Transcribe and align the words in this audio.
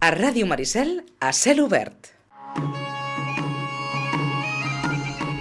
A 0.00 0.08
Ràdio 0.14 0.46
Maricel, 0.48 1.02
a 1.20 1.28
cel 1.36 1.58
obert. 1.60 2.06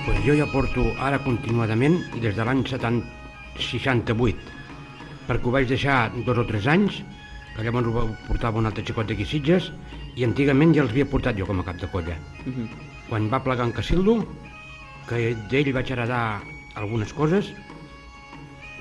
Pues 0.03 0.17
jo 0.25 0.33
ja 0.35 0.47
porto 0.51 0.83
ara 0.99 1.21
continuadament 1.23 1.95
des 2.19 2.35
de 2.35 2.43
l'any 2.43 2.65
68, 2.67 4.35
perquè 5.29 5.47
ho 5.47 5.53
vaig 5.55 5.69
deixar 5.69 6.11
dos 6.27 6.41
o 6.43 6.45
tres 6.49 6.67
anys, 6.67 6.99
que 7.55 7.63
llavors 7.63 7.87
ho 7.87 8.03
portava 8.27 8.59
un 8.59 8.67
altre 8.67 8.83
xicot 8.83 9.07
d'aquí 9.07 9.23
Sitges, 9.23 9.71
i 10.19 10.27
antigament 10.27 10.75
ja 10.75 10.83
els 10.83 10.91
havia 10.91 11.07
portat 11.07 11.39
jo 11.39 11.47
com 11.47 11.63
a 11.63 11.67
cap 11.71 11.79
de 11.79 11.87
colla. 11.95 12.19
Uh 12.43 12.51
-huh. 12.51 12.67
Quan 13.07 13.31
va 13.31 13.43
plegar 13.43 13.65
en 13.65 13.71
Casildo, 13.71 14.27
que 15.07 15.37
d'ell 15.49 15.71
vaig 15.71 15.87
heredar 15.89 16.43
algunes 16.75 17.13
coses, 17.13 17.53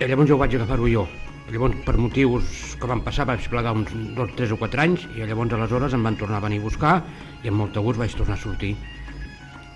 i 0.00 0.04
llavors 0.04 0.28
jo 0.28 0.34
ho 0.34 0.38
vaig 0.42 0.54
agafar-ho 0.56 0.88
jo. 0.88 1.06
Llavors, 1.48 1.78
per 1.86 1.94
motius 1.96 2.74
que 2.76 2.88
van 2.90 3.00
passar, 3.00 3.24
vaig 3.28 3.46
plegar 3.48 3.72
uns 3.72 3.92
dos, 4.16 4.34
tres 4.36 4.50
o 4.52 4.58
quatre 4.60 4.82
anys, 4.84 5.06
i 5.16 5.24
llavors 5.24 5.54
aleshores 5.56 5.94
em 5.96 6.04
van 6.04 6.18
tornar 6.20 6.42
a 6.42 6.44
venir 6.44 6.58
a 6.60 6.66
buscar, 6.66 6.92
i 7.40 7.48
amb 7.48 7.62
molt 7.62 7.72
de 7.72 7.84
gust 7.86 8.00
vaig 8.00 8.16
tornar 8.18 8.36
a 8.36 8.42
sortir. 8.42 8.74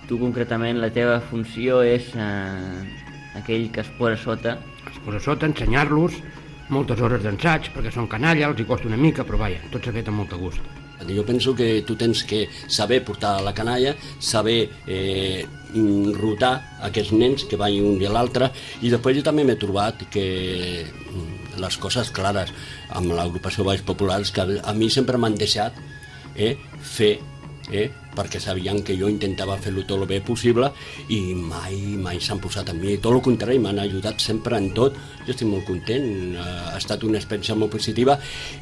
Tu 0.05 0.19
concretament, 0.21 0.77
la 0.77 0.91
teva 0.93 1.17
funció 1.31 1.81
és 1.81 2.11
eh, 2.13 2.85
aquell 3.41 3.71
que 3.73 3.81
es 3.81 3.89
posa 3.97 4.19
sota... 4.21 4.57
Es 4.93 5.01
posa 5.01 5.23
sota, 5.23 5.49
ensenyar-los, 5.49 6.19
moltes 6.69 7.01
hores 7.01 7.25
d'ensaig, 7.25 7.71
perquè 7.73 7.89
són 7.95 8.05
canalla, 8.11 8.51
els 8.51 8.61
hi 8.61 8.69
costa 8.69 8.91
una 8.91 8.99
mica, 8.99 9.25
però 9.25 9.41
vaja, 9.41 9.63
tot 9.73 9.81
s'ha 9.81 9.95
fet 9.95 10.11
amb 10.11 10.21
molt 10.21 10.35
de 10.35 10.41
gust. 10.43 10.73
Jo 11.03 11.25
penso 11.25 11.51
que 11.57 11.81
tu 11.83 11.97
tens 11.99 12.21
que 12.23 12.45
saber 12.67 13.01
portar 13.03 13.41
la 13.43 13.51
canalla, 13.53 13.95
saber 14.23 14.69
eh, 14.87 15.43
rotar 16.15 16.53
aquests 16.85 17.11
nens 17.17 17.47
que 17.49 17.59
vagin 17.59 17.89
un 17.95 17.97
dia 17.99 18.13
a 18.13 18.13
l'altre, 18.13 18.51
i 18.81 18.93
després 18.93 19.17
jo 19.17 19.25
també 19.25 19.43
m'he 19.43 19.57
trobat 19.59 20.05
que 20.13 20.27
mm, 20.85 21.42
les 21.61 21.77
coses 21.77 22.11
clares 22.15 22.53
amb 22.89 23.13
l'agrupació 23.13 23.65
Baix 23.67 23.83
Populars 23.85 24.31
que 24.31 24.47
a 24.63 24.73
mi 24.77 24.89
sempre 24.93 25.17
m'han 25.17 25.37
deixat 25.39 25.77
eh, 26.35 26.55
fer 26.81 27.17
eh, 27.71 27.89
perquè 28.13 28.39
sabien 28.41 28.81
que 28.85 28.95
jo 28.97 29.09
intentava 29.09 29.57
fer-lo 29.61 29.83
tot 29.87 30.01
el 30.01 30.07
bé 30.09 30.19
possible 30.25 30.69
i 31.13 31.33
mai, 31.37 31.77
mai 31.97 32.19
s'han 32.21 32.41
posat 32.43 32.69
amb 32.73 32.83
mi. 32.83 32.97
Tot 33.01 33.15
el 33.17 33.23
contrari, 33.25 33.59
m'han 33.61 33.81
ajudat 33.83 34.21
sempre 34.21 34.59
en 34.59 34.69
tot. 34.77 34.97
Jo 35.25 35.33
estic 35.33 35.49
molt 35.49 35.65
content, 35.67 36.07
eh, 36.35 36.47
ha 36.73 36.77
estat 36.77 37.03
una 37.07 37.19
experiència 37.21 37.57
molt 37.57 37.73
positiva 37.73 38.17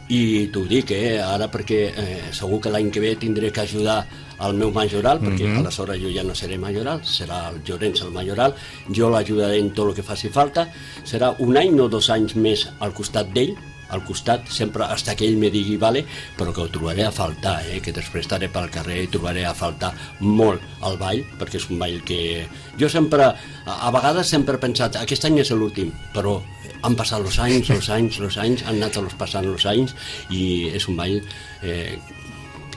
i 0.10 0.48
t'ho 0.54 0.66
dic, 0.70 0.96
eh, 0.96 1.20
ara 1.22 1.50
perquè 1.52 1.82
eh, 1.92 2.20
segur 2.32 2.62
que 2.62 2.74
l'any 2.74 2.92
que 2.92 3.04
ve 3.04 3.16
tindré 3.20 3.52
que 3.52 3.66
ajudar 3.66 4.06
al 4.42 4.56
meu 4.58 4.72
majoral, 4.74 5.20
perquè 5.22 5.46
mm 5.46 5.56
-hmm. 5.56 5.60
aleshores 5.60 6.02
jo 6.02 6.10
ja 6.10 6.24
no 6.24 6.36
seré 6.36 6.58
majoral, 6.58 7.02
serà 7.06 7.50
el 7.50 7.62
Llorenç 7.66 8.02
el 8.02 8.12
majoral, 8.12 8.56
jo 8.90 9.10
l'ajudaré 9.10 9.60
en 9.60 9.74
tot 9.74 9.90
el 9.90 9.96
que 9.96 10.04
faci 10.04 10.30
falta, 10.30 10.70
serà 11.06 11.36
un 11.40 11.58
any 11.58 11.80
o 11.80 11.88
dos 11.88 12.10
anys 12.10 12.36
més 12.36 12.70
al 12.80 12.94
costat 12.94 13.28
d'ell, 13.34 13.56
al 13.92 14.04
costat, 14.04 14.48
sempre 14.48 14.84
hasta 14.84 15.16
que 15.16 15.28
ell 15.28 15.38
me 15.38 15.52
digui 15.52 15.78
vale, 15.78 16.06
però 16.38 16.54
que 16.54 16.62
ho 16.62 16.70
trobaré 16.72 17.04
a 17.06 17.12
faltar, 17.12 17.62
eh? 17.68 17.82
que 17.84 17.92
després 17.92 18.26
estaré 18.26 18.48
pel 18.48 18.70
carrer 18.72 19.04
i 19.04 19.12
trobaré 19.12 19.46
a 19.46 19.54
faltar 19.54 19.92
molt 20.20 20.64
el 20.88 20.98
ball, 20.98 21.24
perquè 21.38 21.60
és 21.60 21.70
un 21.70 21.80
ball 21.80 22.00
que... 22.08 22.48
Jo 22.80 22.90
sempre, 22.90 23.28
a, 23.66 23.78
a 23.88 23.92
vegades 23.92 24.32
sempre 24.32 24.56
he 24.56 24.64
pensat, 24.64 24.96
aquest 24.96 25.28
any 25.28 25.42
és 25.44 25.52
l'últim, 25.52 25.92
però 26.16 26.40
han 26.82 26.96
passat 26.96 27.22
els 27.22 27.40
anys, 27.44 27.70
els 27.70 27.90
anys, 27.94 28.20
els 28.24 28.38
anys, 28.42 28.66
han 28.66 28.80
anat 28.80 28.98
els 29.04 29.18
passant 29.20 29.46
els 29.46 29.68
anys 29.70 29.96
i 30.32 30.72
és 30.72 30.88
un 30.88 30.96
ball 30.98 31.20
eh, 31.62 31.98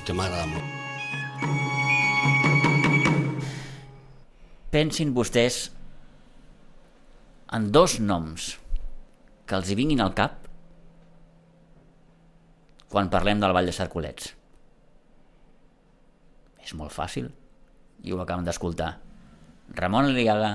que 0.04 0.12
m'agrada 0.12 0.50
molt. 0.50 0.73
Pensin 4.74 5.12
vostès 5.14 5.68
en 7.54 7.68
dos 7.70 8.00
noms 8.02 8.54
que 9.46 9.54
els 9.54 9.68
hi 9.70 9.76
vinguin 9.78 10.00
al 10.02 10.14
cap 10.18 10.40
quan 12.90 13.10
parlem 13.10 13.42
del 13.42 13.54
Vall 13.54 13.70
de 13.70 13.74
Cercolets. 13.74 14.32
És 16.62 16.74
molt 16.78 16.94
fàcil, 16.94 17.28
i 18.06 18.14
ho 18.14 18.20
acabem 18.22 18.46
d'escoltar. 18.46 18.90
Ramon 19.78 20.10
Aliaga, 20.10 20.52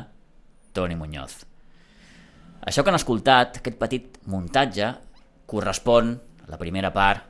Toni 0.74 0.96
Muñoz. 1.00 1.42
Això 2.64 2.84
que 2.84 2.92
han 2.92 3.00
escoltat, 3.00 3.60
aquest 3.60 3.80
petit 3.80 4.20
muntatge, 4.28 4.94
correspon, 5.48 6.16
a 6.44 6.52
la 6.52 6.60
primera 6.62 6.92
part, 6.96 7.29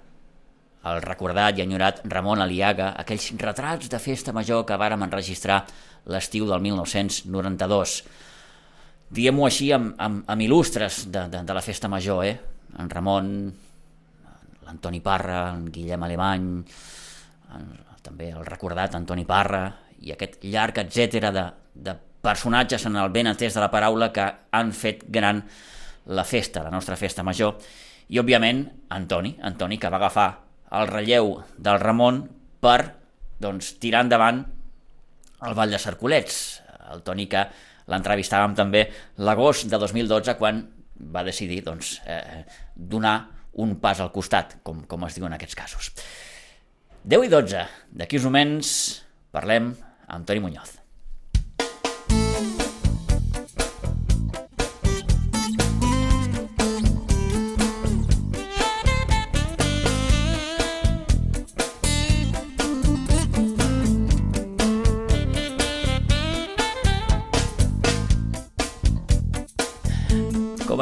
al 0.89 1.01
recordat 1.03 1.57
i 1.57 1.63
enyorat 1.63 2.01
Ramon 2.09 2.41
Aliaga, 2.43 2.93
aquells 2.99 3.31
retrats 3.41 3.89
de 3.91 3.99
festa 4.01 4.33
major 4.35 4.65
que 4.67 4.77
vàrem 4.79 5.05
enregistrar 5.05 5.61
l'estiu 6.09 6.47
del 6.49 6.61
1992. 6.65 7.95
Diem-ho 9.09 9.45
així 9.47 9.71
amb, 9.73 9.93
amb, 9.97 10.23
amb 10.29 10.45
il·lustres 10.45 11.05
de, 11.09 11.25
de, 11.31 11.43
de 11.45 11.57
la 11.57 11.65
festa 11.65 11.89
major, 11.89 12.23
eh? 12.25 12.35
En 12.79 12.89
Ramon 12.89 13.29
l'Antoni 14.67 15.01
Parra, 15.01 15.47
en 15.55 15.65
Guillem 15.73 16.03
Alemany, 16.05 16.49
en, 17.57 17.69
també 18.05 18.29
el 18.31 18.45
recordat 18.45 18.95
Antoni 18.97 19.25
Parra, 19.29 19.63
i 20.05 20.13
aquest 20.13 20.43
llarg 20.45 20.77
etc 20.85 21.31
de, 21.33 21.45
de 21.73 21.95
personatges 22.23 22.85
en 22.87 22.95
el 22.99 23.09
ben 23.11 23.27
entès 23.31 23.55
de 23.55 23.63
la 23.63 23.71
paraula 23.71 24.11
que 24.15 24.27
han 24.51 24.71
fet 24.75 25.03
gran 25.09 25.41
la 26.09 26.25
festa, 26.25 26.63
la 26.63 26.71
nostra 26.73 26.95
festa 26.99 27.25
major, 27.25 27.57
i 28.09 28.19
òbviament 28.21 28.63
Antoni, 28.95 29.35
Antoni 29.45 29.77
que 29.77 29.89
va 29.91 29.99
agafar 29.99 30.29
el 30.71 30.87
relleu 30.89 31.37
del 31.57 31.79
Ramon 31.81 32.23
per 32.61 32.79
doncs, 33.41 33.73
tirar 33.81 34.03
endavant 34.05 34.43
el 35.47 35.55
Vall 35.55 35.71
de 35.73 35.79
Cercolets, 35.79 36.61
el 36.91 37.03
Toni 37.05 37.27
que 37.31 37.45
l'entrevistàvem 37.89 38.55
també 38.57 38.85
l'agost 39.23 39.69
de 39.71 39.79
2012 39.81 40.35
quan 40.39 40.61
va 40.99 41.23
decidir 41.23 41.61
doncs, 41.65 41.99
eh, 42.05 42.43
donar 42.75 43.17
un 43.59 43.77
pas 43.79 43.99
al 43.99 44.11
costat, 44.11 44.59
com, 44.63 44.83
com 44.87 45.07
es 45.07 45.15
diu 45.15 45.25
en 45.27 45.35
aquests 45.35 45.57
casos. 45.57 45.93
10 47.03 47.25
i 47.25 47.31
12. 47.31 47.63
D'aquí 47.95 48.19
uns 48.19 48.27
moments 48.27 48.73
parlem 49.31 49.71
amb 50.07 50.27
Toni 50.27 50.43
Muñoz. 50.43 50.78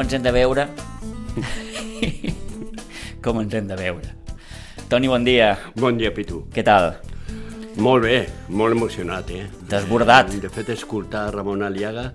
Ens 0.07 0.13
hem 0.16 0.23
de 0.23 0.31
veure? 0.31 0.63
com 3.23 3.41
ens 3.41 3.56
hem 3.57 3.66
de 3.68 3.75
veure. 3.75 4.13
Toni, 4.88 5.09
bon 5.12 5.25
dia. 5.28 5.50
Bon 5.75 5.97
dia, 6.00 6.13
Pitu. 6.16 6.45
Què 6.53 6.63
tal? 6.63 6.94
Molt 7.84 8.06
bé, 8.06 8.22
molt 8.47 8.72
emocionat, 8.78 9.34
eh? 9.35 9.50
Desbordat. 9.67 10.31
De 10.40 10.47
fet, 10.47 10.72
escoltar 10.72 11.25
Ramon 11.35 11.66
Aliaga 11.67 12.06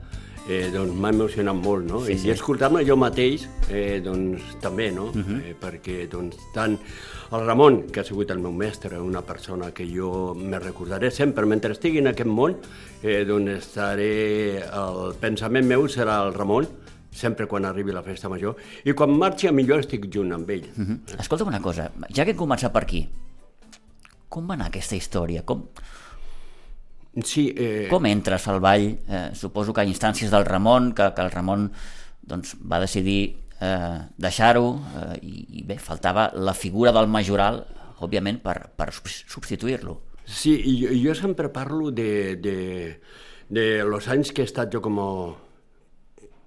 eh, 0.48 0.70
doncs 0.72 0.96
m'ha 0.96 1.10
emocionat 1.12 1.58
molt, 1.58 1.84
no? 1.90 2.00
Sí, 2.06 2.14
I 2.14 2.22
sí. 2.22 2.30
escoltar-me 2.32 2.80
jo 2.88 2.96
mateix, 2.96 3.44
eh, 3.68 4.00
doncs 4.00 4.56
també, 4.64 4.88
no? 4.90 5.10
Uh 5.12 5.20
-huh. 5.20 5.40
eh, 5.50 5.54
perquè, 5.60 6.08
doncs, 6.08 6.38
tant 6.54 6.78
el 7.32 7.44
Ramon, 7.44 7.92
que 7.92 8.00
ha 8.00 8.04
sigut 8.04 8.30
el 8.30 8.38
meu 8.38 8.52
mestre, 8.52 8.98
una 9.00 9.20
persona 9.20 9.70
que 9.70 9.84
jo 9.84 10.34
me 10.34 10.58
recordaré 10.58 11.10
sempre, 11.10 11.44
mentre 11.44 11.72
estigui 11.72 11.98
en 11.98 12.06
aquest 12.06 12.28
món, 12.28 12.56
eh, 13.02 13.26
doncs 13.26 13.50
estaré... 13.50 14.64
El 14.64 15.14
pensament 15.20 15.66
meu 15.66 15.88
serà 15.88 16.24
el 16.26 16.32
Ramon, 16.32 16.66
sempre 17.12 17.46
quan 17.46 17.64
arribi 17.68 17.92
la 17.92 18.02
festa 18.02 18.28
major, 18.32 18.56
i 18.84 18.92
quan 18.96 19.12
marxi 19.16 19.46
a 19.46 19.52
millor 19.52 19.78
estic 19.84 20.08
junt 20.12 20.32
amb 20.32 20.48
ell. 20.50 20.64
Uh 20.76 20.84
-huh. 20.84 21.20
Escolta'm 21.20 21.48
una 21.48 21.60
cosa, 21.60 21.90
ja 22.10 22.24
que 22.24 22.30
hem 22.32 22.36
començat 22.36 22.72
per 22.72 22.82
aquí, 22.82 23.08
com 24.28 24.46
va 24.48 24.54
anar 24.54 24.66
aquesta 24.66 24.96
història? 24.96 25.44
Com, 25.44 25.68
Sí, 27.24 27.52
eh, 27.54 27.88
com 27.90 28.06
entres 28.06 28.48
al 28.48 28.58
ball? 28.60 28.86
Eh, 29.06 29.30
suposo 29.34 29.74
que 29.74 29.82
a 29.82 29.84
instàncies 29.84 30.30
del 30.30 30.46
Ramon, 30.46 30.94
que, 30.94 31.10
que 31.14 31.20
el 31.20 31.30
Ramon 31.30 31.70
doncs, 32.22 32.54
va 32.64 32.78
decidir 32.80 33.36
eh, 33.60 33.98
deixar-ho, 34.16 34.80
eh, 34.96 35.18
i, 35.20 35.46
i 35.60 35.62
bé, 35.62 35.76
faltava 35.78 36.30
la 36.34 36.54
figura 36.54 36.90
del 36.90 37.08
majoral, 37.08 37.66
òbviament, 38.00 38.40
per, 38.42 38.70
per 38.74 38.88
subs- 38.96 39.26
substituir-lo. 39.28 40.00
Sí, 40.24 40.54
i 40.56 40.78
jo, 40.86 40.94
jo 41.10 41.14
sempre 41.14 41.50
parlo 41.50 41.90
de, 41.90 42.36
de, 42.36 43.00
de 43.50 43.84
los 43.84 44.08
anys 44.08 44.32
que 44.32 44.40
he 44.42 44.48
estat 44.48 44.72
jo 44.72 44.80
com 44.80 44.98
a, 44.98 45.34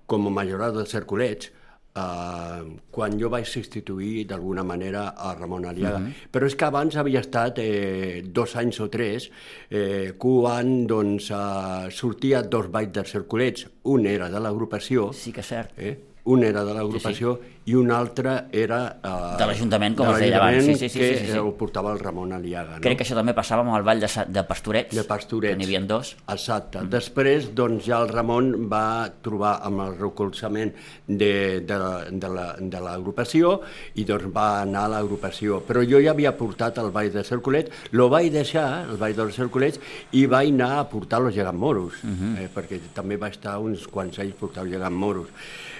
com 0.05 0.27
a 0.27 0.33
majorat 0.33 0.73
dels 0.73 0.91
Cercolets, 0.91 1.51
eh, 1.95 2.63
quan 2.91 3.19
jo 3.19 3.29
vaig 3.29 3.47
substituir 3.49 4.25
d'alguna 4.29 4.63
manera 4.63 5.07
a 5.15 5.33
Ramon 5.35 5.65
Aliaga. 5.65 5.99
Mm 5.99 6.05
-hmm. 6.05 6.31
Però 6.31 6.45
és 6.45 6.55
que 6.55 6.65
abans 6.65 6.95
havia 6.95 7.19
estat 7.19 7.59
eh, 7.59 8.23
dos 8.25 8.55
anys 8.55 8.79
o 8.79 8.89
tres 8.89 9.29
eh, 9.69 10.13
quan 10.17 10.87
doncs, 10.87 11.31
eh, 11.31 11.89
sortia 11.89 12.41
dos 12.41 12.69
balls 12.69 12.91
dels 12.91 13.11
Cercolets. 13.11 13.67
Un 13.83 14.05
era 14.05 14.29
de 14.29 14.39
l'agrupació, 14.39 15.13
Sí 15.13 15.31
que 15.31 15.41
és 15.41 15.47
cert. 15.47 15.71
eh? 15.77 16.14
Un 16.25 16.43
era 16.43 16.63
de 16.65 16.73
l'agrupació 16.73 17.35
i 17.65 17.73
un 17.73 17.89
altre 17.91 18.45
era... 18.53 18.97
Eh, 19.01 19.37
De 19.39 19.45
l'Ajuntament, 19.49 19.95
com 19.97 20.07
de 20.07 20.13
es 20.13 20.19
deia 20.21 20.37
abans. 20.37 20.65
Sí, 20.65 20.73
sí, 20.75 20.89
sí, 20.89 20.99
que 20.99 21.07
sí, 21.17 21.25
sí, 21.25 21.31
sí. 21.31 21.37
ho 21.41 21.51
portava 21.57 21.91
el 21.93 21.99
Ramon 21.99 22.33
Aliaga. 22.33 22.75
No? 22.77 22.81
Crec 22.81 22.97
que 22.99 23.05
això 23.05 23.15
també 23.17 23.33
passava 23.33 23.63
amb 23.65 23.73
el 23.77 23.85
ball 23.85 24.01
de, 24.03 24.09
de 24.29 24.43
Pastorets, 24.45 24.93
de 24.95 25.03
Pastorets. 25.03 25.53
que 25.53 25.57
n'hi 25.57 25.65
havia 25.69 25.81
dos. 25.89 26.15
Exacte. 26.29 26.81
Mm. 26.83 26.89
Després, 26.93 27.47
doncs, 27.57 27.85
ja 27.89 27.99
el 28.03 28.09
Ramon 28.09 28.51
va 28.69 29.09
trobar 29.25 29.55
amb 29.65 29.81
el 29.87 29.97
recolzament 29.97 30.73
de, 31.07 31.31
de, 31.65 31.79
de 32.11 32.29
la- 32.29 32.55
de 32.59 32.81
l'agrupació 32.85 33.59
i 33.95 34.05
doncs 34.05 34.29
va 34.33 34.61
anar 34.61 34.85
a 34.85 34.93
l'agrupació. 34.95 35.61
Però 35.65 35.81
jo 35.85 36.01
ja 36.01 36.13
havia 36.13 36.35
portat 36.37 36.77
el 36.81 36.91
ball 36.93 37.11
de 37.13 37.23
Cercolet, 37.23 37.71
lo 37.91 38.09
vaig 38.13 38.31
deixar, 38.33 38.85
el 38.89 38.97
ball 39.01 39.13
dels 39.17 39.35
Cercolets, 39.41 39.79
i 40.13 40.25
vaig 40.29 40.53
anar 40.53 40.79
a 40.79 40.89
portar 40.89 41.21
los 41.21 41.33
geganmoros, 41.33 41.93
uh 42.03 42.09
-huh. 42.09 42.37
eh, 42.45 42.49
perquè 42.53 42.79
també 42.93 43.17
va 43.17 43.29
estar 43.29 43.57
uns 43.59 43.87
quants 43.87 44.19
anys 44.19 44.33
portar 44.35 44.63
els 44.63 44.71
geganmoros. 44.73 45.29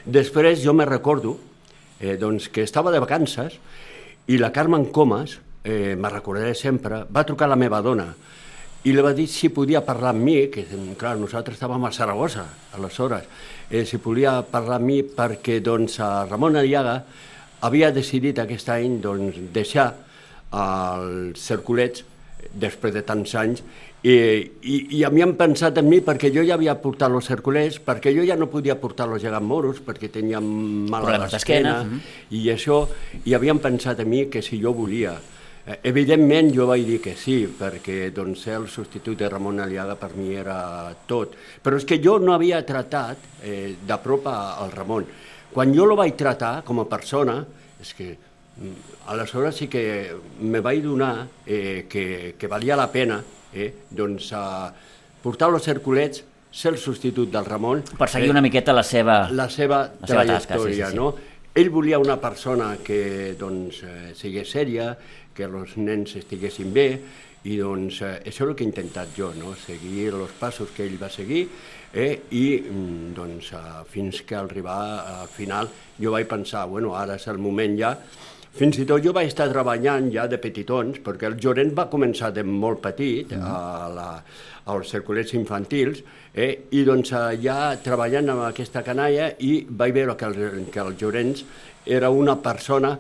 Després 0.05 0.61
jo 0.61 0.73
me 0.77 0.85
recordo 0.85 1.35
eh, 1.99 2.15
doncs, 2.21 2.49
que 2.53 2.61
estava 2.61 2.91
de 2.93 3.01
vacances 3.01 3.57
i 4.29 4.37
la 4.37 4.51
Carmen 4.53 4.91
Comas, 4.93 5.39
eh, 5.65 5.95
me 5.97 6.09
recordaré 6.13 6.53
sempre, 6.53 7.03
va 7.09 7.25
trucar 7.25 7.47
a 7.49 7.55
la 7.55 7.59
meva 7.59 7.81
dona 7.81 8.11
i 8.85 8.93
li 8.93 9.01
va 9.01 9.15
dir 9.17 9.25
si 9.25 9.49
podia 9.49 9.81
parlar 9.81 10.11
amb 10.13 10.21
mi, 10.21 10.35
que 10.53 10.67
clar, 10.99 11.15
nosaltres 11.17 11.57
estàvem 11.57 11.87
a 11.87 11.91
Saragossa, 11.91 12.45
aleshores, 12.77 13.25
eh, 13.71 13.81
si 13.89 13.97
podia 13.97 14.37
parlar 14.45 14.77
amb 14.77 14.91
mi 14.91 14.99
perquè 15.01 15.57
doncs, 15.65 15.97
a 16.05 16.27
Ramon 16.29 16.61
Aliaga 16.61 16.99
havia 17.65 17.89
decidit 17.89 18.37
aquest 18.43 18.69
any 18.69 18.99
doncs, 19.01 19.41
deixar 19.55 19.87
els 20.53 21.41
cerculets 21.41 22.05
després 22.53 22.93
de 22.93 23.01
tants 23.01 23.33
anys 23.41 23.65
i, 24.05 24.13
i, 24.69 24.75
i 24.99 25.03
havien 25.07 25.31
pensat 25.39 25.79
en 25.81 25.87
mi 25.89 25.97
perquè 26.05 26.29
jo 26.33 26.43
ja 26.45 26.53
havia 26.59 26.75
portat 26.77 27.09
els 27.15 27.25
cerculets, 27.25 27.79
perquè 27.81 28.11
jo 28.13 28.25
ja 28.27 28.35
no 28.37 28.45
podia 28.51 28.75
portar 28.77 29.07
els 29.09 29.23
gegants 29.23 29.47
moros 29.49 29.79
perquè 29.85 30.11
tenia 30.13 30.37
mal 30.41 31.01
a 31.01 31.05
Problemes 31.07 31.31
d'esquena, 31.33 31.71
l'esquena 31.79 32.35
i 32.37 32.43
això, 32.53 32.83
i 33.25 33.33
havien 33.33 33.57
pensat 33.63 34.03
en 34.03 34.09
mi 34.11 34.25
que 34.29 34.43
si 34.45 34.59
jo 34.61 34.73
volia. 34.77 35.15
Eh, 35.65 35.79
Evidentment 35.89 36.51
jo 36.53 36.67
vaig 36.69 36.83
dir 36.85 36.99
que 37.01 37.15
sí, 37.17 37.39
perquè 37.57 38.11
doncs, 38.13 38.43
ser 38.45 38.59
el 38.59 38.67
substitut 38.69 39.17
de 39.17 39.29
Ramon 39.33 39.59
Aliaga 39.63 39.95
per 39.97 40.11
mi 40.13 40.35
era 40.37 40.93
tot. 41.09 41.33
Però 41.63 41.75
és 41.79 41.85
que 41.89 41.97
jo 42.03 42.19
no 42.21 42.35
havia 42.35 42.61
tratat 42.65 43.17
eh, 43.41 43.73
de 43.81 43.97
prop 44.03 44.27
a- 44.29 44.59
al 44.61 44.69
Ramon. 44.71 45.07
Quan 45.55 45.73
jo 45.73 45.85
lo 45.89 45.95
vaig 45.97 46.13
tratar 46.19 46.59
com 46.67 46.83
a 46.83 46.85
persona, 46.85 47.39
és 47.81 47.93
que 47.97 48.11
mm, 48.13 49.07
aleshores 49.09 49.55
sí 49.55 49.67
que 49.67 50.13
me 50.41 50.59
vaig 50.61 50.83
donar 50.83 51.25
eh, 51.47 51.87
que, 51.89 52.35
que 52.37 52.47
valia 52.47 52.75
la 52.77 52.91
pena 52.91 53.23
eh, 53.55 53.71
doncs, 53.89 54.31
a 54.35 54.71
portar 55.23 55.49
els 55.53 55.65
cerculets, 55.65 56.23
ser 56.55 56.71
el 56.71 56.79
substitut 56.79 57.31
del 57.31 57.47
Ramon, 57.47 57.83
Per 57.97 58.07
seguir 58.11 58.29
una 58.31 58.43
miqueta 58.43 58.73
la 58.75 58.83
seva... 58.83 59.25
la 59.31 59.49
seva 59.49 59.81
La 59.99 60.07
seva 60.07 60.25
tasca, 60.25 60.55
trajectòria, 60.55 60.91
sí, 60.91 60.91
sí, 60.91 60.95
sí. 60.95 60.99
no? 60.99 61.35
Ell 61.55 61.69
volia 61.71 61.99
una 61.99 62.17
persona 62.19 62.73
que 62.83 63.35
doncs, 63.39 63.81
eh, 63.83 64.11
sigués 64.15 64.51
sèria, 64.51 64.89
que 65.35 65.47
els 65.47 65.77
nens 65.79 66.15
estiguessin 66.19 66.71
bé, 66.75 66.89
i 67.45 67.57
doncs 67.59 68.01
eh, 68.01 68.13
això 68.25 68.45
és 68.45 68.49
el 68.49 68.55
que 68.57 68.65
he 68.65 68.69
intentat 68.69 69.11
jo, 69.17 69.31
no? 69.37 69.53
seguir 69.65 70.09
els 70.13 70.35
passos 70.39 70.71
que 70.75 70.85
ell 70.87 70.97
va 71.01 71.11
seguir, 71.13 71.45
eh? 71.93 72.25
i 72.33 72.45
mm, 72.59 73.11
doncs, 73.17 73.51
eh, 73.53 73.83
fins 73.91 74.23
que 74.25 74.37
al 74.37 74.49
arribar 74.49 74.79
al 75.21 75.29
final 75.31 75.69
jo 75.99 76.15
vaig 76.15 76.27
pensar, 76.31 76.65
bueno, 76.71 76.95
ara 76.97 77.19
és 77.19 77.27
el 77.31 77.39
moment 77.41 77.77
ja, 77.79 77.93
fins 78.55 78.77
i 78.79 78.85
tot 78.87 79.03
jo 79.03 79.11
vaig 79.15 79.27
estar 79.27 79.49
treballant 79.51 80.09
ja 80.13 80.27
de 80.31 80.37
petitons, 80.41 80.99
perquè 81.03 81.27
el 81.29 81.35
Llorenç 81.41 81.73
va 81.77 81.89
començar 81.91 82.31
de 82.33 82.43
molt 82.47 82.79
petit 82.83 83.33
a 83.35 83.89
la, 83.91 84.07
als 84.71 84.89
circulets 84.95 85.33
infantils, 85.35 85.99
eh? 86.33 86.51
i 86.71 86.85
doncs 86.87 87.11
eh, 87.11 87.25
ja 87.43 87.75
treballant 87.83 88.29
amb 88.33 88.45
aquesta 88.47 88.81
canalla 88.83 89.31
i 89.39 89.65
vaig 89.69 89.93
veure 89.93 90.15
que 90.15 90.25
el, 90.31 90.65
que 90.71 90.79
el 90.85 90.95
Llorenç 91.01 91.43
era 91.85 92.09
una 92.09 92.37
persona 92.41 92.95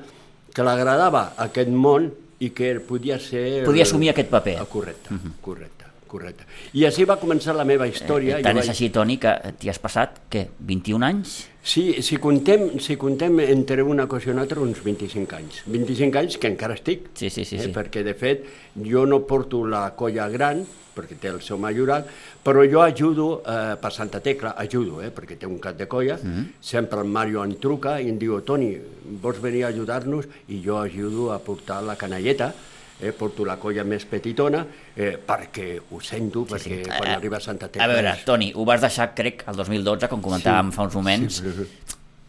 que 0.55 0.63
l'agradava 0.63 1.33
aquest 1.47 1.69
món 1.71 2.11
i 2.39 2.49
que 2.51 2.75
podia 2.83 3.17
ser... 3.19 3.63
Podia 3.65 3.83
assumir 3.87 4.11
aquest 4.11 4.29
paper. 4.29 4.57
Ah, 4.61 4.65
Correcte, 4.69 5.15
correcte, 5.41 5.85
correcte. 6.11 6.45
I 6.75 6.83
així 6.85 7.03
va 7.07 7.15
començar 7.19 7.55
la 7.55 7.63
meva 7.67 7.87
història. 7.87 8.37
Eh, 8.39 8.43
tant 8.43 8.55
Jo 8.59 8.61
és 8.61 8.67
vaig- 8.67 8.75
així, 8.75 8.89
Toni, 8.91 9.17
que 9.23 9.31
t'hi 9.59 9.71
has 9.71 9.79
passat, 9.79 10.19
què, 10.31 10.45
21 10.59 11.03
anys? 11.07 11.37
Sí, 11.65 12.03
si 12.05 12.19
contem, 12.21 12.75
si 12.77 12.93
contem 12.93 13.39
entre 13.41 13.81
una 13.81 14.05
cosa 14.05 14.29
i 14.29 14.33
una 14.35 14.43
altra, 14.45 14.61
uns 14.61 14.83
25 14.85 15.33
anys. 15.33 15.63
25 15.65 16.19
anys 16.21 16.37
que 16.37 16.51
encara 16.51 16.75
estic, 16.77 17.07
Sí, 17.17 17.31
sí, 17.33 17.41
sí, 17.43 17.57
eh, 17.57 17.63
sí. 17.65 17.71
perquè 17.73 18.03
de 18.05 18.13
fet 18.13 18.45
jo 18.85 19.07
no 19.09 19.23
porto 19.25 19.63
la 19.65 19.87
colla 19.97 20.27
gran, 20.29 20.61
perquè 20.95 21.17
té 21.17 21.31
el 21.33 21.41
seu 21.41 21.57
majorat, 21.57 22.05
però 22.45 22.61
jo 22.69 22.83
ajudo 22.85 23.41
eh, 23.41 23.73
per 23.81 23.91
Santa 23.91 24.21
Tecla, 24.21 24.53
ajudo, 24.61 25.01
eh, 25.01 25.09
perquè 25.09 25.39
té 25.41 25.49
un 25.49 25.57
cap 25.59 25.75
de 25.75 25.87
colla, 25.89 26.19
mm. 26.21 26.35
-hmm. 26.35 26.45
sempre 26.61 27.01
el 27.01 27.09
Mario 27.09 27.43
em 27.43 27.57
truca 27.57 27.99
i 27.99 28.09
em 28.09 28.19
diu, 28.19 28.39
Toni, 28.41 28.77
vols 29.21 29.41
venir 29.41 29.65
a 29.65 29.73
ajudar-nos? 29.73 30.25
I 30.47 30.61
jo 30.61 30.77
ajudo 30.77 31.33
a 31.33 31.39
portar 31.39 31.81
la 31.81 31.95
canalleta, 31.95 32.53
eh, 33.01 33.11
porto 33.11 33.43
la 33.45 33.57
colla 33.59 33.83
més 33.83 34.05
petitona, 34.05 34.65
eh, 34.95 35.17
perquè 35.27 35.79
ho 35.91 35.99
sento, 36.01 36.45
perquè 36.45 36.59
sí, 36.63 36.83
sí. 36.83 36.89
quan 36.97 37.09
Eh, 37.11 37.15
arriba 37.15 37.37
a 37.37 37.39
Santa 37.43 37.67
Tecla... 37.67 37.83
A 37.83 37.87
veure, 37.91 38.13
és- 38.13 38.23
Toni, 38.25 38.51
ho 38.55 38.65
vas 38.65 38.81
deixar, 38.81 39.13
crec, 39.15 39.43
el 39.47 39.55
2012, 39.55 40.07
com 40.07 40.21
comentàvem 40.21 40.71
Sí, 40.71 40.75
fa 40.75 40.83
uns 40.83 40.95
moments, 40.95 41.35
sí, 41.35 41.43
però- 41.43 41.67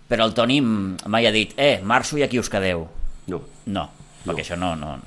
però 0.09 0.25
el 0.27 0.35
Toni 0.35 0.61
mai 0.61 1.27
ha 1.27 1.33
dit, 1.33 1.53
eh, 1.57 1.81
marxo 1.83 2.19
i 2.19 2.23
aquí 2.23 2.39
us 2.39 2.49
quedeu. 2.51 2.87
No, 3.27 3.41
No, 3.67 3.91
perquè 4.25 4.43
això 4.45 4.57
no, 4.59 4.75
no, 4.77 4.99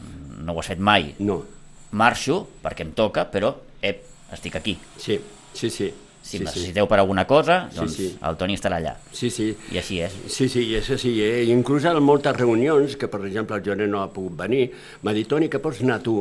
no 0.43 0.53
ho 0.53 0.59
has 0.59 0.67
fet 0.67 0.79
mai. 0.79 1.13
no, 1.19 1.43
Marxo 1.91 2.47
perquè 2.63 2.81
em 2.85 2.91
toca, 2.93 3.23
però, 3.31 3.55
ep, 3.81 4.03
estic 4.31 4.55
aquí. 4.55 4.77
sí, 4.97 5.19
sí, 5.53 5.69
sí. 5.69 5.93
Si 6.29 6.37
sí, 6.37 6.43
em 6.43 6.45
sí. 6.45 6.49
necessiteu 6.51 6.85
per 6.85 6.99
alguna 7.01 7.23
cosa, 7.25 7.63
Sí, 7.71 7.79
doncs 7.79 7.95
sí. 7.97 8.07
el 8.29 8.35
Toni 8.37 8.53
estarà 8.59 8.77
allà. 8.77 8.91
Sí, 9.11 9.31
sí. 9.33 9.49
I 9.73 9.79
així 9.81 9.99
és. 10.05 10.13
Sí, 10.29 10.45
sí, 10.53 10.61
i 10.69 10.75
és 10.77 10.89
així. 10.93 11.15
Eh? 11.25 11.43
I 11.47 11.53
inclús 11.55 11.87
en 11.89 11.97
moltes 12.05 12.37
reunions, 12.37 12.93
que 13.01 13.09
per 13.09 13.23
exemple 13.25 13.57
el 13.57 13.63
Joné 13.65 13.87
no 13.89 14.03
ha 14.03 14.11
pogut 14.13 14.37
venir, 14.37 14.67
m'ha 15.01 15.15
dit, 15.17 15.27
Toni, 15.27 15.49
que 15.49 15.61
pots 15.63 15.81
anar 15.81 15.99
tu? 16.05 16.19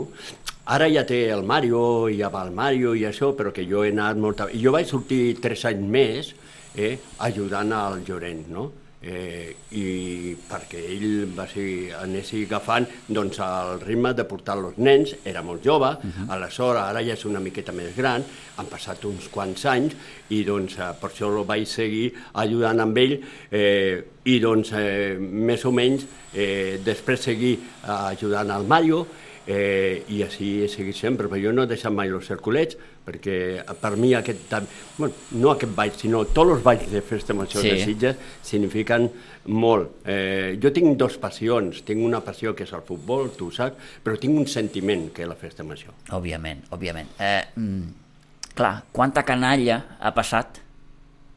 Ara 0.68 0.88
ja 0.92 1.04
té 1.08 1.26
el 1.32 1.44
Mario, 1.48 1.82
ja 2.12 2.28
va 2.32 2.46
el 2.48 2.52
Mario 2.56 2.94
i 2.96 3.04
això, 3.08 3.34
però 3.36 3.52
que 3.52 3.64
jo 3.68 3.84
he 3.84 3.92
anat 3.92 4.16
molta... 4.20 4.48
I 4.52 4.60
jo 4.64 4.72
vaig 4.72 4.88
sortir 4.88 5.36
tres 5.40 5.64
anys 5.68 5.84
més 5.84 6.32
eh, 6.76 6.96
ajudant 7.28 7.72
al 7.72 8.02
Llorenç, 8.04 8.48
no? 8.52 8.70
Eh, 8.98 9.54
i 9.78 10.32
perquè 10.50 10.80
ell 10.90 11.28
va 11.30 11.44
ser, 11.46 11.92
anessi 12.00 12.40
agafant 12.48 12.88
doncs, 13.06 13.38
el 13.38 13.78
ritme 13.84 14.10
de 14.10 14.24
portar 14.26 14.56
els 14.58 14.80
nens, 14.82 15.12
era 15.22 15.42
molt 15.46 15.62
jove, 15.62 15.86
uh 15.86 16.02
-huh. 16.02 16.26
aleshores 16.34 16.82
ara 16.82 17.00
ja 17.00 17.12
és 17.12 17.24
una 17.24 17.38
miqueta 17.38 17.72
més 17.72 17.94
gran, 17.94 18.24
han 18.56 18.66
passat 18.66 19.04
uns 19.04 19.28
quants 19.28 19.64
anys 19.66 19.94
i 20.30 20.42
doncs 20.42 20.78
eh, 20.78 20.90
per 21.00 21.10
això 21.10 21.30
el 21.30 21.46
vaig 21.46 21.66
seguir 21.66 22.12
ajudant 22.32 22.80
amb 22.80 22.98
ell 22.98 23.20
eh, 23.52 24.02
i 24.24 24.40
doncs 24.40 24.72
eh, 24.72 25.16
més 25.18 25.64
o 25.64 25.70
menys 25.70 26.04
eh, 26.34 26.80
després 26.84 27.20
seguir 27.20 27.54
eh, 27.54 27.90
ajudant 28.12 28.50
al 28.50 28.64
Mario 28.64 29.06
eh, 29.50 30.04
i 30.12 30.18
així 30.22 30.48
he 30.62 30.68
seguit 30.68 30.96
sempre, 30.98 31.26
però 31.26 31.38
jo 31.40 31.52
no 31.56 31.62
he 31.64 31.70
deixat 31.70 31.92
mai 31.96 32.10
els 32.12 32.26
circulets, 32.28 32.76
perquè 33.06 33.62
per 33.80 33.94
mi 33.96 34.10
aquest, 34.14 34.50
bueno, 34.98 35.14
no 35.40 35.54
aquest 35.54 35.72
ball, 35.74 35.92
sinó 35.96 36.20
tots 36.36 36.52
els 36.58 36.62
balls 36.66 36.84
de 36.92 37.00
festa 37.00 37.32
major 37.32 37.62
Sí. 37.64 37.70
de 37.70 37.78
Sitges 37.84 38.16
signifiquen 38.44 39.08
molt. 39.46 40.02
Eh, 40.04 40.58
jo 40.62 40.70
tinc 40.76 40.98
dos 41.00 41.16
passions, 41.16 41.80
tinc 41.88 42.04
una 42.04 42.20
passió 42.20 42.52
que 42.54 42.64
és 42.68 42.72
el 42.76 42.82
futbol, 42.84 43.30
tu 43.38 43.48
ho 43.48 43.50
saps, 43.50 43.76
però 44.04 44.18
tinc 44.20 44.36
un 44.36 44.46
sentiment 44.46 45.08
que 45.16 45.22
és 45.24 45.28
la 45.28 45.34
festa 45.40 45.64
major. 45.64 45.94
Òbviament, 46.12 46.66
òbviament. 46.70 47.08
Eh, 47.18 47.44
mm, 47.56 48.52
clar, 48.54 48.82
quanta 48.92 49.24
canalla 49.24 49.96
ha 49.98 50.12
passat 50.12 50.60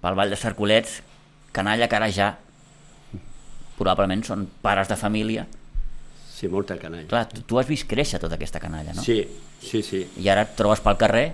pel 0.02 0.16
Vall 0.20 0.30
de 0.30 0.36
Cercolets, 0.36 1.00
canalla 1.54 1.88
que 1.88 1.96
ara 1.96 2.12
ja 2.12 2.34
probablement 3.78 4.24
són 4.24 4.48
pares 4.62 4.90
de 4.92 4.98
família. 5.00 5.48
Sí, 6.42 6.48
molta 6.50 6.74
canalla. 6.82 7.06
Clar, 7.08 7.28
tu, 7.30 7.44
tu 7.46 7.60
has 7.62 7.68
vist 7.70 7.86
créixer 7.86 8.18
tota 8.20 8.34
aquesta 8.40 8.58
canalla, 8.60 8.96
no? 8.98 9.04
Sí, 9.06 9.20
sí, 9.62 9.84
sí, 9.86 10.00
I 10.18 10.30
ara 10.34 10.48
et 10.48 10.56
trobes 10.58 10.82
pel 10.82 10.98
carrer 10.98 11.28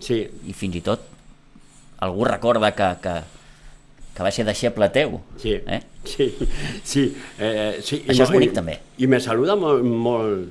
sí, 0.00 0.22
i 0.48 0.54
fins 0.56 0.78
i 0.80 0.80
tot 0.86 1.04
algú 2.02 2.24
recorda 2.24 2.70
que, 2.74 2.88
que, 3.04 3.12
que 4.16 4.24
va 4.24 4.32
ser 4.32 4.46
deixeble 4.48 4.88
teu. 4.94 5.18
sí, 5.36 5.52
Eh? 5.60 5.82
sí, 6.08 6.30
sí, 6.82 7.04
eh, 7.38 7.76
sí. 7.84 8.00
Això 8.08 8.24
és 8.24 8.30
mo- 8.32 8.38
bonic, 8.40 8.54
també. 8.56 8.78
I 8.98 9.06
me 9.06 9.20
saluda 9.20 9.54
molt, 9.54 9.84
molt, 9.84 10.48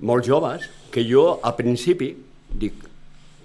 molt 0.00 0.26
joves, 0.26 0.66
que 0.90 1.06
jo 1.06 1.38
al 1.46 1.54
principi 1.56 2.10
dic, 2.50 2.74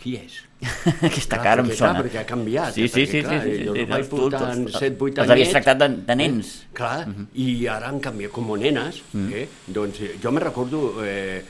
qui 0.06 0.16
és? 0.22 0.38
aquesta 1.10 1.40
cara 1.42 1.64
em 1.66 1.68
perquè, 1.72 1.78
sona. 1.80 1.92
Clar, 1.98 2.04
perquè 2.06 2.22
ha 2.22 2.26
canviat. 2.30 2.78
Sí, 2.78 2.86
eh, 2.86 2.90
sí, 2.94 3.04
perquè, 3.04 3.12
sí, 3.12 3.24
clar, 3.26 3.42
sí, 3.44 3.58
sí, 3.58 3.66
jo 3.66 3.76
sí, 3.76 3.86
vaig 3.90 4.06
tu- 4.06 4.16
tu- 4.16 4.22
portar 4.22 4.54
en 4.54 4.64
tu- 4.70 4.78
7, 4.78 4.98
8 5.10 5.22
els 5.26 5.34
havies 5.36 5.54
tractat 5.56 5.82
de, 5.82 5.90
de 6.08 6.16
nens. 6.22 6.54
Eh? 6.62 6.72
Clar, 6.78 6.96
i 7.42 7.48
ara 7.74 7.90
han 7.92 8.00
canviat 8.06 8.34
com 8.36 8.54
nenes. 8.62 9.02
Eh? 9.34 9.46
Doncs 9.68 10.02
eh, 10.06 10.14
jo 10.22 10.32
me 10.32 10.44
recordo 10.46 10.82
eh, 11.04 11.42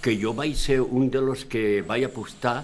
que 0.00 0.14
jo 0.22 0.32
vaig 0.38 0.54
ser 0.56 0.80
un 0.80 1.10
de 1.10 1.20
los 1.20 1.44
que 1.50 1.82
vaig 1.86 2.06
apostar 2.06 2.62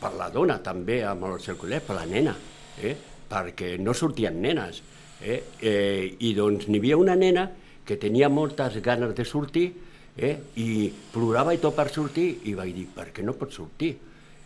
per 0.00 0.14
la 0.16 0.30
dona 0.32 0.58
també 0.64 1.02
amb 1.04 1.26
el 1.28 1.38
circulet, 1.44 1.84
per 1.84 1.98
la 2.00 2.06
nena, 2.08 2.32
eh? 2.80 2.96
perquè 3.30 3.74
no 3.78 3.92
sortien 3.94 4.40
nenes. 4.40 4.80
Eh? 5.20 5.42
Eh, 5.60 6.16
I 6.24 6.32
doncs 6.34 6.66
n'hi 6.72 6.80
havia 6.80 6.96
una 6.96 7.14
nena 7.14 7.50
que 7.84 7.98
tenia 8.00 8.30
moltes 8.32 8.78
ganes 8.80 9.12
de 9.14 9.24
sortir 9.28 9.66
eh? 10.16 10.36
i 10.56 10.88
plorava 11.12 11.52
i 11.52 11.60
tot 11.60 11.76
per 11.76 11.90
sortir 11.92 12.30
i 12.48 12.54
vaig 12.56 12.72
dir, 12.74 12.86
per 12.94 13.10
què 13.12 13.24
no 13.24 13.34
pots 13.36 13.60
sortir? 13.60 13.92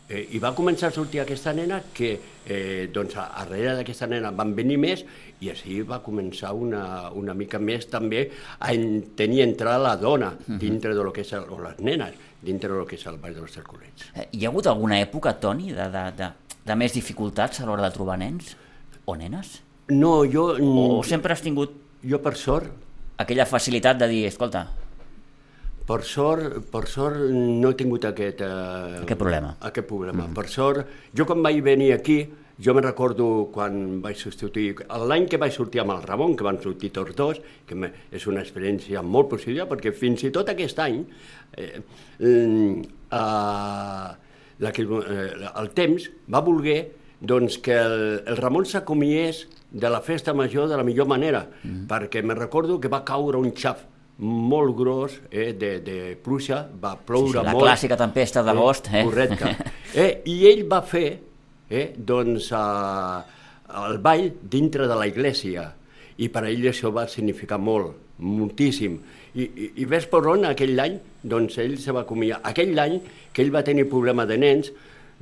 Eh, 0.09 0.29
I 0.37 0.39
va 0.39 0.51
començar 0.55 0.91
a 0.91 0.93
sortir 0.93 1.21
aquesta 1.23 1.53
nena 1.57 1.79
que, 1.95 2.11
eh, 2.47 2.91
doncs, 2.93 3.17
a- 3.17 3.31
darrere 3.39 3.75
d'aquesta 3.79 4.07
nena 4.07 4.31
van 4.37 4.55
venir 4.55 4.77
més 4.79 5.05
i 5.41 5.49
així 5.49 5.81
va 5.83 6.03
començar 6.05 6.53
una, 6.53 7.11
una 7.17 7.33
mica 7.35 7.59
més 7.59 7.87
també 7.89 8.27
a 8.61 8.73
en, 8.75 9.01
tenir 9.17 9.41
entrar 9.47 9.79
la 9.81 9.97
dona 9.97 10.35
dintre 10.47 10.93
de 10.95 11.03
lo 11.03 11.11
que 11.13 11.23
és 11.25 11.33
el, 11.33 11.47
o 11.49 11.57
les 11.63 11.79
nenes 11.81 12.13
dintre 12.45 12.69
de 12.69 12.77
lo 12.77 12.85
que 12.87 12.97
és 12.97 13.07
el 13.07 13.17
Ball 13.17 13.33
dels 13.35 13.53
Cercolets. 13.57 14.11
Eh, 14.15 14.29
Hi 14.33 14.45
ha 14.45 14.51
hagut 14.51 14.67
alguna 14.69 15.01
època, 15.01 15.33
Toni, 15.41 15.73
de, 15.73 15.89
de, 15.89 16.05
de, 16.21 16.29
de 16.67 16.77
més 16.77 16.93
dificultats 16.93 17.61
a 17.61 17.65
l'hora 17.67 17.89
de 17.89 17.95
trobar 17.97 18.19
nens 18.21 18.55
o 19.07 19.17
nenes? 19.17 19.63
No, 19.89 20.23
jo, 20.29 20.51
O 20.61 21.03
sempre 21.03 21.33
has 21.33 21.41
tingut 21.41 21.73
jo 22.05 22.21
per 22.21 22.37
sort, 22.37 22.69
aquella 23.17 23.47
facilitat 23.49 23.97
de 24.05 24.09
dir, 24.09 24.27
escolta, 24.29 24.67
per 25.87 26.01
sort, 26.09 26.63
per 26.73 26.87
sort 26.89 27.21
no 27.35 27.71
he 27.71 27.77
tingut 27.77 28.07
aquest... 28.09 28.41
Eh, 28.41 29.03
Aquest 29.03 29.21
problema. 29.21 29.53
Aquest 29.69 29.87
problema. 29.89 30.27
Per 30.35 30.47
sort, 30.49 30.89
jo 31.13 31.27
quan 31.29 31.45
vaig 31.45 31.61
venir 31.65 31.93
aquí, 31.93 32.23
jo 32.57 32.75
me 32.75 32.81
recordo 32.81 33.51
quan 33.53 34.01
vaig 34.03 34.17
substituir, 34.17 34.87
l'any 35.05 35.29
que 35.29 35.41
vaig 35.43 35.53
sortir 35.53 35.83
amb 35.83 35.97
el 35.97 36.03
Ramon, 36.07 36.37
que 36.39 36.47
van 36.47 36.61
sortir 36.63 36.93
tots 36.95 37.17
dos, 37.19 37.41
que 37.69 37.77
me, 37.77 37.91
és 38.15 38.27
una 38.31 38.45
experiència 38.45 39.03
molt 39.03 39.33
positiva, 39.35 39.69
perquè 39.71 39.93
fins 39.93 40.25
i 40.25 40.33
tot 40.33 40.49
aquest 40.53 40.81
any, 40.81 41.03
eh, 41.59 41.83
mm, 42.19 42.85
eh, 43.13 44.11
la, 44.65 44.73
que, 44.73 44.87
eh, 44.87 45.31
el 45.53 45.73
temps 45.77 46.09
va 46.33 46.45
voler 46.47 46.79
doncs, 47.21 47.59
que 47.65 47.77
el, 47.77 47.99
el 48.25 48.39
Ramon 48.41 48.65
s'acomiés 48.69 49.47
de 49.75 49.91
la 49.91 50.01
festa 50.01 50.33
major 50.33 50.69
de 50.71 50.79
la 50.79 50.85
millor 50.87 51.09
manera, 51.11 51.45
mm. 51.63 51.85
perquè 51.91 52.23
me 52.23 52.37
recordo 52.39 52.79
que 52.81 52.89
va 52.89 53.05
caure 53.05 53.41
un 53.41 53.53
xaf 53.53 53.91
molt 54.19 54.77
gros 54.79 55.17
eh, 55.31 55.53
de, 55.59 55.81
de 55.83 55.97
pluja, 56.23 56.61
va 56.81 56.95
ploure 56.97 57.33
Sí, 57.33 57.39
sí, 57.39 57.45
la 57.45 57.53
molt. 57.53 57.65
clàssica 57.67 57.97
tempesta 57.99 58.43
d'agost, 58.47 58.91
eh? 58.93 59.05
Correcte. 59.07 59.55
Eh, 59.95 60.25
I 60.27 60.49
ell 60.51 60.65
va 60.67 60.81
fer 60.83 61.21
eh, 61.71 61.93
doncs, 61.95 62.49
eh, 62.51 63.19
el 63.79 64.01
ball 64.03 64.25
dintre 64.51 64.89
de 64.91 64.97
la 64.99 65.07
iglesia 65.07 65.69
i 66.19 66.27
per 66.35 66.43
a 66.43 66.49
ell 66.51 66.65
això 66.67 66.91
va 66.91 67.05
significar 67.07 67.61
molt, 67.63 67.93
moltíssim. 68.19 68.97
I, 69.39 69.45
i, 69.45 69.69
i 69.83 69.87
ves 69.87 70.09
per 70.11 70.25
on 70.33 70.49
aquell 70.49 70.83
any, 70.83 70.97
doncs 71.23 71.61
ell 71.63 71.77
se 71.79 71.95
va 71.95 72.03
acomiadar. 72.03 72.41
Aquell 72.51 72.75
any 72.83 72.99
que 73.33 73.43
ell 73.47 73.55
va 73.55 73.63
tenir 73.67 73.87
problema 73.87 74.27
de 74.27 74.39
nens, 74.43 74.73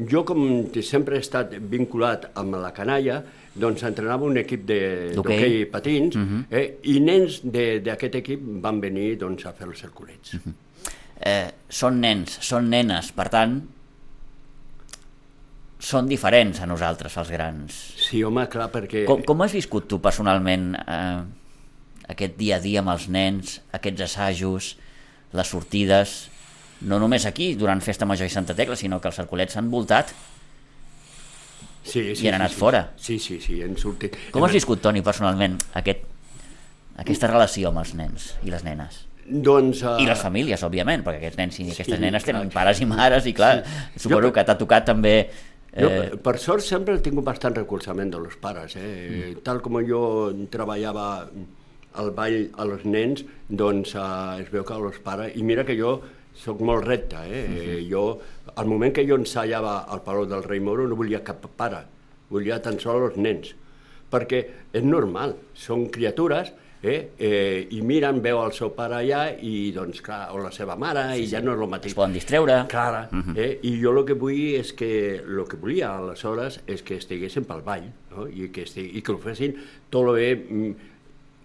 jo 0.08 0.24
com 0.24 0.42
sempre 0.80 1.16
he 1.16 1.24
estat 1.24 1.52
vinculat 1.68 2.30
amb 2.40 2.56
la 2.60 2.72
canalla, 2.72 3.20
doncs 3.54 3.82
entrenava 3.84 4.24
un 4.24 4.36
equip 4.40 4.64
de- 4.64 5.12
D'hoquei. 5.14 5.36
d'hoquei 5.38 5.64
patins 5.66 6.16
eh, 6.50 6.78
i 6.84 6.98
nens 7.00 7.40
de- 7.44 7.80
d'aquest 7.84 8.14
equip 8.22 8.40
van 8.64 8.80
venir 8.80 9.18
doncs, 9.18 9.44
a 9.46 9.52
fer 9.52 9.66
els 9.68 9.78
circulets. 9.80 10.36
eh, 11.20 11.50
són 11.68 12.00
nens, 12.00 12.38
són 12.40 12.68
nenes, 12.70 13.12
per 13.12 13.28
tant, 13.28 13.60
són 15.82 16.06
diferents 16.06 16.60
a 16.62 16.66
nosaltres, 16.70 17.16
els 17.18 17.30
grans. 17.34 17.78
Sí, 17.98 18.22
home, 18.22 18.44
clar, 18.48 18.68
perquè... 18.70 19.02
Com, 19.08 19.22
com 19.26 19.40
has 19.42 19.52
viscut 19.56 19.88
tu 19.90 19.98
personalment 20.02 20.76
eh, 20.78 21.22
aquest 22.14 22.36
dia 22.38 22.60
a 22.60 22.62
dia 22.62 22.80
amb 22.84 22.92
els 22.94 23.08
nens, 23.10 23.56
aquests 23.74 24.04
assajos, 24.06 24.76
les 25.34 25.48
sortides, 25.50 26.12
no 26.86 27.00
només 27.02 27.26
aquí, 27.26 27.54
durant 27.58 27.82
Festa 27.82 28.06
Major 28.06 28.26
i 28.30 28.30
Santa 28.30 28.54
Tecla, 28.54 28.76
sinó 28.78 29.00
que 29.00 29.10
els 29.10 29.18
cercolets 29.18 29.54
s'han 29.58 29.70
voltat. 29.74 30.14
Sí, 31.84 32.12
I 32.22 32.28
han 32.28 32.34
anat 32.40 32.50
sí, 32.52 32.56
fora. 32.60 32.82
Sí, 32.96 33.18
sí, 33.18 33.40
sí, 33.40 33.60
han 33.62 33.76
sortit. 33.76 34.16
Com 34.30 34.44
has 34.46 34.52
viscut, 34.54 34.80
Toni, 34.80 35.02
personalment, 35.02 35.56
aquest, 35.74 36.04
aquesta 37.02 37.30
relació 37.30 37.72
amb 37.72 37.82
els 37.82 37.94
nens 37.98 38.34
i 38.46 38.50
les 38.52 38.62
nenes? 38.64 39.06
Doncs... 39.26 39.82
Uh, 39.86 39.96
I 40.02 40.06
les 40.06 40.18
famílies, 40.20 40.62
òbviament, 40.66 41.02
perquè 41.06 41.20
aquests 41.22 41.38
nens 41.38 41.58
i 41.60 41.66
aquestes 41.70 41.96
Sí, 41.96 42.00
nenes 42.02 42.24
clar. 42.24 42.34
tenen 42.34 42.50
pares 42.54 42.80
i 42.82 42.86
mares, 42.86 43.26
i 43.26 43.32
clar, 43.32 43.64
Sí. 43.64 44.04
suposo 44.04 44.28
Jo- 44.28 44.32
que 44.32 44.44
t'ha 44.44 44.58
tocat 44.58 44.84
també... 44.86 45.16
Jo, 45.72 45.88
Eh, 45.88 46.16
per 46.20 46.36
sort, 46.38 46.60
sempre 46.60 46.94
he 46.98 47.00
tingut 47.00 47.24
bastant 47.24 47.54
recolzament 47.56 48.10
de 48.12 48.18
los 48.20 48.34
pares. 48.36 48.74
Eh? 48.76 49.32
Mm. 49.32 49.42
Tal 49.42 49.62
com 49.62 49.78
jo 49.88 50.02
treballava 50.50 51.30
al 51.94 52.10
ball 52.10 52.50
a 52.58 52.64
los 52.68 52.84
nens, 52.84 53.24
doncs 53.48 53.94
uh, 53.94 54.36
es 54.42 54.50
veu 54.52 54.64
que 54.64 54.74
els 54.74 54.98
pares... 55.00 55.32
I 55.34 55.42
mira 55.42 55.64
que 55.64 55.78
jo 55.78 56.02
sóc 56.36 56.60
molt 56.60 56.84
recte, 56.84 57.16
eh? 57.24 57.46
Mm 57.48 57.56
-hmm. 57.56 57.90
Jo, 57.90 58.20
al 58.56 58.68
moment 58.68 58.94
que 58.94 59.06
jo 59.08 59.18
ensaiava 59.20 59.82
al 59.88 60.02
Palau 60.04 60.26
del 60.28 60.44
Rei 60.44 60.60
Moro 60.60 60.86
no 60.88 60.98
volia 60.98 61.22
cap 61.24 61.44
pare, 61.56 61.84
volia 62.30 62.60
tan 62.62 62.78
sols 62.80 63.12
els 63.12 63.20
nens. 63.20 63.54
Perquè 64.12 64.42
és 64.76 64.84
normal, 64.84 65.36
són 65.56 65.86
criatures 65.92 66.52
eh? 66.82 67.12
Eh, 67.16 67.68
i 67.70 67.80
miren, 67.86 68.18
veu 68.22 68.40
el 68.42 68.52
seu 68.56 68.72
pare 68.74 68.98
allà 68.98 69.22
i 69.38 69.70
doncs 69.74 70.02
clar, 70.04 70.26
o 70.34 70.40
la 70.42 70.50
seva 70.54 70.74
mare 70.76 71.04
sí, 71.12 71.24
i 71.24 71.28
ja 71.30 71.40
no 71.40 71.54
és 71.54 71.62
el 71.62 71.70
mateix. 71.70 71.94
es 71.94 71.96
poden 71.96 72.16
distreure. 72.16 72.58
Clara, 72.70 73.04
eh? 73.36 73.50
i 73.62 73.76
jo 73.80 73.94
el 73.94 74.02
que 74.08 74.16
vull 74.18 74.58
és 74.58 74.72
que, 74.76 74.92
el 75.22 75.44
que 75.48 75.60
volia 75.60 75.94
aleshores 76.00 76.60
és 76.66 76.82
que 76.82 76.98
estiguessin 77.00 77.46
pel 77.48 77.62
ball, 77.66 77.86
no? 78.12 78.26
I, 78.26 78.50
que 78.54 78.66
estigui, 78.66 78.98
i 78.98 79.04
que 79.04 79.14
ho 79.14 79.20
fessin 79.22 79.54
tot 79.88 80.10
el 80.10 80.18
bé 80.18 80.30
mm, 80.34 80.72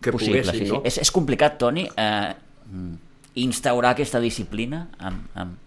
que 0.01 0.15
possible, 0.15 0.41
poguessin, 0.41 0.65
sí, 0.65 0.71
no? 0.73 0.81
sí. 0.81 0.91
És, 0.91 0.99
és 1.05 1.13
complicat, 1.13 1.59
Toni, 1.61 1.85
eh, 1.85 2.33
mm, 2.65 2.97
instaurar 3.45 3.93
aquesta 3.93 4.19
disciplina 4.23 4.87
amb, 4.97 5.29
amb, 5.37 5.63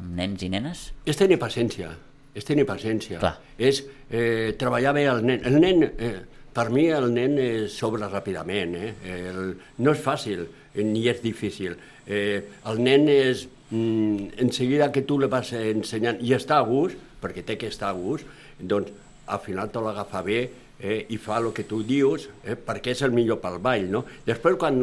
amb 0.00 0.16
nens 0.16 0.42
i 0.44 0.50
nenes? 0.52 0.88
És 1.08 1.18
tenir 1.20 1.38
paciència, 1.40 1.92
és 2.34 2.46
tenir 2.46 2.66
paciència. 2.68 3.20
Clar. 3.22 3.36
És 3.58 3.82
eh, 4.08 4.56
treballar 4.60 4.94
bé 4.96 5.06
el 5.10 5.22
nen. 5.26 5.44
El 5.46 5.58
nen, 5.62 5.86
eh, 5.86 6.14
per 6.56 6.68
mi 6.74 6.88
el 6.90 7.10
nen 7.14 7.36
eh, 7.38 7.50
s'obre 7.70 8.08
ràpidament, 8.10 8.76
eh? 8.78 8.92
El, 9.14 9.52
no 9.84 9.94
és 9.94 10.02
fàcil 10.02 10.46
eh, 10.46 10.84
ni 10.86 11.06
és 11.10 11.22
difícil. 11.22 11.76
Eh, 12.06 12.40
el 12.70 12.82
nen 12.82 13.06
és, 13.12 13.46
mm, 13.70 14.32
en 14.42 14.52
seguida 14.56 14.90
que 14.92 15.04
tu 15.06 15.20
li 15.20 15.30
vas 15.30 15.52
ensenyant 15.60 16.18
i 16.24 16.34
està 16.36 16.58
a 16.58 16.66
gust, 16.66 16.98
perquè 17.20 17.44
té 17.46 17.58
que 17.60 17.70
estar 17.70 17.92
a 17.92 17.98
gust, 17.98 18.26
doncs 18.58 18.90
al 19.30 19.40
final 19.44 19.70
te 19.70 19.82
l'agafa 19.84 20.24
bé 20.26 20.40
eh, 20.80 21.04
i 21.12 21.18
fa 21.20 21.38
el 21.38 21.52
que 21.54 21.66
tu 21.68 21.82
dius, 21.86 22.26
eh, 22.42 22.56
perquè 22.56 22.96
és 22.96 23.02
el 23.06 23.14
millor 23.14 23.38
pel 23.42 23.60
ball, 23.62 23.86
no? 23.92 24.04
Després, 24.26 24.56
quan, 24.58 24.80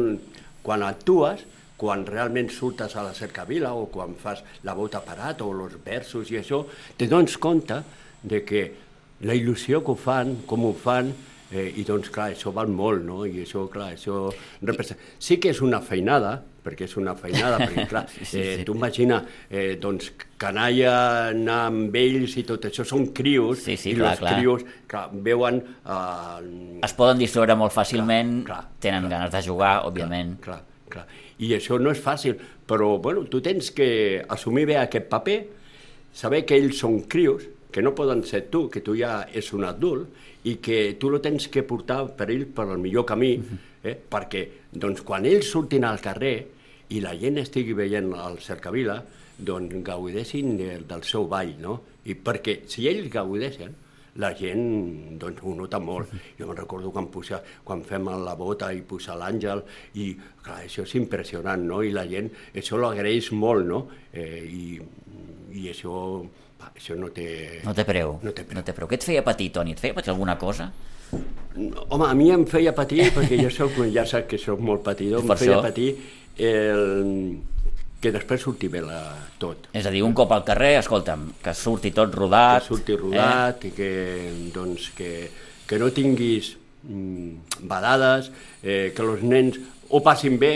quan 0.64 0.84
actues, 0.86 1.44
quan 1.78 2.02
realment 2.06 2.50
surtes 2.50 2.96
a 2.98 3.04
la 3.06 3.14
cercavila 3.14 3.70
o 3.78 3.86
quan 3.94 4.16
fas 4.18 4.42
la 4.66 4.74
bota 4.74 4.98
parat 5.06 5.40
o 5.46 5.52
els 5.54 5.78
versos 5.84 6.30
i 6.34 6.40
això, 6.40 6.64
te 6.98 7.06
dones 7.06 7.38
compte 7.38 7.80
de 8.22 8.42
que 8.44 8.64
la 9.22 9.34
il·lusió 9.38 9.80
que 9.86 9.94
ho 9.94 9.98
fan, 9.98 10.36
com 10.46 10.66
ho 10.66 10.72
fan, 10.74 11.12
eh, 11.50 11.72
i 11.80 11.84
doncs 11.86 12.10
clar, 12.14 12.32
això 12.34 12.50
val 12.54 12.68
molt, 12.70 13.02
no? 13.06 13.24
I 13.26 13.40
això, 13.46 13.64
clar, 13.70 13.92
això 13.94 14.28
representa... 14.62 15.02
Sí 15.18 15.38
que 15.42 15.50
és 15.54 15.60
una 15.64 15.80
feinada, 15.82 16.36
perquè 16.66 16.84
és 16.86 16.96
una 17.00 17.14
feinada, 17.18 17.58
perquè 17.64 17.86
clar, 17.90 18.04
Sí, 18.12 18.24
sí, 18.26 18.38
eh, 18.42 18.56
sí. 18.60 18.66
tu 18.68 18.74
imagina, 18.76 19.22
eh, 19.50 19.76
doncs, 19.80 20.10
canalla, 20.38 20.92
anar 21.32 21.60
amb 21.70 21.94
ells 21.98 22.36
i 22.38 22.44
tot 22.46 22.66
això, 22.68 22.84
són 22.86 23.08
crios, 23.16 23.62
Sí, 23.64 23.76
sí, 23.80 23.94
i 23.94 23.98
clar, 23.98 24.12
els 24.16 24.22
clar. 24.22 24.34
crios, 24.36 24.66
clar, 24.90 25.06
veuen... 25.14 25.62
Eh, 25.86 26.80
Es 26.86 26.94
poden 26.98 27.18
distreure 27.22 27.54
molt 27.58 27.74
fàcilment, 27.74 28.42
Clar, 28.46 28.64
clar, 28.66 28.80
tenen 28.82 29.06
clar. 29.08 29.14
ganes 29.16 29.34
de 29.38 29.42
jugar, 29.48 29.76
òbviament. 29.88 30.36
Clar, 30.42 30.58
clar. 30.60 30.67
I 31.44 31.52
això 31.56 31.78
no 31.78 31.92
és 31.92 32.00
fàcil, 32.00 32.38
però 32.66 32.96
bueno, 33.02 33.26
tu 33.28 33.40
tens 33.44 33.70
que 33.70 34.24
assumir 34.28 34.66
bé 34.70 34.78
aquest 34.80 35.08
paper, 35.12 35.38
saber 36.14 36.44
que 36.46 36.56
ells 36.56 36.80
són 36.80 37.02
crios, 37.10 37.44
que 37.70 37.82
no 37.84 37.94
poden 37.94 38.24
ser 38.24 38.46
tu, 38.48 38.68
que 38.72 38.80
tu 38.80 38.96
ja 38.96 39.26
és 39.32 39.52
un 39.52 39.66
adult, 39.68 40.08
i 40.48 40.56
que 40.64 40.96
tu 41.00 41.10
lo 41.10 41.20
tens 41.20 41.48
que 41.52 41.64
portar 41.66 42.04
per 42.16 42.30
ells 42.30 42.48
per 42.54 42.68
al 42.68 42.80
millor 42.80 43.04
camí, 43.06 43.34
eh? 43.84 43.96
perquè 43.98 44.44
doncs, 44.72 45.02
quan 45.04 45.26
ells 45.28 45.50
surtin 45.52 45.84
al 45.84 46.00
carrer 46.00 46.36
i 46.94 47.02
la 47.04 47.14
gent 47.18 47.40
estigui 47.42 47.76
veient 47.76 48.08
el 48.14 48.38
cercavila, 48.40 49.02
doncs 49.38 49.82
gaudeixin 49.84 50.56
de, 50.58 50.70
del 50.88 51.04
seu 51.06 51.28
ball, 51.30 51.52
no? 51.60 51.80
I 52.08 52.16
perquè 52.16 52.62
si 52.70 52.88
ells 52.90 53.10
gaudeixen, 53.12 53.74
la 54.18 54.32
gent 54.34 55.18
doncs, 55.20 55.40
ho 55.46 55.52
nota 55.54 55.78
molt. 55.78 56.10
Jo 56.38 56.48
me'n 56.48 56.58
recordo 56.58 56.90
quan, 56.94 57.06
puja, 57.12 57.38
quan 57.64 57.84
fem 57.86 58.08
la 58.24 58.34
bota 58.38 58.72
i 58.74 58.82
puja 58.82 59.14
l'àngel, 59.18 59.62
i 59.94 60.10
clar, 60.42 60.64
això 60.64 60.82
és 60.86 60.94
impressionant, 60.98 61.62
no? 61.68 61.80
I 61.86 61.92
la 61.94 62.06
gent 62.10 62.30
això 62.58 62.80
l'agraeix 62.82 63.30
molt, 63.38 63.66
no? 63.68 63.84
Eh, 64.12 64.42
i, 64.44 64.80
I 65.58 65.70
això, 65.70 65.94
va, 66.60 66.72
això 66.74 66.98
no 66.98 67.08
té... 67.14 67.28
No 67.64 67.74
té 67.74 67.86
preu. 67.88 68.18
No 68.22 68.34
té 68.34 68.42
preu. 68.44 68.58
No 68.58 68.66
té 68.66 68.74
preu. 68.76 68.90
Què 68.90 68.98
et 68.98 69.06
feia 69.06 69.22
patir, 69.26 69.52
Toni? 69.54 69.72
Et 69.76 69.80
feia 69.80 69.94
patir 69.96 70.10
alguna 70.12 70.34
cosa? 70.38 70.68
Home, 71.88 72.04
a 72.04 72.12
mi 72.14 72.28
em 72.34 72.44
feia 72.46 72.74
patir, 72.76 73.06
perquè 73.14 73.38
jo 73.40 73.48
soc, 73.54 73.78
ja 73.94 74.04
saps 74.06 74.28
que 74.30 74.38
soc 74.38 74.60
molt 74.60 74.82
patidor, 74.86 75.22
em 75.24 75.30
Per 75.30 75.38
feia 75.40 75.56
això. 75.56 75.62
patir 75.64 75.88
el, 76.38 77.38
que 78.00 78.12
després 78.14 78.42
surti 78.42 78.68
bé 78.70 78.82
la, 78.84 79.00
tot. 79.42 79.68
És 79.74 79.86
a 79.86 79.92
dir, 79.94 80.04
un 80.06 80.14
cop 80.16 80.30
al 80.34 80.44
carrer, 80.46 80.76
escolta'm, 80.78 81.28
que 81.42 81.54
surti 81.56 81.90
tot 81.94 82.14
rodat... 82.14 82.62
que 82.62 82.70
surti 82.70 82.96
rodat 82.98 83.64
eh? 83.64 83.70
i 83.70 83.74
que, 83.74 83.90
doncs, 84.54 84.90
que, 84.98 85.10
que 85.66 85.80
no 85.82 85.90
tinguis 85.94 86.52
mm, 86.86 87.64
badades, 87.70 88.30
eh, 88.62 88.92
que 88.94 89.02
els 89.06 89.24
nens 89.26 89.58
ho 89.90 90.02
passin 90.04 90.38
bé. 90.38 90.52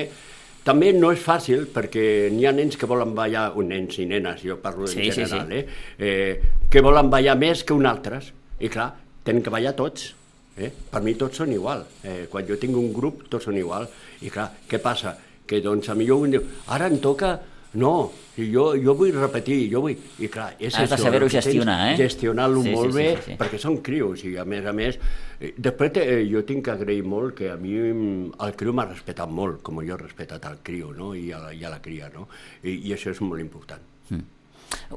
També 0.62 0.92
no 0.94 1.10
és 1.10 1.18
fàcil 1.18 1.64
perquè 1.74 2.30
n'hi 2.30 2.46
ha 2.46 2.52
nens 2.54 2.78
que 2.78 2.86
volen 2.86 3.16
ballar, 3.18 3.48
nens 3.66 3.98
i 3.98 4.06
nenes, 4.06 4.44
jo 4.46 4.60
parlo 4.62 4.86
en 4.86 4.92
Sí, 4.94 5.08
sí, 5.10 5.24
general, 5.24 5.50
sí. 5.50 5.58
Eh? 5.58 5.66
Eh, 5.98 6.66
que 6.70 6.84
volen 6.86 7.10
ballar 7.10 7.34
més 7.40 7.64
que 7.66 7.74
un 7.74 7.90
altres. 7.90 8.30
I 8.62 8.70
clar, 8.70 8.92
tenen 9.26 9.42
que 9.42 9.50
ballar 9.50 9.74
tots. 9.74 10.12
Eh? 10.54 10.70
Per 10.70 11.02
mi 11.02 11.16
tots 11.18 11.42
són 11.42 11.50
igual. 11.50 11.82
Eh, 12.06 12.28
quan 12.30 12.46
jo 12.46 12.54
tinc 12.60 12.78
un 12.78 12.92
grup, 12.94 13.26
tots 13.32 13.50
són 13.50 13.58
igual. 13.58 13.88
I 14.22 14.30
clar, 14.30 14.52
què 14.70 14.78
passa? 14.78 15.16
Que 15.46 15.60
doncs 15.60 15.88
a 15.88 15.94
millor 15.98 16.22
un 16.26 16.30
diu, 16.36 16.42
ara 16.68 16.86
em 16.92 16.98
toca 17.02 17.38
No, 17.74 18.10
jo, 18.36 18.74
jo 18.76 18.92
vull 18.94 19.14
repetir, 19.16 19.70
jo 19.72 19.80
vull... 19.80 19.94
I 20.20 20.28
clar, 20.28 20.50
és 20.60 20.74
Has 20.76 20.90
de 20.90 20.94
això, 20.98 21.06
saber-ho 21.06 21.24
que 21.24 21.38
tens, 21.38 21.46
gestionar, 21.46 21.76
eh? 21.88 21.94
Gestionar-lo 21.96 22.60
Sí, 22.60 22.68
sí, 22.68 22.74
molt 22.76 22.90
sí, 22.92 22.96
bé, 22.98 23.06
sí, 23.16 23.22
sí. 23.30 23.36
perquè 23.40 23.60
són 23.62 23.78
crios, 23.80 24.24
i 24.28 24.34
a 24.36 24.44
més 24.44 24.66
a 24.68 24.74
més... 24.76 24.98
eh, 25.40 25.54
Després 25.56 25.96
eh, 26.02 26.18
jo 26.28 26.42
tinc 26.44 26.66
que 26.66 26.74
agrair 26.74 27.00
molt 27.08 27.32
que 27.38 27.48
a 27.48 27.56
mi 27.56 27.72
mm, 27.78 28.34
el 28.44 28.52
criu 28.60 28.74
m'ha 28.76 28.84
respectat 28.90 29.32
molt, 29.32 29.62
com 29.64 29.80
jo 29.80 29.96
he 29.96 29.98
respectat 30.02 30.44
al 30.50 30.58
criu, 30.62 30.92
no?, 30.92 31.14
i 31.16 31.32
a 31.32 31.40
la, 31.46 31.54
i 31.56 31.64
a 31.64 31.70
la 31.72 31.80
cria, 31.80 32.10
no? 32.12 32.26
I, 32.60 32.74
I 32.90 32.92
això 32.92 33.08
és 33.16 33.22
molt 33.24 33.40
important. 33.40 33.80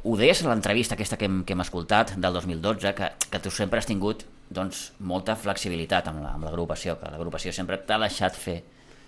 Ho 0.04 0.18
deies 0.20 0.44
a 0.44 0.50
l'entrevista 0.52 0.96
aquesta 1.00 1.16
que 1.16 1.32
hem, 1.32 1.40
que 1.48 1.56
hem 1.56 1.64
escoltat 1.64 2.12
del 2.20 2.34
2012, 2.42 2.92
que, 2.96 3.10
que 3.32 3.40
tu 3.44 3.56
sempre 3.56 3.80
has 3.80 3.88
tingut 3.88 4.28
doncs, 4.52 4.90
molta 5.00 5.36
flexibilitat 5.40 6.12
amb 6.12 6.22
la- 6.28 6.36
amb 6.36 6.44
l'agrupació, 6.48 7.00
que 7.00 7.08
l'agrupació 7.12 7.56
sempre 7.56 7.80
t'ha 7.88 7.98
deixat 8.04 8.36
fer. 8.36 8.62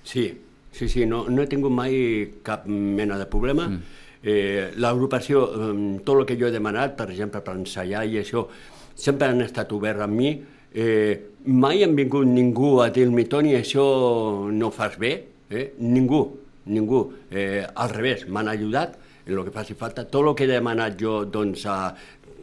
Sí, 0.08 0.29
sí, 0.77 0.88
sí, 0.89 1.05
no, 1.10 1.25
no 1.29 1.41
he 1.43 1.48
tingut 1.50 1.74
mai 1.74 1.96
cap 2.46 2.67
mena 2.69 3.17
de 3.17 3.25
problema. 3.29 3.67
Mm. 3.72 3.81
Eh, 4.27 4.72
L'agrupació, 4.81 5.43
eh, 5.53 6.00
tot 6.05 6.22
el 6.22 6.25
que 6.29 6.38
jo 6.39 6.48
he 6.48 6.53
demanat, 6.53 6.96
per 6.98 7.10
exemple, 7.12 7.41
per 7.46 7.55
ensaiar 7.57 8.03
i 8.10 8.17
això, 8.22 8.46
sempre 8.98 9.27
han 9.29 9.41
estat 9.46 9.72
oberts 9.77 10.05
amb 10.05 10.17
mi. 10.17 10.31
Eh, 10.74 11.13
mai 11.48 11.84
han 11.86 11.96
vingut 11.98 12.27
ningú 12.27 12.75
a 12.84 12.89
dir-me, 12.93 13.24
Toni, 13.29 13.55
això 13.57 13.86
no 14.51 14.69
fas 14.72 14.98
bé. 15.00 15.13
Eh? 15.50 15.74
Ningú, 15.79 16.22
ningú. 16.67 17.01
Eh, 17.31 17.63
al 17.75 17.89
revés, 17.96 18.27
m'han 18.27 18.50
ajudat 18.51 18.98
en 19.27 19.38
el 19.38 19.43
que 19.46 19.51
faci 19.55 19.74
falta. 19.75 20.05
Tot 20.05 20.25
el 20.27 20.36
que 20.36 20.43
he 20.46 20.51
demanat 20.51 20.98
jo, 21.00 21.22
doncs, 21.25 21.65
a, 21.65 21.93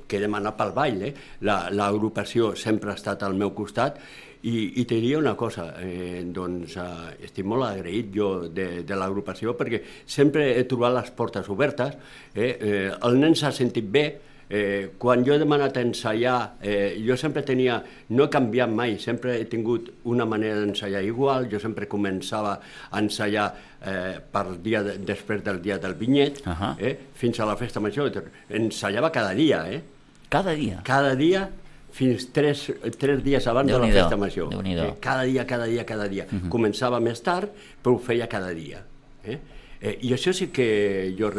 que 0.08 0.16
he 0.18 0.20
demanat 0.20 0.56
pel 0.56 0.72
ball, 0.76 1.02
eh? 1.02 1.14
La- 1.48 1.68
l'agrupació 1.72 2.54
sempre 2.56 2.90
ha 2.92 2.94
estat 2.98 3.22
al 3.24 3.34
meu 3.34 3.52
costat 3.56 3.98
i, 4.44 4.80
i 4.80 4.84
te 4.84 4.98
diria 4.98 5.18
una 5.18 5.34
cosa, 5.40 5.70
eh, 5.80 6.20
doncs 6.26 6.76
eh, 6.76 7.14
estic 7.24 7.46
molt 7.48 7.64
agraït 7.64 8.12
jo 8.12 8.28
de, 8.52 8.82
de 8.84 8.98
l'agrupació 8.98 9.54
perquè 9.56 9.80
sempre 10.04 10.50
he 10.58 10.66
trobat 10.68 10.92
les 10.98 11.10
portes 11.16 11.48
obertes, 11.48 11.96
eh, 12.34 12.50
eh, 12.52 12.86
el 12.92 13.18
nen 13.22 13.36
s'ha 13.38 13.52
sentit 13.56 13.88
bé, 13.88 14.04
eh, 14.50 14.90
quan 15.00 15.24
jo 15.24 15.32
he 15.32 15.40
demanat 15.40 15.78
ensaiar, 15.80 16.58
eh, 16.60 17.00
jo 17.06 17.16
sempre 17.16 17.42
tenia, 17.42 17.78
no 18.10 18.26
he 18.26 18.32
canviat 18.36 18.68
mai, 18.68 18.98
sempre 19.00 19.38
he 19.40 19.48
tingut 19.48 19.88
una 20.12 20.28
manera 20.28 20.60
d'ensaiar 20.60 21.02
igual, 21.08 21.48
jo 21.48 21.58
sempre 21.62 21.88
començava 21.88 22.58
a 22.90 23.00
ensaiar 23.00 23.48
eh, 23.80 24.20
per 24.20 24.46
dia 24.60 24.84
de, 24.84 24.98
després 25.00 25.40
del 25.46 25.62
dia 25.64 25.80
del 25.80 25.96
vinyet, 25.96 26.44
Ahà. 26.44 26.74
eh, 26.78 26.94
fins 27.16 27.40
a 27.40 27.48
la 27.48 27.56
festa 27.56 27.80
major, 27.80 28.12
ensaiava 28.50 29.10
cada 29.10 29.32
dia, 29.32 29.64
eh? 29.72 29.82
Cada 30.28 30.52
dia. 30.52 30.80
cada 30.82 31.14
dia 31.14 31.48
fins 31.94 32.26
tres, 32.34 32.66
tres 32.98 33.22
dies 33.22 33.46
abans 33.46 33.70
de 33.70 33.78
la 33.78 33.90
festa 33.92 34.16
major. 34.18 34.50
Eh, 34.66 34.94
cada 35.00 35.22
dia, 35.22 35.46
cada 35.46 35.66
dia, 35.70 35.84
cada 35.86 36.08
dia. 36.08 36.26
Uh 36.26 36.38
-huh. 36.38 36.48
Començava 36.48 37.00
més 37.00 37.22
tard, 37.22 37.50
però 37.82 37.94
ho 37.94 37.98
feia 37.98 38.26
cada 38.26 38.50
dia. 38.52 38.82
Eh? 39.24 39.38
Eh, 39.80 39.98
I 40.02 40.14
això 40.14 40.32
sí 40.32 40.48
que 40.48 41.14
jo 41.18 41.30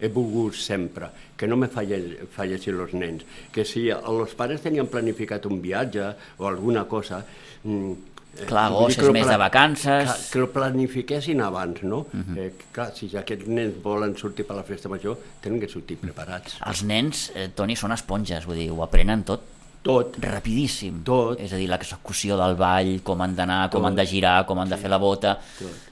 he 0.00 0.08
volgut 0.08 0.54
sempre, 0.54 1.06
que 1.36 1.46
no 1.46 1.56
me 1.56 1.68
falle, 1.68 1.96
els 2.38 2.94
nens. 2.94 3.24
Que 3.52 3.64
si 3.64 3.90
els 3.90 4.34
pares 4.34 4.60
tenien 4.60 4.86
planificat 4.86 5.46
un 5.46 5.60
viatge 5.60 6.14
o 6.38 6.46
alguna 6.46 6.84
cosa... 6.84 7.24
Mm, 7.64 7.92
eh, 8.38 8.46
Clar, 8.46 8.64
agost 8.72 8.98
que 8.98 9.06
és 9.06 9.12
pla- 9.12 9.30
de 9.32 9.36
vacances. 9.36 10.04
Clar, 10.04 10.18
que 10.32 10.38
el 10.38 10.48
planifiquessin 10.48 11.40
abans, 11.40 11.82
no? 11.82 11.98
Uh 11.98 12.08
-huh. 12.12 12.38
eh, 12.38 12.52
clar, 12.72 12.92
si 12.96 13.14
aquests 13.16 13.46
nens 13.46 13.74
volen 13.82 14.16
sortir 14.16 14.46
per 14.46 14.56
la 14.56 14.64
festa 14.64 14.88
major, 14.88 15.18
tenen 15.40 15.60
que 15.60 15.68
sortir 15.68 15.96
preparats. 15.98 16.56
Els 16.66 16.82
nens, 16.82 17.30
eh, 17.34 17.50
Toni, 17.54 17.76
són 17.76 17.92
esponges, 17.92 18.46
vull 18.46 18.56
dir, 18.56 18.70
ho 18.70 18.82
aprenen 18.82 19.22
tot 19.22 19.51
Tot, 19.82 20.14
rapidíssim. 20.22 21.00
Tot. 21.04 21.40
És 21.42 21.52
a 21.52 21.58
dir, 21.58 21.66
l'execució 21.70 22.36
del 22.38 22.54
ball, 22.60 23.00
com 23.02 23.20
han 23.24 23.34
d'anar, 23.34 23.64
com 23.72 23.84
han 23.88 23.96
de 23.98 24.04
girar, 24.06 24.44
com 24.46 24.60
han 24.62 24.70
de 24.70 24.76
fer 24.78 24.90
la 24.92 24.98
bota, 25.02 25.36
tot. 25.58 25.88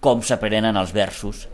com 0.00 0.22
s'aprenen 0.22 0.76
els 0.76 0.92
versos. 0.92 1.46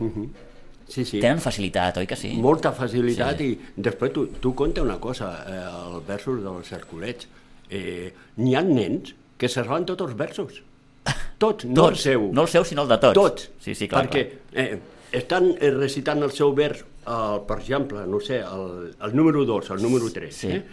Sí, 0.87 1.03
sí. 1.03 1.17
Tenen 1.19 1.39
facilitat, 1.41 1.97
oi 1.97 2.05
que 2.05 2.15
sí? 2.15 2.35
molta 2.37 2.71
facilitat 2.71 3.39
Sí. 3.41 3.47
i 3.55 3.81
després 3.81 4.11
tu, 4.13 4.27
tu 4.41 4.51
conta 4.53 4.83
una 4.85 4.99
cosa, 5.01 5.31
eh, 5.49 5.95
els 5.95 6.05
versos 6.07 6.43
dels 6.43 6.71
Herculets. 6.71 7.27
Eh, 7.69 8.13
N'hi 8.37 8.53
ha 8.55 8.61
nens 8.61 9.15
que 9.37 9.49
se 9.49 9.63
saben 9.63 9.85
tots 9.85 10.03
els 10.05 10.13
versos. 10.15 10.61
Tots, 11.41 11.65
no 11.65 11.87
el 11.89 11.95
Tots. 11.95 12.01
seu. 12.01 12.29
No 12.31 12.43
el 12.43 12.47
seu, 12.47 12.63
sinó 12.63 12.83
el 12.83 12.89
de 12.89 12.97
tots. 13.01 13.15
Tots. 13.17 13.49
Sí, 13.59 13.73
sí, 13.75 13.87
clar. 13.89 14.05
Perquè 14.05 14.21
eh, 14.53 14.79
estan 15.11 15.49
eh, 15.59 15.71
recitant 15.73 16.21
el 16.23 16.31
seu 16.31 16.53
vers, 16.53 16.83
eh, 17.05 17.39
per 17.47 17.57
exemple, 17.59 18.05
no 18.05 18.19
sé, 18.21 18.39
el, 18.45 18.93
el 19.01 19.15
número 19.15 19.43
2, 19.45 19.71
el 19.71 19.81
número 19.81 20.09
3. 20.13 20.35
Sí. 20.35 20.47
Eh? 20.53 20.63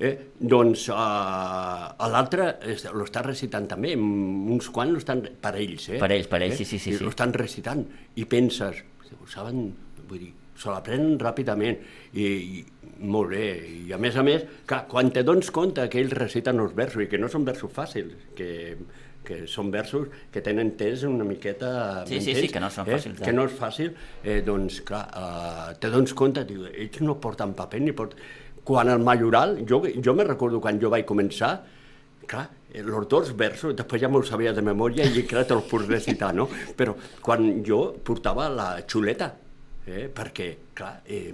Eh, 0.00 0.14
doncs 0.40 0.86
eh, 0.88 0.94
l'altre 2.08 2.46
es- 2.72 2.86
lo 2.92 3.04
està 3.04 3.20
recitant 3.26 3.66
també, 3.68 3.94
uns 3.96 4.70
quants 4.72 4.92
lo 4.94 4.98
estan 5.02 5.20
per 5.42 5.54
ells, 5.60 5.90
eh? 5.90 5.98
Per 6.00 6.08
ells, 6.14 6.26
per 6.30 6.40
ells, 6.46 6.56
sí, 6.56 6.64
sí, 6.64 6.78
sí, 6.78 6.94
I 6.94 6.98
sí. 6.98 7.04
Lo 7.04 7.10
estan 7.12 7.34
recitant. 7.36 7.84
I 8.16 8.24
penses, 8.24 8.80
ho 9.20 9.26
saben, 9.28 9.74
vull 10.08 10.22
dir, 10.24 10.32
se 10.56 10.70
l'aprenen 10.72 11.18
ràpidament. 11.20 11.78
I, 12.14 12.24
i 12.60 12.64
molt 13.00 13.30
bé, 13.32 13.44
i 13.86 13.92
a 13.92 13.98
més 14.00 14.16
a 14.16 14.24
més, 14.24 14.42
clar, 14.68 14.86
quan 14.88 15.12
te 15.12 15.22
dones 15.24 15.50
compte 15.52 15.86
que 15.92 16.00
ells 16.02 16.12
reciten 16.16 16.58
els 16.60 16.74
versos 16.76 17.04
i 17.04 17.06
que 17.08 17.20
no 17.20 17.28
són 17.32 17.44
versos 17.46 17.70
fàcils, 17.72 18.12
que, 18.36 18.76
que 19.24 19.42
són 19.48 19.70
versos 19.72 20.08
que 20.32 20.40
tenen 20.44 20.74
temps 20.80 21.04
una 21.08 21.24
miqueta... 21.24 22.04
Sí, 22.08 22.20
sí, 22.20 22.34
sí, 22.34 22.48
que 22.52 22.60
no 22.60 22.68
són 22.72 22.88
fàcils, 22.88 23.20
eh? 23.20 23.24
Que 23.24 23.32
no 23.36 23.44
és 23.48 23.52
fàcil, 23.56 23.92
eh, 24.24 24.40
doncs 24.44 24.80
clar, 24.84 25.06
eh, 25.12 25.74
te 25.80 25.88
dones 25.92 26.12
compte, 26.16 26.44
diu, 26.48 26.66
ells 26.72 27.00
no 27.04 27.16
porten 27.20 27.52
paper 27.56 27.80
ni 27.84 27.92
porten... 27.96 28.18
Quan 28.70 28.86
el 28.92 29.02
majoral, 29.02 29.56
jo, 29.66 29.80
jo 29.82 30.12
me 30.14 30.22
recordo 30.22 30.60
quan 30.62 30.76
jo 30.78 30.92
vaig 30.92 31.02
començar, 31.08 31.56
clar, 32.30 32.44
els 32.78 33.08
dos 33.10 33.32
versos, 33.34 33.74
després 33.74 34.04
ja 34.04 34.10
me'ls 34.12 34.30
sabia 34.30 34.52
de 34.54 34.62
memòria 34.62 35.08
i 35.10 35.24
clar, 35.26 35.42
te'ls 35.48 35.66
puc 35.66 35.88
recitar, 35.88 36.30
no? 36.36 36.46
Però 36.78 36.94
quan 37.24 37.48
jo 37.66 37.80
portava 38.06 38.46
la 38.54 38.68
xuleta, 38.86 39.32
eh, 39.90 40.06
perquè, 40.14 40.46
clar, 40.78 41.00
eh, 41.02 41.32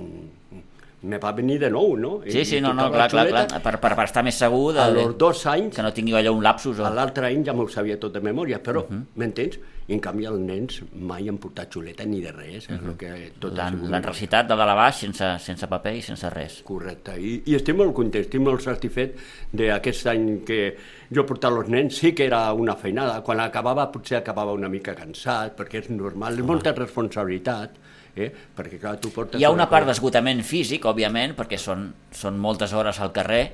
me 1.07 1.21
va 1.23 1.33
venir 1.37 1.59
de 1.63 1.71
nou, 1.71 1.95
no? 2.01 2.13
Sí, 2.27 2.45
sí, 2.45 2.61
no, 2.61 2.73
no, 2.75 2.89
clar, 2.91 3.07
la 3.07 3.09
clar, 3.13 3.27
clar, 3.31 3.63
per, 3.63 3.77
per, 3.83 3.93
per 3.99 4.09
estar 4.09 4.25
més 4.27 4.39
segur 4.43 4.75
de, 4.75 4.83
A 4.83 4.91
los 4.93 5.15
dos 5.19 5.45
anys, 5.53 5.75
que 5.77 5.85
no 5.87 5.93
tingui 5.95 6.19
allò 6.19 6.35
un 6.35 6.43
lapsus. 6.45 6.81
O... 6.83 6.87
a 6.89 6.93
l'altre 6.95 7.31
any 7.31 7.47
ja 7.47 7.55
m'ho 7.57 7.69
sabia 7.73 7.99
tot 8.03 8.15
de 8.17 8.23
memòria, 8.25 8.61
però, 8.63 8.85
m'entens? 8.91 9.59
I 9.87 9.95
en 9.95 10.01
canvi 10.03 10.27
els 10.27 10.41
nens 10.43 10.81
mai 11.07 11.29
han 11.31 11.37
portat 11.39 11.71
xuleta 11.71 12.03
ni 12.11 12.19
de 12.19 12.33
res, 12.35 12.65
és 12.67 12.73
el 12.75 12.97
que 12.99 13.11
tot 13.39 13.53
ha 13.55 13.61
L'han 13.61 13.77
sigut 13.77 13.93
l'han 13.93 14.07
recitat 14.09 14.49
de 14.49 14.57
dalt 14.59 14.73
a 14.73 14.75
baix 14.75 15.03
sense, 15.05 15.29
sense 15.45 15.69
paper 15.71 15.93
i 15.95 16.03
sense 16.03 16.31
res. 16.35 16.57
Correcte, 16.67 17.15
I, 17.15 17.37
i 17.47 17.55
estic 17.55 17.79
molt 17.79 17.95
content, 17.95 18.27
estic 18.27 18.43
molt 18.43 18.65
satisfet 18.67 19.15
d'aquest 19.55 20.11
any 20.11 20.27
que 20.49 20.61
jo 21.07 21.23
he 21.23 21.29
portat 21.29 21.55
els 21.55 21.71
nens, 21.71 22.01
sí 22.03 22.11
que 22.19 22.27
era 22.27 22.49
una 22.59 22.75
feinada, 22.81 23.21
quan 23.23 23.45
acabava 23.45 23.87
potser 23.95 24.19
acabava 24.19 24.57
una 24.59 24.73
mica 24.73 24.97
cansat, 24.99 25.55
perquè 25.55 25.85
és 25.85 25.93
normal, 25.95 26.35
és 26.35 26.51
molta 26.51 26.75
responsabilitat, 26.75 27.79
eh? 28.17 28.33
perquè 28.57 28.81
clar, 28.81 28.97
tu 29.01 29.13
portes... 29.15 29.41
Hi 29.41 29.47
ha 29.47 29.53
una 29.55 29.69
part 29.71 29.89
d'esgotament 29.89 30.43
físic, 30.47 30.89
òbviament, 30.89 31.37
perquè 31.39 31.59
són, 31.61 31.91
són 32.15 32.41
moltes 32.41 32.73
hores 32.77 33.01
al 33.05 33.13
carrer, 33.17 33.45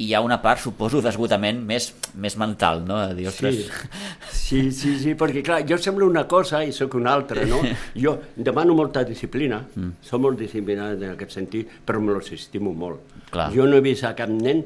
i 0.00 0.06
hi 0.08 0.14
ha 0.16 0.22
una 0.24 0.38
part, 0.40 0.62
suposo, 0.62 1.02
d'esgotament 1.04 1.58
més, 1.68 1.90
més 2.16 2.36
mental, 2.40 2.80
no? 2.88 2.96
De 3.10 3.16
dir, 3.18 3.26
Sí, 3.28 3.28
ostres, 3.28 3.88
sí, 4.32 4.60
sí, 4.72 4.94
sí, 5.02 5.12
perquè 5.20 5.42
clar, 5.44 5.60
jo 5.68 5.76
semblo 5.76 6.08
una 6.08 6.24
cosa 6.28 6.62
i 6.64 6.72
sóc 6.72 6.96
una 6.96 7.12
altra, 7.12 7.44
no? 7.48 7.60
Jo 8.04 8.16
demano 8.36 8.76
molta 8.78 9.04
disciplina, 9.04 9.60
mm. 9.60 9.98
som 10.04 10.24
molt 10.24 10.40
disciplinats 10.40 11.02
en 11.02 11.12
aquest 11.12 11.36
sentit, 11.36 11.74
però 11.84 12.00
me 12.00 12.16
los 12.16 12.32
estimo 12.32 12.72
molt. 12.72 13.18
Clar. 13.30 13.50
Jo 13.52 13.68
no 13.68 13.76
he 13.76 13.84
vist 13.84 14.08
a 14.08 14.14
cap 14.16 14.32
nen 14.32 14.64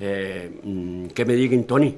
eh, 0.00 0.48
mm, 0.48 1.12
que 1.12 1.28
me 1.28 1.36
diguin 1.36 1.66
Toni, 1.68 1.92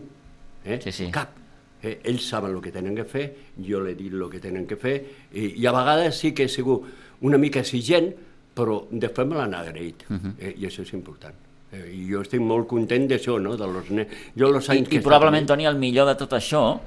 eh? 0.65 0.81
Sí, 0.83 0.91
sí. 0.91 1.09
cap. 1.15 1.39
Eh, 1.83 1.99
ells 2.05 2.29
saben 2.29 2.53
el 2.55 2.61
que 2.63 2.71
tenen 2.71 2.95
que 2.95 3.05
fer, 3.05 3.25
jo 3.59 3.81
l'he 3.83 3.97
dit 3.99 4.13
el 4.13 4.29
que 4.31 4.39
tenen 4.39 4.67
que 4.71 4.77
fer, 4.79 4.97
i, 5.35 5.49
i 5.59 5.67
a 5.67 5.73
vegades 5.75 6.21
sí 6.23 6.31
que 6.33 6.47
he 6.47 6.49
sigut 6.53 6.85
una 7.27 7.39
mica 7.43 7.59
exigent, 7.61 8.13
però 8.55 8.85
després 8.91 9.27
me 9.27 9.39
l'han 9.39 9.55
agraït, 9.59 10.05
uh 10.09 10.15
-huh. 10.15 10.35
eh, 10.39 10.55
i 10.59 10.67
això 10.67 10.83
és 10.83 10.93
important. 10.93 11.35
Eh, 11.73 11.91
I 11.95 12.07
jo 12.13 12.21
estic 12.21 12.41
molt 12.41 12.69
content 12.69 13.09
d'això, 13.09 13.41
no?, 13.41 13.57
de 13.57 13.67
los 13.67 13.91
nens. 13.91 14.09
Jo 14.37 14.51
los 14.51 14.69
I, 14.69 14.73
anys 14.73 14.89
que 14.89 14.95
i 14.95 14.97
he 14.97 15.01
estat 15.01 15.11
probablement, 15.11 15.47
Toni, 15.47 15.67
el 15.67 15.79
millor 15.79 16.07
de 16.07 16.15
tot 16.15 16.33
això 16.33 16.81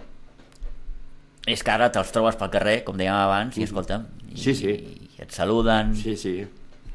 és 1.48 1.64
que 1.64 1.72
ara 1.72 1.92
te'ls 1.92 2.12
trobes 2.12 2.36
pel 2.36 2.50
carrer, 2.50 2.84
com 2.84 2.98
dèiem 2.98 3.14
abans, 3.14 3.58
i 3.58 3.64
escolta'm, 3.64 4.06
i, 4.32 4.38
Sí, 4.38 4.54
sí. 4.56 4.70
i 4.70 5.22
et 5.22 5.32
saluden, 5.32 5.96
Sí, 5.96 6.16
sí. 6.16 6.46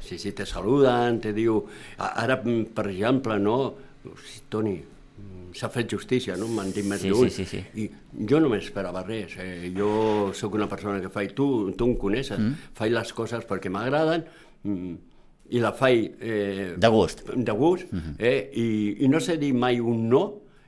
Sí, 0.01 0.19
sí, 0.19 0.33
te 0.33 0.47
saluden, 0.47 1.21
te 1.21 1.33
diu... 1.33 1.61
Ara, 1.99 2.41
mm, 2.43 2.73
per 2.75 2.89
exemple, 2.89 3.39
no... 3.39 3.75
Toni, 4.49 4.83
s'ha 5.53 5.69
fet 5.69 5.91
justícia, 5.91 6.37
no? 6.39 6.47
M'han 6.49 6.71
dit 6.73 6.85
més 6.87 7.01
Sí, 7.03 7.09
d'un. 7.11 7.29
sí, 7.29 7.45
sí, 7.45 7.59
sí. 7.59 7.83
I 7.83 8.27
jo 8.31 8.39
no 8.41 8.49
m'esperava 8.53 9.03
res. 9.07 9.33
Eh? 9.43 9.73
Jo 9.77 10.31
sóc 10.35 10.55
una 10.55 10.69
persona 10.71 11.01
que 11.03 11.11
faig... 11.11 11.33
Tu, 11.35 11.47
tu 11.77 11.89
em 11.91 11.97
coneixes. 11.99 12.39
Mm. 12.39 12.69
Faig 12.79 12.93
les 12.95 13.13
coses 13.17 13.45
perquè 13.49 13.73
m'agraden 13.73 14.25
mm, 14.63 14.95
i 15.51 15.59
la 15.63 15.73
faig... 15.75 16.13
Eh, 16.23 16.75
de 16.79 16.89
gust. 16.95 17.25
de 17.35 17.53
gust, 17.59 17.91
eh? 18.19 18.37
I, 18.55 18.69
i 19.05 19.09
no 19.11 19.19
sé 19.21 19.37
dir 19.43 19.51
mai 19.53 19.81
un 19.83 20.07
no, 20.09 20.23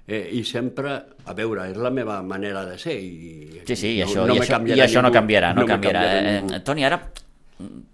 eh? 0.09 0.25
i 0.35 0.43
sempre, 0.43 0.97
a 1.25 1.35
veure, 1.39 1.69
és 1.71 1.79
la 1.79 1.91
meva 1.95 2.19
manera 2.27 2.65
de 2.67 2.75
ser. 2.83 2.99
I, 2.99 3.63
Sí, 3.69 3.77
sí, 3.77 3.93
i 3.97 4.01
no, 4.03 4.09
això, 4.11 4.27
no 4.27 4.35
i 4.35 4.41
això, 4.43 4.59
i 4.75 4.81
això 4.83 5.03
no 5.07 5.13
canviarà, 5.15 5.53
no, 5.55 5.63
me 5.63 5.71
canviarà. 5.71 6.03
Eh, 6.19 6.39
eh, 6.59 6.61
Toni, 6.67 6.83
ara 6.85 6.99
mm, 6.99 7.32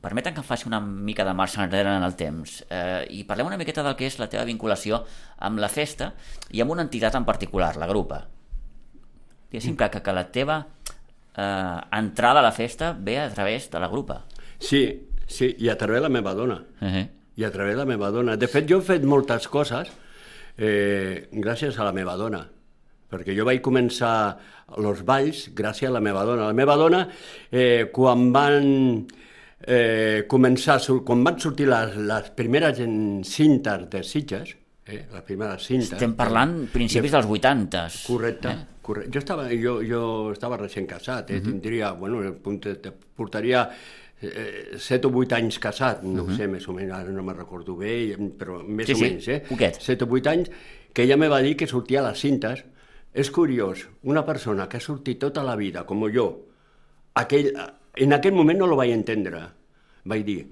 permeten 0.00 0.34
que 0.34 0.40
em 0.40 0.46
faci 0.46 0.68
una 0.68 0.80
mica 0.80 1.24
de 1.24 1.34
marxa 1.34 1.64
enrere 1.64 1.94
en 1.96 2.06
el 2.06 2.16
temps 2.16 2.62
eh, 2.70 3.04
i 3.10 3.24
parlem 3.28 3.50
una 3.50 3.58
miqueta 3.60 3.84
del 3.86 3.96
que 3.98 4.06
és 4.08 4.18
la 4.20 4.28
teva 4.30 4.46
vinculació 4.48 5.02
amb 5.44 5.60
la 5.62 5.70
festa 5.72 6.12
i 6.50 6.62
amb 6.62 6.74
una 6.74 6.84
entitat 6.86 7.14
en 7.18 7.26
particular, 7.28 7.76
la 7.76 7.88
grupa. 7.90 8.24
Diguéssim 9.48 9.76
que, 9.76 9.88
que, 9.90 10.02
que 10.04 10.12
la 10.12 10.26
teva 10.32 10.58
eh, 11.38 11.80
entrada 11.92 12.40
a 12.40 12.42
la 12.42 12.52
festa 12.52 12.96
ve 12.98 13.18
a 13.18 13.30
través 13.32 13.70
de 13.70 13.80
la 13.80 13.88
grupa. 13.88 14.24
Sí, 14.58 15.08
sí, 15.26 15.54
i 15.58 15.68
a 15.68 15.78
través 15.78 16.02
de 16.02 16.08
la 16.08 16.12
meva 16.12 16.34
dona. 16.34 16.62
Uh 16.80 16.86
-huh. 16.86 17.08
I 17.36 17.44
a 17.44 17.50
través 17.52 17.74
de 17.74 17.78
la 17.78 17.86
meva 17.86 18.10
dona. 18.10 18.36
De 18.36 18.48
fet, 18.48 18.68
jo 18.68 18.78
he 18.78 18.82
fet 18.82 19.04
moltes 19.04 19.48
coses 19.48 19.88
eh, 20.58 21.28
gràcies 21.32 21.78
a 21.78 21.84
la 21.84 21.92
meva 21.92 22.16
dona. 22.16 22.46
Perquè 23.08 23.32
jo 23.36 23.44
vaig 23.44 23.62
començar 23.62 24.36
els 24.76 25.02
balls 25.06 25.48
gràcies 25.54 25.88
a 25.88 25.92
la 25.92 26.00
meva 26.00 26.24
dona. 26.24 26.46
La 26.46 26.52
meva 26.52 26.76
dona, 26.76 27.08
eh, 27.50 27.88
quan 27.92 28.32
van 28.32 29.06
eh, 29.68 30.24
començar, 30.30 30.78
quan 31.04 31.20
van 31.26 31.36
sortir 31.42 31.66
les, 31.68 31.94
les 32.08 32.30
primeres 32.36 32.80
cintes 33.28 33.84
de 33.92 34.00
Sitges, 34.02 34.54
eh, 34.88 35.02
les 35.12 35.22
primeres 35.28 35.66
cintes... 35.68 35.92
Estem 35.98 36.14
parlant 36.16 36.54
principis 36.72 37.12
dels 37.12 37.28
80. 37.28 37.82
Correcte, 38.08 38.48
eh? 38.54 38.66
correcte. 38.88 39.12
Jo 39.12 39.20
estava, 39.20 39.44
jo, 39.52 39.74
jo 39.84 40.02
estava 40.32 40.56
recent 40.56 40.88
casat, 40.88 41.30
eh? 41.36 41.42
tindria, 41.44 41.92
bueno, 41.92 42.22
el 42.24 42.32
punt 42.40 42.62
de- 42.64 42.78
de- 42.86 42.92
portaria 43.18 43.66
eh, 44.22 44.78
7 44.80 45.06
o 45.06 45.12
8 45.20 45.36
anys 45.36 45.58
casat, 45.62 46.00
no 46.08 46.24
ho 46.24 46.32
sé, 46.34 46.48
més 46.50 46.64
o 46.66 46.72
menys, 46.74 46.94
ara 46.96 47.12
no 47.12 47.22
me'n 47.26 47.36
recordo 47.36 47.76
bé, 47.76 48.16
però 48.40 48.62
més 48.64 48.88
Sí, 48.88 48.96
o 48.96 48.96
sí, 48.96 49.04
menys, 49.04 49.28
eh? 49.28 49.42
poquet. 49.48 49.76
7 49.84 50.08
o 50.08 50.10
8 50.16 50.32
anys, 50.32 50.50
que 50.96 51.04
ella 51.04 51.16
me 51.20 51.28
va 51.28 51.42
dir 51.44 51.52
que 51.60 51.68
sortia 51.70 52.00
a 52.00 52.08
les 52.08 52.18
cintes. 52.24 52.64
És 53.18 53.30
curiós, 53.32 53.86
una 54.04 54.24
persona 54.24 54.66
que 54.68 54.76
ha 54.78 54.80
sortit 54.84 55.18
tota 55.20 55.42
la 55.44 55.54
vida, 55.56 55.84
com 55.88 56.02
jo, 56.12 56.26
aquell, 57.18 57.52
en 58.04 58.12
aquell 58.16 58.34
moment 58.36 58.58
no 58.58 58.66
lo 58.70 58.76
vaig 58.78 58.92
entendre. 58.94 59.40
Vaig 60.08 60.24
dir, 60.24 60.42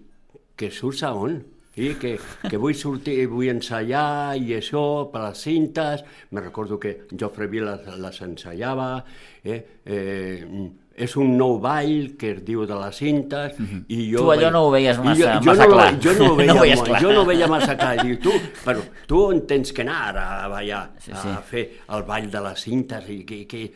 que 0.57 0.71
surts 0.71 1.03
a 1.07 1.13
on? 1.15 1.39
I 1.77 1.91
que, 2.01 2.15
que 2.49 2.57
vull 2.57 2.73
sortir, 2.75 3.27
vull 3.29 3.51
ensaiar 3.53 4.33
i 4.41 4.55
això 4.57 5.11
per 5.13 5.27
les 5.27 5.43
cintes. 5.45 6.01
Me 6.33 6.41
recordo 6.41 6.79
que 6.81 7.03
Jofre 7.13 7.47
Vila 7.53 7.75
les, 7.77 7.99
les 8.01 8.21
ensaiava. 8.25 9.05
Eh? 9.45 9.59
Eh, 9.85 10.71
és 10.97 11.13
un 11.21 11.35
nou 11.37 11.59
ball 11.61 12.15
que 12.17 12.31
es 12.33 12.39
diu 12.47 12.63
de 12.65 12.79
les 12.81 12.97
cintes 12.97 13.59
i 13.93 14.07
jo 14.09 14.23
Tu 14.23 14.31
allò 14.33 14.47
vaig- 14.47 14.53
no 14.55 14.63
ho 14.65 14.71
veies 14.73 14.97
i 14.97 15.03
massa- 15.05 15.35
jo, 15.35 15.43
jo 15.45 15.51
massa 15.51 15.67
no, 15.67 15.75
clar. 15.75 15.91
Jo 16.01 16.15
no, 16.17 16.25
ho 16.25 16.31
No 16.33 16.37
veia, 16.41 16.55
ho 16.55 16.63
veies 16.65 16.79
molt, 16.81 16.89
clar. 16.89 17.03
jo 17.05 17.11
no 17.13 17.21
ho 17.21 17.27
veia 17.29 17.49
massa 17.53 17.77
clar. 17.77 17.93
Diu, 18.01 18.17
tu, 18.25 18.33
però 18.65 18.81
tu 19.07 19.21
on 19.27 19.43
tens 19.47 19.73
que 19.77 19.85
anar 19.85 19.99
ara 20.15 20.25
a 20.47 20.49
ballar, 20.49 20.81
Sí, 21.05 21.13
a 21.13 21.21
sí. 21.21 21.35
fer 21.51 21.67
el 21.93 22.07
ball 22.09 22.31
de 22.33 22.41
les 22.49 22.65
cintes 22.65 23.11
i 23.13 23.19
que, 23.29 23.43
que 23.47 23.67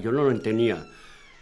jo 0.00 0.10
no 0.16 0.24
l'entenia. 0.30 0.80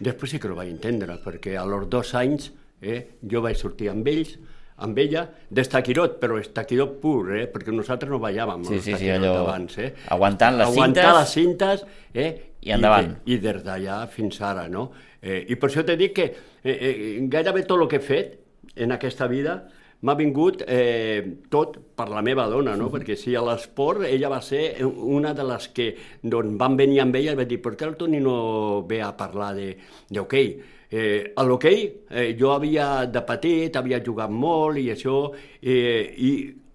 Després 0.00 0.30
sí 0.30 0.38
que 0.38 0.48
ho 0.50 0.54
vaig 0.54 0.70
entendre, 0.70 1.16
perquè 1.24 1.56
a 1.58 1.64
los 1.66 1.88
dos 1.90 2.14
anys 2.14 2.52
eh, 2.80 3.16
jo 3.30 3.40
vaig 3.42 3.56
sortir 3.58 3.88
amb 3.90 4.06
ells, 4.06 4.36
amb 4.78 4.98
ella, 5.02 5.24
d'estaquirot, 5.50 6.20
però 6.22 6.36
estaquirot 6.38 7.00
pur, 7.02 7.32
eh, 7.34 7.48
perquè 7.50 7.72
nosaltres 7.74 8.10
no 8.12 8.20
ballàvem 8.22 8.62
Sí, 8.68 8.78
sí, 8.80 8.94
sí, 8.94 9.08
allò- 9.10 9.40
abans. 9.42 9.74
Eh? 9.82 9.88
aguantant 10.14 10.56
les 10.60 10.68
Aguantar 10.68 11.02
cintes 11.02 11.18
les 11.18 11.32
cintes 11.34 11.86
eh? 12.14 12.28
i 12.62 12.70
endavant. 12.76 13.16
I, 13.26 13.34
I 13.34 13.38
des 13.42 13.64
d'allà 13.66 14.04
fins 14.12 14.38
ara, 14.46 14.68
no? 14.70 14.90
Eh, 15.20 15.46
I 15.50 15.56
per 15.58 15.68
això 15.72 15.82
t'he 15.84 15.96
dit 15.98 16.14
que 16.14 16.28
eh, 16.62 16.70
eh, 16.78 17.18
gairebé 17.26 17.64
tot 17.66 17.80
el 17.82 17.88
que 17.90 17.98
he 17.98 18.04
fet 18.06 18.38
en 18.76 18.92
aquesta 18.94 19.26
vida 19.26 19.64
m'ha 20.00 20.14
vingut 20.14 20.62
eh, 20.66 21.42
tot 21.50 21.76
per 21.98 22.08
la 22.12 22.22
meva 22.22 22.46
dona, 22.50 22.76
no? 22.78 22.88
Perquè 22.92 23.16
si 23.18 23.34
a 23.34 23.42
l'esport 23.42 24.06
ella 24.06 24.30
va 24.30 24.40
ser 24.44 24.84
una 24.84 25.34
de 25.34 25.46
les 25.48 25.68
que 25.74 25.88
doncs, 26.22 26.54
van 26.60 26.76
venir 26.78 27.02
amb 27.02 27.18
ella 27.18 27.34
i 27.34 27.40
va 27.40 27.46
dir 27.48 27.60
per 27.62 27.74
què 27.74 27.88
el 27.88 27.96
Toni 27.98 28.20
no 28.22 28.84
ve 28.88 29.00
a 29.02 29.10
parlar 29.18 29.54
de, 29.58 29.72
de 30.08 30.22
hoquei? 30.22 30.52
Eh, 30.88 31.34
a 31.36 31.44
l'hoquei 31.44 31.82
eh, 32.08 32.30
jo 32.38 32.54
havia 32.54 33.06
de 33.10 33.22
petit, 33.26 33.74
havia 33.76 34.00
jugat 34.04 34.30
molt 34.32 34.78
i 34.80 34.88
això, 34.94 35.18
eh, 35.60 36.14
i 36.16 36.30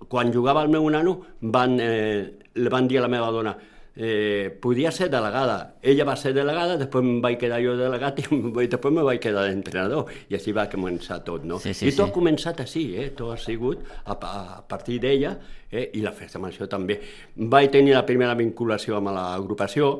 quan 0.09 0.33
jugava 0.33 0.61
el 0.61 0.69
meu 0.69 0.85
nano 0.91 1.15
van, 1.41 1.79
eh, 1.79 2.33
van 2.69 2.91
dir 2.91 2.99
a 2.99 3.07
la 3.07 3.09
meva 3.09 3.31
dona 3.33 3.55
eh, 3.95 4.49
podia 4.61 4.91
ser 4.91 5.09
delegada. 5.11 5.75
Ella 5.81 6.05
va 6.05 6.15
ser 6.17 6.33
delegada, 6.33 6.77
després 6.81 7.03
em 7.05 7.19
vaig 7.21 7.37
quedar 7.41 7.59
jo 7.63 7.75
delegat 7.77 8.19
i 8.23 8.25
vaig- 8.55 8.71
després 8.71 8.93
me 8.95 9.03
vaig 9.05 9.19
quedar 9.21 9.45
d'entrenador. 9.47 10.09
I 10.29 10.37
així 10.39 10.51
va 10.55 10.65
començar 10.71 11.19
tot, 11.25 11.45
no? 11.45 11.59
Sí, 11.61 11.73
sí, 11.73 11.87
I 11.87 11.93
tot 11.93 12.07
sí. 12.07 12.09
ha 12.09 12.15
començat 12.15 12.63
així, 12.65 12.85
eh? 12.97 13.09
Tot 13.17 13.35
ha 13.35 13.37
sigut 13.41 13.83
a, 14.05 14.13
a 14.17 14.61
partir 14.67 14.99
d'ella 15.03 15.35
eh? 15.71 15.89
i 15.93 16.01
la 16.01 16.11
festa 16.15 16.41
major 16.41 16.67
també. 16.71 16.99
Vaig 17.35 17.69
tenir 17.73 17.93
la 17.93 18.05
primera 18.05 18.33
vinculació 18.39 18.97
amb 18.97 19.13
l'agrupació, 19.13 19.91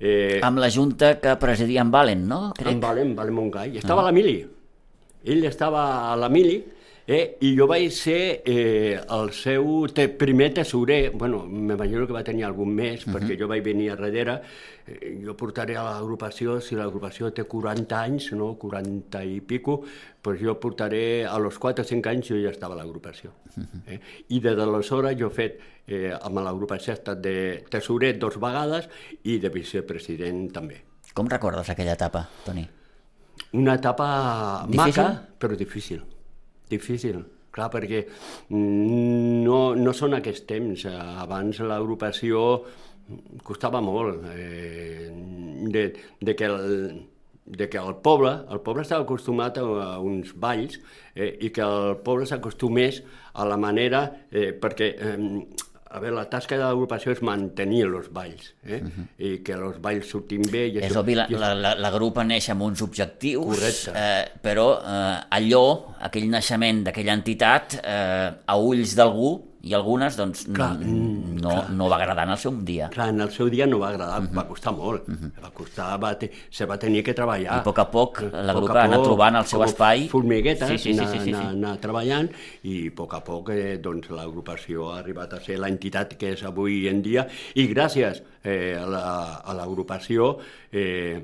eh, 0.00 0.40
amb 0.42 0.58
la 0.62 0.70
junta 0.70 1.14
que 1.20 1.36
presidia 1.38 1.82
en 1.86 1.90
Valen, 1.94 2.26
no? 2.28 2.40
Crec. 2.58 2.72
en 2.74 2.80
Valent, 2.82 3.14
Valent 3.18 3.38
Montgai. 3.38 3.76
Estava 3.78 4.02
a 4.02 4.10
la 4.10 4.12
mili. 4.14 4.40
Ell 5.28 5.44
estava 5.44 6.12
a 6.12 6.16
la 6.16 6.28
mili 6.30 6.58
eh, 7.08 7.38
i 7.40 7.54
jo 7.56 7.64
vaig 7.66 7.88
ser 7.96 8.42
eh, 8.44 9.00
el 9.00 9.30
seu 9.32 9.86
te 9.96 10.08
primer 10.12 10.52
tesorer. 10.54 11.10
bueno, 11.14 11.46
m'imagino 11.48 12.06
que 12.06 12.12
va 12.12 12.22
tenir 12.22 12.44
algun 12.44 12.68
més, 12.68 13.06
uh 13.06 13.08
-huh. 13.08 13.14
perquè 13.14 13.38
jo 13.40 13.48
vaig 13.48 13.64
venir 13.64 13.90
a 13.90 13.96
darrere. 13.96 14.42
Eh, 14.86 15.18
jo 15.24 15.34
portaré 15.34 15.76
a 15.76 15.84
l'agrupació, 15.84 16.60
si 16.60 16.74
l'agrupació 16.74 17.32
té 17.32 17.44
40 17.44 18.02
anys, 18.02 18.32
no, 18.32 18.58
40 18.58 19.24
i 19.24 19.40
pico, 19.40 19.84
doncs 20.22 20.40
jo 20.40 20.60
portaré 20.60 21.24
a 21.24 21.38
los 21.38 21.58
4 21.58 21.82
o 21.82 21.86
5 21.86 22.08
anys 22.10 22.28
jo 22.28 22.36
ja 22.36 22.50
estava 22.50 22.74
a 22.74 22.76
l'agrupació. 22.76 23.32
Eh? 23.86 24.00
I 24.28 24.40
des 24.40 24.54
d'aleshores 24.54 25.16
jo 25.18 25.28
he 25.28 25.30
fet, 25.30 25.60
eh, 25.86 26.12
amb 26.12 26.38
l'agrupació 26.38 26.92
he 26.92 26.96
estat 26.96 27.20
de 27.20 27.64
tesorer 27.70 28.18
dos 28.18 28.38
vegades 28.38 28.88
i 29.24 29.38
de 29.38 29.48
vicepresident 29.48 30.52
també. 30.52 30.82
Com 31.14 31.26
recordes 31.26 31.70
aquella 31.70 31.94
etapa, 31.94 32.28
Toni? 32.44 32.68
Una 33.52 33.74
etapa 33.74 34.66
Difícil? 34.68 35.02
maca, 35.02 35.28
però 35.38 35.56
difícil. 35.56 36.17
Difícil, 36.68 37.22
clar, 37.54 37.70
perquè 37.72 38.04
mm, 38.04 39.44
no, 39.46 39.60
no 39.78 39.94
són 39.96 40.18
aquests 40.18 40.46
temps. 40.48 40.86
Abans 41.24 41.62
l'agrupació 41.64 42.44
costava 43.44 43.80
molt 43.80 44.26
eh, 44.34 45.08
de, 45.72 45.84
de 46.20 46.34
que 46.36 46.44
el, 46.44 47.06
de 47.48 47.68
que 47.68 47.78
el 47.80 47.96
poble, 48.04 48.34
el 48.52 48.60
poble 48.60 48.84
estava 48.84 49.06
acostumat 49.06 49.58
a, 49.58 49.64
a 49.64 49.88
uns 50.04 50.34
balls 50.36 50.76
eh, 51.14 51.32
i 51.40 51.50
que 51.54 51.64
el 51.64 51.96
poble 52.04 52.28
s'acostumés 52.28 53.00
a 53.32 53.46
la 53.48 53.56
manera, 53.56 54.04
eh, 54.30 54.52
perquè 54.52 54.90
eh, 54.92 55.16
a 55.90 56.00
veure, 56.00 56.14
la 56.16 56.24
tasca 56.28 56.56
de 56.56 56.62
l'agrupació 56.64 57.12
és 57.14 57.22
mantenir 57.24 57.84
els 57.86 58.08
balls, 58.12 58.50
eh? 58.66 58.80
i 59.18 59.38
que 59.44 59.54
els 59.56 59.78
balls 59.80 60.10
surtin 60.12 60.42
bé. 60.52 60.66
I 60.68 60.78
És 60.82 60.90
això- 60.90 61.00
obvi, 61.00 61.14
la, 61.16 61.26
i 61.30 61.34
la, 61.40 61.54
la, 61.54 61.74
la 61.80 61.90
grup 61.94 62.18
neix 62.28 62.48
amb 62.52 62.62
uns 62.62 62.82
objectius, 62.82 63.46
Correcte. 63.46 63.92
eh, 63.96 64.28
però 64.42 64.66
eh, 64.82 65.20
allò, 65.38 65.64
aquell 66.08 66.28
naixement 66.30 66.84
d'aquella 66.84 67.14
entitat, 67.16 67.78
eh, 67.82 68.30
a 68.46 68.56
ulls 68.60 68.94
d'algú 68.98 69.32
i 69.62 69.72
algunes, 69.74 70.16
doncs, 70.16 70.44
Clar, 70.54 70.76
mm, 70.78 71.34
no, 71.42 71.50
clar. 71.50 71.70
no 71.74 71.88
va 71.90 71.96
agradar 71.96 72.24
en 72.28 72.30
el 72.30 72.38
seu 72.38 72.52
dia. 72.62 72.88
Clar, 72.94 73.08
en 73.10 73.20
el 73.20 73.30
seu 73.34 73.48
dia 73.50 73.66
no 73.66 73.80
va 73.80 73.88
agradar, 73.88 74.20
va 74.36 74.44
costar 74.46 74.72
molt. 74.72 75.08
Va 75.42 75.50
costar, 75.50 75.88
va 76.00 76.12
te, 76.18 76.30
se 76.50 76.64
va 76.64 76.76
tenir 76.78 77.02
que 77.02 77.14
treballar. 77.14 77.56
I 77.56 77.58
a 77.58 77.62
poc 77.66 77.78
a 77.82 77.88
poc 77.90 78.20
la 78.32 78.54
grup 78.54 78.70
ha 78.76 78.84
anat 78.84 79.02
trobant 79.02 79.36
el 79.40 79.44
seu 79.50 79.64
espai. 79.66 80.06
Formiguetes, 80.08 80.68
Sí, 80.68 80.78
sí, 80.78 80.92
sí, 80.94 80.98
anar, 80.98 81.08
sí, 81.12 81.18
sí, 81.18 81.24
sí. 81.24 81.34
anar, 81.34 81.50
anar 81.56 81.74
treballant 81.82 82.30
i 82.62 82.76
a 82.88 82.94
poc 82.94 83.14
a 83.18 83.20
poc 83.26 83.50
eh, 83.50 83.78
doncs, 83.82 84.10
l'agrupació 84.14 84.92
ha 84.92 84.98
arribat 85.00 85.34
a 85.34 85.40
ser 85.40 85.58
l'entitat 85.58 86.14
que 86.16 86.32
és 86.36 86.44
avui 86.44 86.86
en 86.88 87.02
dia 87.02 87.26
i 87.54 87.66
gràcies 87.68 88.22
eh, 88.44 88.76
a 88.78 88.86
la- 88.86 89.42
a 89.44 89.54
l'agrupació 89.58 90.38
eh, 90.72 91.18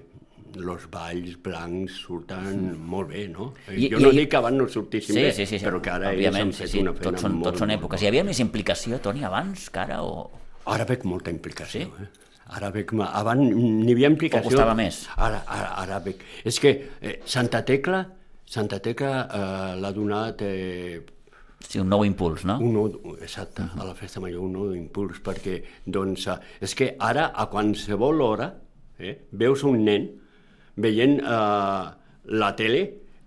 els 0.56 0.86
balls 0.90 1.36
blancs 1.42 1.92
surten 2.06 2.76
molt 2.78 3.08
bé, 3.10 3.26
no? 3.28 3.52
I- 3.68 3.88
jo 3.92 3.98
i- 3.98 4.02
no 4.02 4.10
i- 4.12 4.16
dic 4.20 4.30
que 4.30 4.36
abans 4.36 4.56
no 4.56 4.68
sortissin 4.68 5.14
Sí, 5.16 5.22
bé, 5.22 5.32
sí, 5.32 5.46
sí, 5.46 5.58
sí. 5.58 5.64
però 5.64 5.80
que 5.82 5.90
ara 5.90 6.12
ells 6.12 6.36
han 6.36 6.52
sí, 6.52 6.62
fet 6.62 6.70
sí. 6.70 6.80
una 6.80 6.92
feina 6.92 7.10
Tots 7.10 7.22
són, 7.22 7.32
molt, 7.38 7.44
tots 7.50 7.58
són 7.64 7.70
èpoques. 7.70 8.02
Hi 8.02 8.06
havia 8.08 8.24
més 8.24 8.40
implicació, 8.40 8.98
Toni, 9.00 9.24
abans 9.24 9.68
que 9.70 9.78
ara? 9.80 10.02
O... 10.02 10.30
Ara 10.66 10.84
veig 10.88 11.04
molta 11.04 11.30
implicació. 11.30 11.80
Sí? 11.80 12.02
Eh? 12.02 12.08
Ara 12.56 12.70
veig... 12.70 12.92
Abans 13.00 13.40
n'hi 13.54 13.92
havia 13.92 14.08
implicació. 14.12 14.46
O 14.46 14.50
costava 14.50 14.74
més? 14.74 15.06
Ara, 15.16 15.42
ara, 15.46 15.72
ara 15.82 15.98
veig... 16.04 16.20
És 16.44 16.58
que 16.60 16.74
eh, 17.00 17.20
Santa 17.24 17.64
Tecla, 17.64 18.04
Santa 18.44 18.78
Tecla 18.84 19.12
eh, 19.24 19.80
l'ha 19.80 19.92
donat 19.92 20.42
eh, 20.42 21.00
Sí, 21.64 21.78
un 21.80 21.88
nou 21.88 22.02
impuls, 22.04 22.42
no? 22.44 22.58
un 22.60 22.74
nou, 22.76 23.14
exacte, 23.24 23.62
a 23.64 23.84
la 23.88 23.94
festa 23.96 24.20
major 24.20 24.42
un 24.44 24.52
nou 24.52 24.74
impuls, 24.76 25.16
perquè 25.24 25.62
doncs, 25.86 26.26
eh, 26.28 26.34
és 26.60 26.74
que 26.76 26.90
ara 27.00 27.30
a 27.34 27.46
qualsevol 27.48 28.20
hora 28.20 28.50
eh, 28.98 29.14
veus 29.32 29.62
un 29.64 29.80
nen 29.82 30.04
veient 30.76 31.20
eh, 31.20 31.84
la 32.40 32.54
tele 32.56 32.82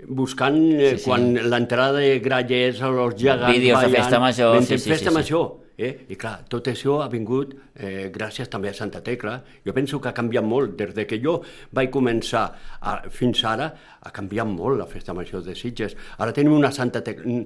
buscant 0.07 0.57
eh, 0.57 0.91
Sí, 0.95 1.03
sí. 1.03 1.09
quan 1.09 1.31
l'entrada 1.49 1.99
de 1.99 2.19
grallers 2.19 2.81
a 2.81 2.89
los 2.93 3.15
gegants 3.15 3.53
Vídeos 3.53 3.81
de 3.81 3.87
ballant, 3.87 4.03
festa 4.03 4.19
major, 4.19 4.59
sí, 4.61 4.77
sí, 4.77 4.89
festa 4.89 5.09
sí, 5.09 5.09
sí. 5.09 5.15
major 5.15 5.67
Eh? 5.77 5.91
I 6.09 6.15
clar, 6.17 6.39
tot 6.49 6.65
això 6.71 6.95
ha 7.03 7.07
vingut 7.11 7.51
eh, 7.77 8.09
gràcies 8.13 8.49
també 8.49 8.71
a 8.71 8.73
Santa 8.73 9.03
Tecla. 9.05 9.35
Jo 9.61 9.75
penso 9.77 9.99
que 10.01 10.09
ha 10.09 10.15
canviat 10.17 10.45
molt. 10.45 10.73
Des 10.79 10.95
de 10.95 11.05
que 11.05 11.19
jo 11.21 11.35
vaig 11.77 11.91
començar 11.93 12.47
a, 12.81 12.95
fins 13.13 13.43
ara, 13.45 13.67
ha 14.01 14.11
canviat 14.13 14.49
molt 14.49 14.79
la 14.81 14.87
festa 14.89 15.13
major 15.13 15.45
de 15.45 15.53
Sitges. 15.55 15.93
Ara 16.17 16.33
tenim 16.33 16.55
una 16.57 16.71
Santa 16.73 17.03
Tecla, 17.05 17.43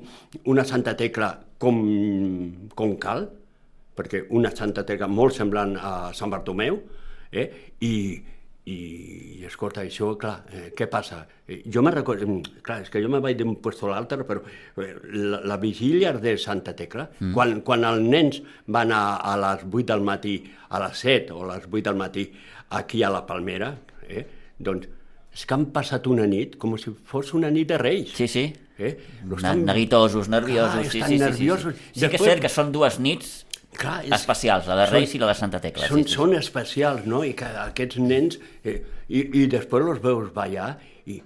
una 0.47 0.63
Santa 0.63 0.95
Tecla 0.95 1.33
com, 1.59 1.81
com 2.71 2.95
cal, 3.03 3.27
perquè 3.99 4.23
una 4.31 4.53
Santa 4.55 4.85
Tecla 4.87 5.11
molt 5.11 5.35
semblant 5.35 5.75
a 5.75 5.93
Sant 6.15 6.31
Bartomeu, 6.31 6.79
eh? 7.35 7.49
i, 7.83 7.93
i, 8.71 9.39
i 9.41 9.45
escolta, 9.47 9.83
això, 9.83 10.13
clar, 10.21 10.35
eh, 10.53 10.69
què 10.77 10.87
passa? 10.91 11.21
Eh, 11.47 11.61
jo 11.73 11.83
me 11.85 11.91
recordo, 11.93 12.27
mm, 12.27 12.61
clar, 12.65 12.79
és 12.85 12.91
que 12.93 13.01
jo 13.03 13.09
me 13.11 13.19
vaig 13.23 13.37
d'un 13.39 13.57
puesto 13.63 13.89
a 13.89 13.95
l'altre, 13.95 14.23
però 14.27 14.43
eh, 14.43 14.93
la, 15.11 15.41
la 15.53 15.57
vigília 15.61 16.13
de 16.13 16.37
Santa 16.41 16.75
Tecla, 16.77 17.09
mm. 17.19 17.33
quan, 17.35 17.59
quan 17.67 17.85
els 17.89 18.07
nens 18.07 18.41
van 18.67 18.93
a, 18.95 19.03
a 19.17 19.35
les 19.43 19.67
8 19.67 19.85
del 19.93 20.07
matí, 20.07 20.37
a 20.69 20.81
les 20.85 21.03
7 21.05 21.35
o 21.35 21.43
a 21.45 21.53
les 21.55 21.67
8 21.69 21.83
del 21.89 21.99
matí, 21.99 22.25
aquí 22.79 23.03
a 23.03 23.11
la 23.11 23.25
Palmera, 23.27 23.73
eh, 24.07 24.25
doncs 24.61 24.89
és 25.31 25.45
que 25.47 25.55
han 25.55 25.69
passat 25.71 26.07
una 26.11 26.25
nit 26.27 26.57
com 26.59 26.75
si 26.79 26.91
fos 27.07 27.31
una 27.37 27.49
nit 27.53 27.69
de 27.69 27.77
Reis. 27.79 28.11
Sí, 28.17 28.27
sí. 28.27 28.49
Eh? 28.81 28.97
Lo 29.29 29.37
Na 29.39 29.53
Neguitosos, 29.55 30.27
nerviosos. 30.27 30.73
Clar, 30.73 30.89
sí, 30.89 30.97
estan 30.99 31.09
sí, 31.09 31.17
sí, 31.17 31.23
nerviosos. 31.23 31.75
Sí, 31.75 31.79
sí. 31.79 31.99
sí 31.99 31.99
que 31.99 32.05
és 32.05 32.11
Després- 32.11 32.31
cert 32.31 32.41
que 32.41 32.49
són 32.51 32.71
dues 32.73 32.99
nits 32.99 33.45
Clar, 33.77 34.01
és- 34.05 34.13
especials, 34.17 34.67
la 34.67 34.75
de 34.75 34.85
Reis 34.91 35.09
són- 35.09 35.15
i 35.15 35.19
la 35.19 35.27
de 35.27 35.37
Santa 35.39 35.59
Tecla. 35.63 35.87
Són, 35.87 36.03
sí, 36.03 36.09
sí. 36.09 36.15
són 36.15 36.35
especials, 36.35 37.05
no? 37.05 37.23
I 37.23 37.33
que 37.33 37.45
aquests 37.45 37.97
nens... 37.97 38.39
Eh, 38.63 38.81
i, 39.07 39.23
I 39.43 39.47
després 39.51 39.87
els 39.87 40.01
veus 40.03 40.31
ballar 40.33 40.77
i, 41.05 41.21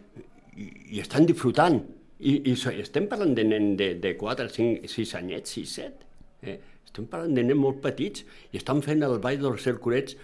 i, 0.57 0.69
i 0.95 0.99
estan 0.99 1.25
disfrutant. 1.25 1.81
I, 2.19 2.37
i 2.51 2.55
so, 2.55 2.71
estem 2.71 3.09
parlant 3.11 3.35
de 3.35 3.43
nens 3.43 3.75
de, 3.77 3.93
de 4.01 4.15
4, 4.17 4.49
5, 4.49 4.87
6 4.87 5.15
anyets, 5.19 5.57
6, 5.57 5.75
7. 5.81 6.07
Eh? 6.45 6.57
Estem 6.85 7.09
parlant 7.11 7.35
de 7.35 7.43
nens 7.43 7.59
molt 7.59 7.81
petits 7.83 8.23
i 8.51 8.61
estan 8.61 8.81
fent 8.85 9.03
el 9.03 9.19
ball 9.19 9.41
dels 9.41 9.65
cerculets 9.65 10.15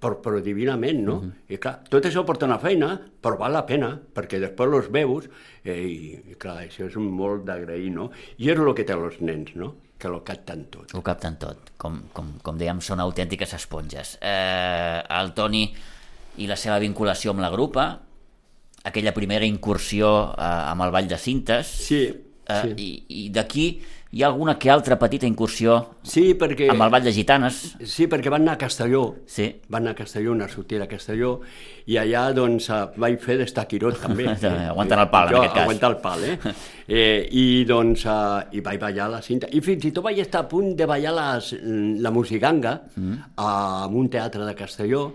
però, 0.00 0.18
però 0.22 0.40
divinament, 0.44 1.00
no? 1.04 1.16
Uh 1.16 1.24
-huh. 1.24 1.32
I 1.54 1.56
clar, 1.58 1.80
tot 1.88 2.04
això 2.04 2.24
porta 2.24 2.46
una 2.46 2.58
feina, 2.58 3.00
però 3.22 3.38
val 3.38 3.52
la 3.52 3.66
pena, 3.66 3.98
perquè 4.14 4.38
després 4.38 4.68
los 4.68 4.90
veus, 4.90 5.28
eh, 5.64 5.82
i, 5.82 6.20
i 6.32 6.34
clar, 6.38 6.64
això 6.66 6.86
és 6.86 6.96
molt 6.96 7.44
d'agrair, 7.44 7.90
no? 7.90 8.10
I 8.38 8.50
és 8.50 8.58
el 8.58 8.74
que 8.74 8.84
té 8.84 8.92
els 8.92 9.20
nens, 9.20 9.54
no? 9.54 9.74
Que 9.98 10.08
lo 10.12 10.22
capten 10.24 10.66
tot. 10.70 10.92
Ho 10.94 11.00
capten 11.02 11.38
tot. 11.40 11.70
Com, 11.80 12.02
com, 12.12 12.34
com 12.44 12.58
dèiem, 12.60 12.82
són 12.84 13.00
autèntiques 13.00 13.54
esponges. 13.56 14.16
Eh, 14.20 15.00
el 15.20 15.32
Toni 15.36 15.62
i 16.42 16.48
la 16.50 16.56
seva 16.60 16.76
vinculació 16.82 17.32
amb 17.32 17.40
la 17.40 17.48
grupa, 17.50 17.86
aquella 18.84 19.14
primera 19.16 19.48
incursió 19.48 20.10
eh, 20.36 20.42
amb 20.72 20.84
el 20.84 20.92
Ball 20.92 21.08
de 21.08 21.18
Cintes, 21.18 21.70
Sí, 21.88 22.02
eh, 22.12 22.60
sí. 22.62 22.74
i, 22.76 22.90
i 23.24 23.28
d'aquí 23.32 23.68
hi 24.16 24.22
ha 24.22 24.28
alguna 24.28 24.54
que 24.58 24.70
altra 24.72 24.96
petita 24.96 25.26
incursió 25.28 25.74
Sí, 26.06 26.30
perquè... 26.40 26.70
amb 26.72 26.84
el 26.86 26.92
Ball 26.94 27.04
de 27.04 27.12
Gitanes. 27.12 27.56
Sí, 27.84 28.06
perquè 28.08 28.30
van 28.32 28.46
anar 28.46 28.54
a 28.54 28.60
Castelló. 28.62 29.02
Sí. 29.28 29.48
Van 29.68 29.82
anar 29.82 29.92
a 29.92 29.98
Castelló, 29.98 30.32
una 30.32 30.46
sortida 30.48 30.86
a 30.86 30.88
Castelló, 30.88 31.34
i 31.84 31.98
allà, 32.00 32.22
doncs, 32.32 32.70
eh, 32.72 32.78
vaig 33.02 33.18
fer 33.20 33.36
d'estaquirot, 33.42 33.98
també. 34.00 34.30
Aguantant 34.70 35.02
el 35.02 35.10
pal, 35.12 35.28
en 35.28 35.34
jo, 35.34 35.42
aquest 35.42 35.56
cas. 35.58 35.66
aguantar 35.66 35.90
el 35.92 35.98
pal, 36.06 36.24
eh? 36.24 36.54
eh 36.88 37.28
I, 37.28 37.44
doncs, 37.68 38.06
eh, 38.08 38.56
i 38.56 38.62
vaig 38.64 38.80
ballar 38.86 39.10
la 39.12 39.20
cinta. 39.26 39.50
I 39.52 39.60
fins 39.66 39.84
i 39.84 39.92
tot 39.92 40.06
vaig 40.06 40.22
estar 40.24 40.46
a 40.46 40.48
punt 40.48 40.72
de 40.78 40.88
ballar 40.88 41.12
les, 41.18 41.52
la 42.06 42.14
musicanga 42.14 42.78
mm. 42.94 43.18
a, 43.42 43.50
un 43.90 44.08
teatre 44.08 44.46
de 44.48 44.54
Castelló, 44.56 45.10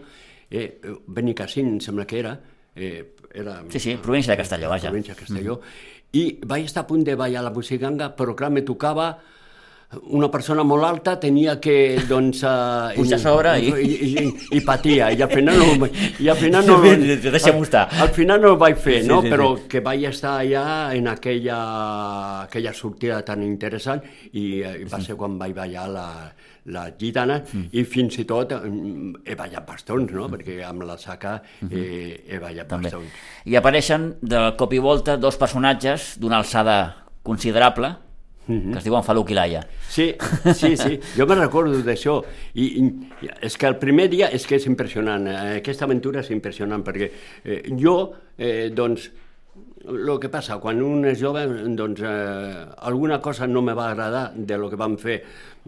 eh, 0.51 0.67
Benicassin, 1.07 1.73
em 1.77 1.81
sembla 1.81 2.05
que 2.05 2.21
era, 2.21 2.35
eh, 2.75 3.15
era... 3.33 3.63
Sí, 3.71 3.79
sí, 3.79 3.97
província 3.97 4.35
de 4.35 4.43
Castelló, 4.43 4.69
vaja. 4.69 4.93
Província 4.93 5.15
de 5.15 5.25
Castelló. 5.25 5.61
I 6.13 6.23
vaig 6.43 6.65
estar 6.67 6.83
a 6.83 6.87
punt 6.87 7.05
de 7.07 7.15
ballar 7.15 7.43
la 7.45 7.51
musicanga, 7.55 8.09
però 8.15 8.33
clar, 8.35 8.49
me 8.51 8.61
tocava 8.67 9.13
una 10.15 10.29
persona 10.31 10.63
molt 10.63 10.85
alta 10.87 11.17
tenia 11.19 11.57
que, 11.59 11.99
doncs... 12.07 12.43
Uh, 12.47 12.93
Pujar 12.99 13.17
a 13.17 13.19
sobre 13.19 13.53
i- 13.59 13.71
I, 13.83 13.95
i, 14.23 14.25
i 14.55 14.61
patia, 14.63 15.09
i 15.11 15.19
al 15.21 15.29
final 15.31 15.57
no... 15.59 15.87
I 16.19 16.29
al 16.31 16.37
final 16.39 16.63
no 16.67 16.77
Deixem-ho 17.35 17.63
estar. 17.63 17.89
Al, 17.91 18.05
al 18.07 18.13
final 18.15 18.39
no 18.39 18.53
ho 18.53 18.59
vaig 18.61 18.77
fer, 18.79 19.01
Sí, 19.01 19.07
no? 19.09 19.19
sí, 19.21 19.31
Però 19.33 19.49
sí. 19.57 19.65
que 19.71 19.81
vaig 19.83 20.05
estar 20.07 20.37
allà 20.45 20.63
en 20.95 21.09
aquella, 21.11 21.57
aquella 22.45 22.71
sortida 22.73 23.19
tan 23.27 23.43
interessant 23.43 23.99
i, 24.31 24.61
eh, 24.63 24.77
i 24.83 24.87
va 24.87 25.01
ser 25.03 25.17
quan 25.19 25.35
vaig 25.39 25.55
ballar 25.59 25.89
la, 25.91 26.07
la 26.65 26.91
gitana 26.97 27.41
Mm. 27.53 27.67
i 27.73 27.83
fins 27.83 28.19
i 28.19 28.23
tot 28.25 28.51
mm, 28.53 29.23
he 29.25 29.35
ballat 29.35 29.65
bastons, 29.67 30.11
no? 30.13 30.27
Perquè 30.29 30.59
amb 30.63 30.83
la 30.83 30.97
saca 30.97 31.41
eh, 31.69 32.23
he 32.27 32.37
ballat 32.39 32.67
Mm-hmm. 32.67 32.67
També. 32.69 32.89
bastons. 32.91 33.11
I 33.45 33.55
apareixen 33.55 34.15
de 34.21 34.53
cop 34.57 34.73
i 34.73 34.79
volta 34.79 35.17
dos 35.17 35.37
personatges 35.37 36.17
d'una 36.19 36.37
alçada 36.37 36.95
considerable 37.23 37.95
Mhm. 38.47 38.71
que 38.73 38.77
es 38.79 38.83
diuen 38.83 39.03
Faluc 39.03 39.29
i 39.29 39.33
Laia. 39.35 39.61
Sí, 39.87 40.15
sí, 40.55 40.75
sí, 40.75 40.99
jo 41.17 41.25
me 41.27 41.35
recordo 41.35 41.77
d'això. 41.85 42.23
I, 42.55 42.65
I 42.81 43.29
és 43.45 43.55
que 43.57 43.67
el 43.67 43.77
primer 43.77 44.09
dia 44.09 44.27
és 44.33 44.45
que 44.47 44.55
és 44.57 44.65
impressionant, 44.65 45.27
eh, 45.27 45.57
aquesta 45.59 45.85
aventura 45.85 46.19
és 46.21 46.31
impressionant, 46.31 46.81
perquè 46.83 47.11
eh, 47.45 47.61
jo, 47.79 48.13
eh, 48.37 48.71
doncs, 48.73 49.11
el 49.87 50.19
que 50.19 50.29
passa, 50.29 50.57
quan 50.61 50.81
un 50.81 51.05
és 51.09 51.19
jove, 51.19 51.45
doncs, 51.77 52.01
eh, 52.01 52.65
alguna 52.87 53.19
cosa 53.21 53.47
no 53.47 53.61
me 53.61 53.73
va 53.73 53.89
agradar 53.91 54.31
de 54.35 54.57
lo 54.57 54.69
que 54.69 54.75
vam 54.79 54.97
fer 54.97 55.21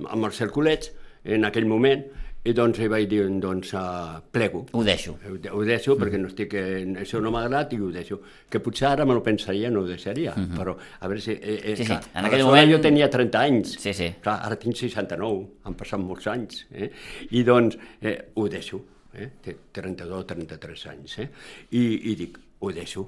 amb 0.10 0.26
els 0.26 0.36
circulets 0.38 0.92
en 1.24 1.46
aquell 1.46 1.66
moment, 1.66 2.04
i 2.44 2.52
doncs 2.52 2.76
hi 2.84 2.90
vaig 2.92 3.06
dir, 3.08 3.22
doncs, 3.40 3.70
uh, 3.80 4.18
plego. 4.36 4.66
Ho 4.76 4.82
deixo. 4.84 5.14
Ho, 5.30 5.38
ho 5.56 5.62
deixo 5.64 5.96
perquè 5.96 6.20
no 6.20 6.28
estic, 6.28 6.54
eh, 6.60 6.82
això 7.00 7.22
no 7.24 7.32
m'ha 7.32 7.46
agradat 7.46 7.72
i 7.72 7.80
ho 7.80 7.88
deixo. 7.90 8.18
Que 8.52 8.60
potser 8.60 8.90
ara 8.90 9.06
me 9.08 9.14
lo 9.16 9.22
pensaria, 9.24 9.70
no 9.72 9.80
ho 9.86 9.88
deixaria, 9.88 10.34
però 10.52 10.74
a 10.76 11.08
veure 11.08 11.22
si... 11.24 11.32
Eh, 11.32 11.56
eh, 11.72 11.76
Sí, 11.78 11.86
sí, 11.86 11.94
clar, 11.94 12.02
en 12.20 12.26
aquell 12.28 12.44
moment- 12.44 12.70
Jo 12.74 12.82
tenia 12.84 13.08
30 13.10 13.40
anys. 13.40 13.78
Sí, 13.80 13.94
sí. 13.96 14.10
Clar, 14.22 14.42
ara 14.44 14.58
tinc 14.60 14.76
69, 14.76 15.48
han 15.64 15.74
passat 15.80 16.04
molts 16.04 16.28
anys. 16.28 16.66
Eh? 16.74 16.92
I 17.32 17.44
doncs 17.48 17.78
eh, 18.02 18.18
ho 18.36 18.48
deixo. 18.50 18.82
Eh? 19.16 19.30
Té 19.42 19.56
32, 19.72 20.26
33 20.28 20.86
anys. 20.92 21.18
Eh? 21.24 21.30
I, 21.72 22.12
I 22.12 22.16
dic, 22.26 22.38
ho 22.60 22.72
deixo. 22.76 23.08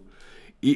I, 0.61 0.73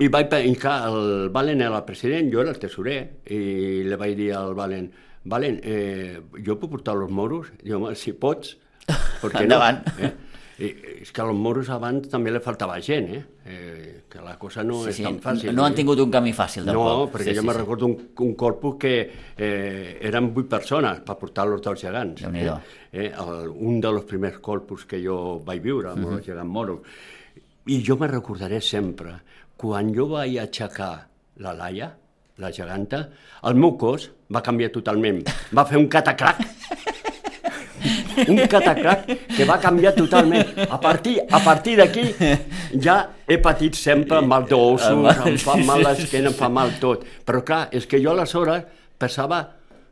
i 0.00 0.08
vaig 0.08 0.28
pencar 0.32 0.88
el 0.88 1.28
Valen 1.34 1.60
era 1.60 1.76
el 1.78 1.84
president, 1.84 2.30
jo 2.32 2.40
era 2.40 2.50
el 2.54 2.58
tesorer, 2.62 2.98
i 3.26 3.82
li 3.84 3.96
vaig 4.00 4.16
dir 4.16 4.32
al 4.38 4.54
Valen, 4.54 4.90
Valen, 5.24 5.60
eh, 5.62 6.20
jo 6.46 6.56
puc 6.58 6.70
portar 6.78 6.94
els 6.96 7.10
moros? 7.12 7.50
Diu, 7.62 7.76
home, 7.76 7.94
si 7.94 8.12
pots, 8.12 8.56
per 9.20 9.30
què 9.30 9.42
no? 9.42 9.46
Endavant. 9.48 9.82
Eh? 10.00 10.12
I, 10.60 10.68
és 11.00 11.08
que 11.16 11.22
als 11.24 11.32
moros 11.32 11.70
abans 11.72 12.08
també 12.12 12.28
li 12.32 12.40
faltava 12.44 12.74
gent, 12.84 13.06
eh? 13.16 13.20
eh 13.48 13.86
que 14.10 14.20
la 14.20 14.34
cosa 14.38 14.64
no 14.66 14.82
Sí, 14.82 14.88
és 14.90 14.96
sí. 14.98 15.04
tan 15.06 15.20
fàcil. 15.22 15.52
No 15.54 15.64
han 15.64 15.72
eh? 15.72 15.76
tingut 15.78 16.00
un 16.02 16.10
camí 16.12 16.32
fàcil, 16.36 16.64
No, 16.66 16.72
tampoc. 16.74 17.12
perquè 17.14 17.30
sí, 17.30 17.36
jo 17.36 17.40
sí, 17.40 17.46
me 17.46 17.52
sí. 17.54 17.58
recordo 17.60 17.86
un, 17.86 17.94
un 18.26 18.34
corpus 18.34 18.74
que 18.82 18.92
eh, 19.38 19.98
eren 20.02 20.32
vuit 20.34 20.48
persones 20.50 21.00
per 21.06 21.16
portar-los 21.16 21.62
dels 21.64 21.80
gegants. 21.80 22.20
Déu-n'hi-do. 22.26 22.58
Eh, 22.92 23.06
el, 23.08 23.48
un 23.54 23.80
dels 23.80 24.04
primers 24.04 24.36
corpus 24.44 24.84
que 24.90 25.00
jo 25.04 25.38
vaig 25.46 25.62
viure 25.64 25.92
amb 25.94 26.04
Mhm. 26.04 26.18
el 26.18 26.24
gegant 26.26 26.48
moro. 26.50 26.82
I 27.70 27.82
jo 27.86 27.94
me 27.96 28.08
recordaré 28.10 28.58
sempre, 28.60 29.12
quan 29.54 29.92
jo 29.94 30.08
vaig 30.10 30.40
aixecar 30.42 30.94
la 31.44 31.52
Laia, 31.54 31.92
la 32.42 32.50
geganta, 32.50 33.04
el 33.46 33.54
meu 33.54 33.76
cos 33.78 34.08
va 34.32 34.42
canviar 34.42 34.72
totalment. 34.74 35.20
Va 35.54 35.66
fer 35.68 35.78
un 35.78 35.86
catacrac 35.92 36.40
un 38.28 38.40
catacrac 38.50 39.06
que 39.36 39.46
va 39.48 39.58
canviar 39.62 39.94
totalment. 39.94 40.50
A 40.66 40.80
partir, 40.80 41.20
a 41.30 41.40
partir 41.44 41.76
d'aquí 41.78 42.08
ja 42.84 42.98
he 43.26 43.38
patit 43.38 43.78
sempre 43.78 44.20
mal 44.20 44.48
d'ossos, 44.50 45.22
em 45.30 45.38
fa 45.40 45.56
mal 45.62 45.86
l'esquena, 45.86 46.32
em 46.32 46.36
fa 46.36 46.50
mal 46.50 46.74
tot. 46.82 47.06
Però 47.24 47.44
clar, 47.46 47.68
és 47.72 47.86
que 47.86 48.02
jo 48.02 48.12
aleshores 48.12 48.66
pesava 49.00 49.44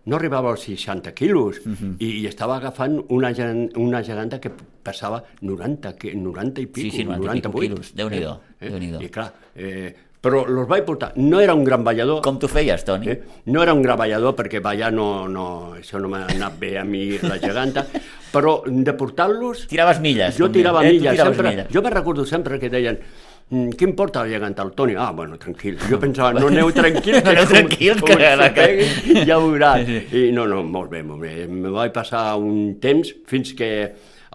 no 0.08 0.16
arribava 0.16 0.50
als 0.54 0.64
60 0.66 1.12
quilos 1.14 1.60
i, 2.00 2.08
i 2.22 2.26
estava 2.26 2.56
agafant 2.56 2.98
una, 3.12 3.30
una 3.76 4.00
geganta 4.02 4.40
que 4.40 4.50
pesava 4.82 5.22
90, 5.42 5.94
que, 6.00 6.14
90 6.16 6.60
i 6.64 6.66
pico, 6.66 6.88
Sí, 6.88 6.90
sí, 7.02 7.04
90 7.04 7.36
i 7.36 7.40
pico 7.42 7.52
98. 7.52 7.60
quilos. 7.60 7.94
Déu-n'hi-do, 7.94 8.36
Eh? 8.58 8.70
Déu-n'hi-do. 8.72 9.02
I 9.04 9.08
clar, 9.12 9.28
eh, 9.54 9.94
però 10.18 10.40
els 10.48 10.66
vaig 10.66 10.82
portar. 10.86 11.12
No 11.22 11.38
era 11.38 11.54
un 11.54 11.62
gran 11.62 11.84
ballador, 11.86 12.22
Com 12.26 12.40
tu 12.42 12.48
feies, 12.50 12.82
Toni? 12.84 13.06
Eh? 13.12 13.20
No 13.52 13.62
era 13.62 13.72
un 13.76 13.82
gran 13.84 13.96
ballador 14.00 14.34
perquè 14.34 14.58
ballar 14.64 14.88
no, 14.92 15.28
no, 15.30 15.44
això 15.78 16.00
no 16.02 16.08
m'ha 16.10 16.24
anat 16.26 16.56
bé 16.58 16.72
a 16.80 16.82
mi 16.84 17.04
la 17.22 17.36
geganta, 17.38 17.84
però 18.32 18.62
de 18.66 18.92
portar-los... 18.98 19.66
Tiraves 19.70 20.00
milles. 20.02 20.34
Jo 20.40 20.48
tirava 20.50 20.82
Eh, 20.88 20.92
milles, 20.96 21.20
sempre, 21.20 21.48
milles. 21.52 21.68
jo 21.72 21.82
me 21.86 21.90
recordo 21.94 22.26
sempre 22.26 22.58
que 22.58 22.68
deien 22.72 22.98
"Mm, 23.50 23.70
què 23.78 23.82
importa 23.88 24.22
la 24.24 24.28
geganta, 24.28 24.62
el 24.62 24.72
Toni? 24.72 24.94
Ah, 24.96 25.10
bueno, 25.12 25.38
tranquil. 25.38 25.78
Jo 25.88 25.98
pensava, 25.98 26.32
no 26.38 26.48
aneu 26.48 26.70
tranquil, 26.72 27.22
que 27.22 27.34
com, 27.34 27.46
tranquil, 27.46 28.00
com 28.00 28.08
que 28.16 28.26
ens 28.32 28.38
la- 28.38 28.50
pegui, 28.54 29.24
ja 29.26 29.38
ho 29.38 29.46
veuràs. 29.50 29.86
Sí, 29.86 30.26
I 30.28 30.32
no, 30.32 30.46
no, 30.46 30.62
molt 30.62 30.90
bé, 30.90 31.02
molt 31.02 31.20
bé. 31.22 31.46
Me 31.48 31.70
vaig 31.70 31.92
passar 31.92 32.36
un 32.36 32.76
temps 32.80 33.14
fins 33.26 33.54
que 33.54 33.70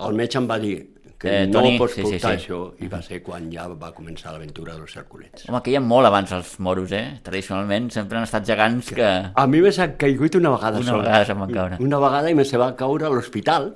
el 0.07 0.13
metge 0.17 0.37
em 0.39 0.47
va 0.49 0.57
dir 0.59 0.89
que 1.19 1.29
Eh, 1.43 1.47
no 1.47 1.61
Toni, 1.61 1.77
pots 1.79 1.93
sí, 1.93 2.01
sí, 2.03 2.09
portar 2.17 2.31
sí. 2.39 2.47
això, 2.47 2.73
i 2.83 2.87
va 2.91 3.01
ser 3.01 3.21
quan 3.23 3.45
ja 3.53 3.67
va 3.69 3.93
començar 3.95 4.33
l'aventura 4.33 4.73
dels 4.75 4.91
cerculets. 4.91 5.45
Home, 5.47 5.61
que 5.63 5.71
hi 5.71 5.75
ha 5.77 5.79
molt 5.79 6.05
abans 6.09 6.31
els 6.35 6.59
moros, 6.59 6.91
eh? 6.91 7.19
Tradicionalment 7.23 7.91
sempre 7.91 8.17
han 8.17 8.25
estat 8.25 8.43
gegants 8.45 8.89
que... 8.91 9.07
A 9.33 9.45
mi 9.47 9.61
m'ha 9.61 9.87
caigut 9.95 10.35
una 10.35 10.49
vegada 10.49 10.79
Una 10.79 10.85
sola. 10.89 11.03
vegada 11.03 11.25
se'm 11.29 11.39
van 11.39 11.53
caure. 11.53 11.77
Una 11.79 11.99
vegada 11.99 12.29
i 12.29 12.35
me 12.35 12.43
se 12.43 12.57
va 12.57 12.75
caure 12.75 13.05
a 13.05 13.09
l'hospital 13.09 13.75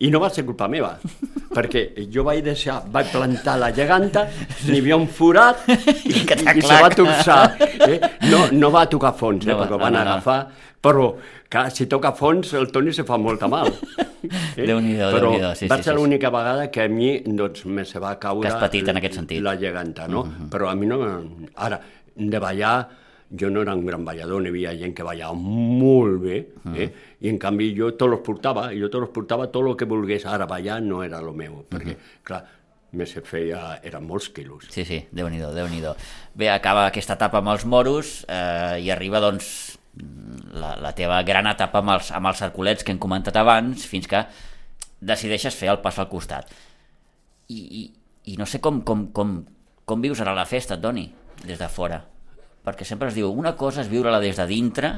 i 0.00 0.10
no 0.12 0.20
va 0.20 0.30
ser 0.32 0.44
culpa 0.44 0.68
meva, 0.68 0.94
perquè 1.56 1.86
jo 2.12 2.24
vaig 2.26 2.42
deixar, 2.44 2.82
vaig 2.92 3.10
plantar 3.14 3.56
la 3.60 3.70
geganta, 3.76 4.26
n'hi 4.68 4.80
havia 4.82 4.98
un 5.00 5.08
forat 5.08 5.64
i, 5.72 5.78
i, 6.12 6.24
Cataclac. 6.28 6.60
i 6.60 6.66
se 6.66 6.82
va 6.82 6.92
torçar. 6.92 7.40
Eh? 7.88 7.98
No, 8.30 8.46
no 8.52 8.70
va 8.74 8.86
tocar 8.90 9.14
fons, 9.16 9.46
eh? 9.46 9.52
No 9.52 9.62
perquè 9.62 9.76
ho 9.76 9.80
van 9.80 9.96
no, 9.96 10.02
no. 10.02 10.16
agafar, 10.16 10.40
però 10.84 11.08
clar, 11.48 11.70
si 11.74 11.86
toca 11.90 12.12
fons 12.16 12.52
el 12.58 12.68
Toni 12.74 12.92
se 12.92 13.06
fa 13.08 13.18
molta 13.20 13.48
mal. 13.50 13.72
Eh? 14.26 14.64
Déu-n'hi-do, 14.66 15.06
però 15.12 15.28
Déu-n'hi-do, 15.30 15.50
sí, 15.54 15.66
va 15.70 15.76
sí, 15.76 15.84
ser 15.84 15.92
sí, 15.92 15.94
sí. 15.94 15.94
l'única 15.94 16.30
vegada 16.34 16.64
que 16.72 16.82
a 16.82 16.88
mi 16.90 17.12
doncs, 17.22 17.60
me 17.70 17.84
se 17.86 18.00
va 18.02 18.16
caure 18.18 18.42
Que 18.42 18.48
has 18.50 18.58
patit 18.58 18.88
en 18.90 18.98
aquest 18.98 19.20
sentit. 19.20 19.42
la 19.44 19.52
geganta, 19.60 20.08
no? 20.10 20.24
Però 20.50 20.66
a 20.66 20.74
mi 20.74 20.88
no... 20.90 20.96
Ara, 21.62 21.78
de 22.16 22.40
ballar, 22.42 22.88
jo 23.30 23.50
no 23.50 23.62
era 23.62 23.74
un 23.74 23.86
gran 23.86 24.04
ballador, 24.04 24.42
n'hi 24.42 24.52
havia 24.52 24.74
gent 24.78 24.94
que 24.94 25.04
ballava 25.06 25.34
molt 25.34 26.20
bé, 26.22 26.36
eh? 26.78 26.90
i 27.20 27.30
en 27.30 27.40
canvi 27.42 27.72
jo 27.76 27.90
tots 27.98 28.14
els 28.14 28.22
portava, 28.26 28.68
jo 28.76 28.90
tots 28.92 29.08
els 29.08 29.14
portava 29.14 29.48
tot 29.50 29.66
el 29.66 29.76
que 29.78 29.88
volgués. 29.88 30.26
Ara 30.30 30.46
ballar 30.46 30.78
no 30.84 31.02
era 31.02 31.18
el 31.18 31.32
meu, 31.34 31.64
perquè, 31.70 31.96
clar, 32.26 32.44
me 32.96 33.06
se 33.06 33.22
feia... 33.26 33.80
eren 33.84 34.06
molts 34.06 34.30
quilos. 34.34 34.68
Sí, 34.70 34.86
sí, 34.88 35.02
déu 35.12 35.28
nhi 35.28 35.40
déu 35.40 35.94
Bé, 36.34 36.50
acaba 36.52 36.86
aquesta 36.86 37.16
etapa 37.18 37.42
amb 37.42 37.50
els 37.54 37.66
moros 37.66 38.24
eh, 38.28 38.78
i 38.84 38.90
arriba, 38.94 39.20
doncs, 39.20 39.78
la, 40.54 40.76
la 40.80 40.92
teva 40.96 41.22
gran 41.26 41.48
etapa 41.50 41.80
amb 41.82 41.96
els, 41.96 42.12
amb 42.12 42.30
els 42.30 42.40
cerculets 42.40 42.84
que 42.84 42.92
hem 42.94 43.02
comentat 43.02 43.36
abans, 43.36 43.86
fins 43.88 44.06
que 44.06 44.24
decideixes 45.00 45.56
fer 45.56 45.72
el 45.72 45.82
pas 45.84 45.98
al 45.98 46.08
costat. 46.12 46.52
I, 47.48 47.58
i, 47.58 47.84
I 48.32 48.36
no 48.40 48.46
sé 48.46 48.60
com, 48.60 48.82
com, 48.86 49.08
com, 49.14 49.38
com 49.84 50.02
vius 50.02 50.20
ara 50.20 50.34
la 50.36 50.46
festa, 50.48 50.78
Toni, 50.80 51.08
des 51.44 51.58
de 51.58 51.68
fora. 51.72 52.04
Perquè 52.66 52.86
sempre 52.88 53.12
es 53.12 53.14
diu, 53.14 53.30
una 53.30 53.54
cosa 53.54 53.84
és 53.84 53.90
viure-la 53.90 54.18
des 54.22 54.38
de 54.40 54.46
dintre 54.50 54.92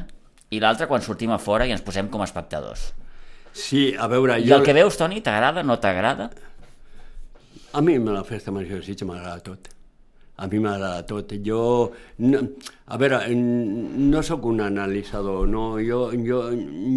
i 0.50 0.61
l'altra 0.62 0.88
quan 0.88 1.04
sortim 1.04 1.35
a 1.35 1.40
fora 1.42 1.66
i 1.68 1.74
ens 1.74 1.85
posem 1.85 2.09
com 2.09 2.24
a 2.24 2.28
espectadors. 2.28 2.92
Sí, 3.52 3.90
a 3.98 4.07
veure, 4.09 4.38
I 4.40 4.48
jo... 4.48 4.57
el 4.57 4.64
que 4.64 4.76
veus, 4.76 4.96
Toni, 4.96 5.20
t'agrada, 5.24 5.64
no 5.66 5.76
t'agrada? 5.83 6.31
A 7.76 7.83
mi 7.85 7.98
la 7.98 8.24
festa 8.24 8.50
major 8.54 8.81
de 8.81 8.87
Sitges 8.87 9.07
m'agrada 9.09 9.42
tot. 9.44 9.68
A 10.38 10.46
mi 10.48 10.61
m'agrada 10.62 11.02
tot. 11.04 11.35
Jo, 11.44 11.90
no, 12.24 12.40
a 12.87 12.96
veure, 12.96 13.18
no 13.35 14.22
sóc 14.22 14.46
un 14.48 14.62
analitzador, 14.64 15.48
no, 15.50 15.74
jo, 15.83 16.07
jo, 16.24 16.44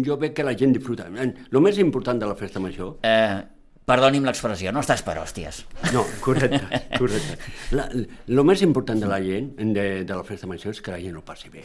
jo 0.06 0.16
veig 0.16 0.32
que 0.36 0.46
la 0.46 0.54
gent 0.56 0.72
disfruta. 0.72 1.10
El 1.12 1.60
més 1.60 1.80
important 1.82 2.22
de 2.22 2.30
la 2.30 2.38
festa 2.38 2.62
major 2.62 2.96
Eh, 3.02 3.42
perdoni'm 3.88 4.26
l'expressió, 4.28 4.72
no 4.74 4.82
estàs 4.84 5.02
per 5.06 5.16
hòsties. 5.20 5.62
No, 5.94 6.04
correcte, 6.24 6.82
correcte. 6.98 7.38
La, 7.76 7.88
lo 8.30 8.44
més 8.46 8.62
important 8.62 9.00
de 9.02 9.10
la 9.10 9.18
gent, 9.24 9.52
de, 9.58 9.86
de 10.06 10.18
la 10.18 10.26
festa 10.26 10.50
major, 10.50 10.74
és 10.74 10.82
que 10.84 10.94
la 10.94 11.00
gent 11.02 11.18
ho 11.18 11.24
passi 11.26 11.50
bé. 11.52 11.64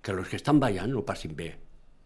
Que 0.00 0.14
els 0.14 0.30
que 0.30 0.38
estan 0.40 0.60
ballant 0.62 0.94
ho 0.96 1.04
passin 1.06 1.34
bé. 1.36 1.50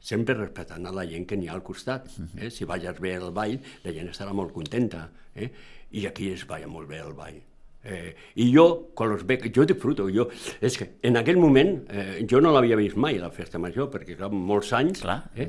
Sempre 0.04 0.34
respectant 0.36 0.84
a 0.84 0.92
la 0.92 1.06
gent 1.08 1.24
que 1.28 1.36
n'hi 1.40 1.48
ha 1.48 1.54
al 1.56 1.62
costat. 1.64 2.10
Eh? 2.36 2.50
Si 2.52 2.66
balles 2.68 2.98
bé 3.00 3.14
el 3.16 3.30
ball, 3.32 3.56
la 3.84 3.94
gent 3.96 4.10
estarà 4.10 4.34
molt 4.36 4.52
contenta. 4.52 5.06
Eh? 5.34 5.48
I 5.96 6.08
aquí 6.10 6.32
es 6.34 6.44
balla 6.48 6.68
molt 6.68 6.90
bé 6.90 6.98
el 7.00 7.14
ball. 7.16 7.38
Eh, 7.84 8.14
I 8.40 8.48
jo, 8.48 8.66
quan 8.96 9.12
els 9.14 9.24
veig, 9.28 9.46
jo 9.54 9.64
disfruto. 9.68 10.08
Jo, 10.12 10.26
és 10.64 10.76
que 10.80 10.88
en 11.04 11.20
aquell 11.20 11.38
moment 11.40 11.76
eh, 11.92 12.24
jo 12.28 12.40
no 12.40 12.52
l'havia 12.52 12.76
vist 12.80 12.98
mai, 13.00 13.20
la 13.20 13.30
festa 13.32 13.60
major, 13.60 13.90
perquè 13.92 14.16
clar, 14.18 14.32
molts 14.32 14.72
anys. 14.76 15.04
Clar. 15.04 15.20
Eh? 15.36 15.48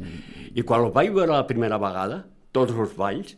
I 0.54 0.64
quan 0.68 0.86
el 0.86 0.94
vaig 0.96 1.12
veure 1.16 1.34
la 1.34 1.48
primera 1.50 1.80
vegada, 1.82 2.22
tots 2.56 2.76
els 2.76 2.96
balls, 3.00 3.36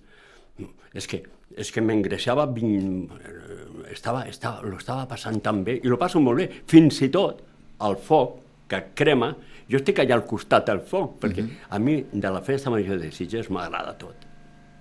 és 0.93 1.07
que, 1.09 1.21
és 1.57 1.71
que 1.73 1.83
m'engreixava, 1.83 2.47
eh, 2.47 3.91
estava, 3.93 4.25
estava, 4.29 4.63
lo 4.65 4.77
estava 4.77 5.05
passant 5.09 5.39
tan 5.43 5.63
bé, 5.67 5.79
i 5.83 5.91
lo 5.91 5.99
passo 6.01 6.21
molt 6.23 6.41
bé, 6.41 6.49
fins 6.69 7.01
i 7.05 7.11
tot 7.13 7.43
el 7.85 7.97
foc 8.01 8.41
que 8.71 8.81
crema, 8.97 9.31
jo 9.67 9.79
estic 9.79 10.01
allà 10.01 10.17
al 10.17 10.25
costat 10.27 10.67
del 10.69 10.81
foc, 10.87 11.17
perquè 11.21 11.45
a 11.69 11.79
mi 11.79 11.99
de 12.11 12.31
la 12.31 12.41
festa 12.43 12.71
major 12.71 12.99
de 13.01 13.11
Sitges 13.15 13.49
m'agrada 13.51 13.95
tot. 13.99 14.27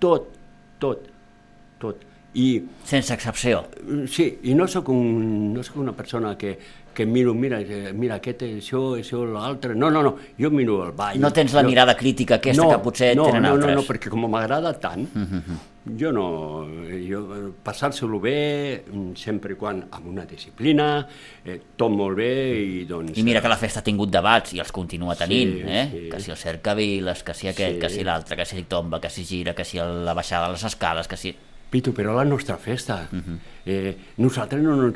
Tot, 0.03 0.29
tot, 0.79 1.07
tot. 1.81 2.03
I 2.37 2.47
Sense 2.85 3.15
excepció. 3.15 3.63
Sí, 4.11 4.27
i 4.45 4.53
no 4.55 4.67
sóc, 4.69 4.91
un, 4.93 5.53
no 5.55 5.63
sóc 5.65 5.79
una 5.81 5.95
persona 5.97 6.35
que, 6.37 6.53
que 6.97 7.05
miro, 7.05 7.35
mira, 7.37 7.59
eh, 7.61 7.91
mira 7.93 8.15
aquest, 8.17 8.41
això, 8.47 8.81
això, 8.97 9.19
l'altre. 9.29 9.75
No, 9.77 9.91
no, 9.93 10.01
no, 10.01 10.15
jo 10.41 10.49
miro 10.49 10.79
el 10.87 10.93
ball. 10.97 11.19
No 11.21 11.29
tens 11.31 11.53
la 11.53 11.61
Jo- 11.61 11.69
mirada 11.69 11.93
crítica 11.95 12.39
aquesta 12.41 12.63
no, 12.63 12.71
que 12.73 12.79
potser 12.81 13.11
no, 13.15 13.27
tenen 13.29 13.43
no, 13.45 13.51
altres. 13.53 13.75
No, 13.75 13.81
no, 13.83 13.87
perquè 13.87 14.09
com 14.09 14.25
m'agrada 14.25 14.73
tant, 14.81 15.05
jo 15.97 16.11
no... 16.11 16.25
Jo, 17.07 17.19
eh, 17.35 17.51
Passar-se-lo 17.63 18.17
bé, 18.19 18.83
mm, 18.89 19.13
sempre 19.15 19.53
i 19.53 19.57
quan 19.59 19.83
amb 19.91 20.07
una 20.09 20.25
disciplina, 20.27 20.87
eh, 21.45 21.59
tot 21.77 21.93
molt 21.93 22.17
bé 22.17 22.31
i 22.59 22.85
doncs... 22.89 23.13
I 23.15 23.23
mira 23.23 23.41
que 23.45 23.51
la 23.51 23.59
festa 23.61 23.79
ha 23.83 23.85
tingut 23.85 24.09
debats 24.11 24.55
i 24.57 24.59
els 24.63 24.73
continua 24.75 25.15
tenint, 25.15 25.53
Sí, 25.61 25.63
eh? 25.69 25.85
sí. 25.93 26.03
Que 26.11 26.19
si 26.25 26.31
el 26.33 26.37
cercaviles, 26.41 27.21
que 27.23 27.33
si 27.37 27.47
aquest, 27.53 27.75
Sí. 27.77 27.79
que 27.85 27.89
si 27.93 28.03
l'altre, 28.03 28.35
que 28.41 28.45
si 28.49 28.63
tomba, 28.63 28.99
que 28.99 29.09
si 29.13 29.23
gira, 29.23 29.53
que 29.55 29.63
si 29.63 29.77
la 29.77 30.13
baixada 30.17 30.47
de 30.49 30.57
les 30.57 30.63
escales, 30.73 31.07
que 31.07 31.15
si... 31.17 31.35
Pitu, 31.69 31.91
però 31.93 32.13
la 32.15 32.23
nostra 32.23 32.55
festa. 32.57 33.09
eh, 33.65 33.97
nosaltres 34.17 34.61
no... 34.63 34.75
no 34.77 34.93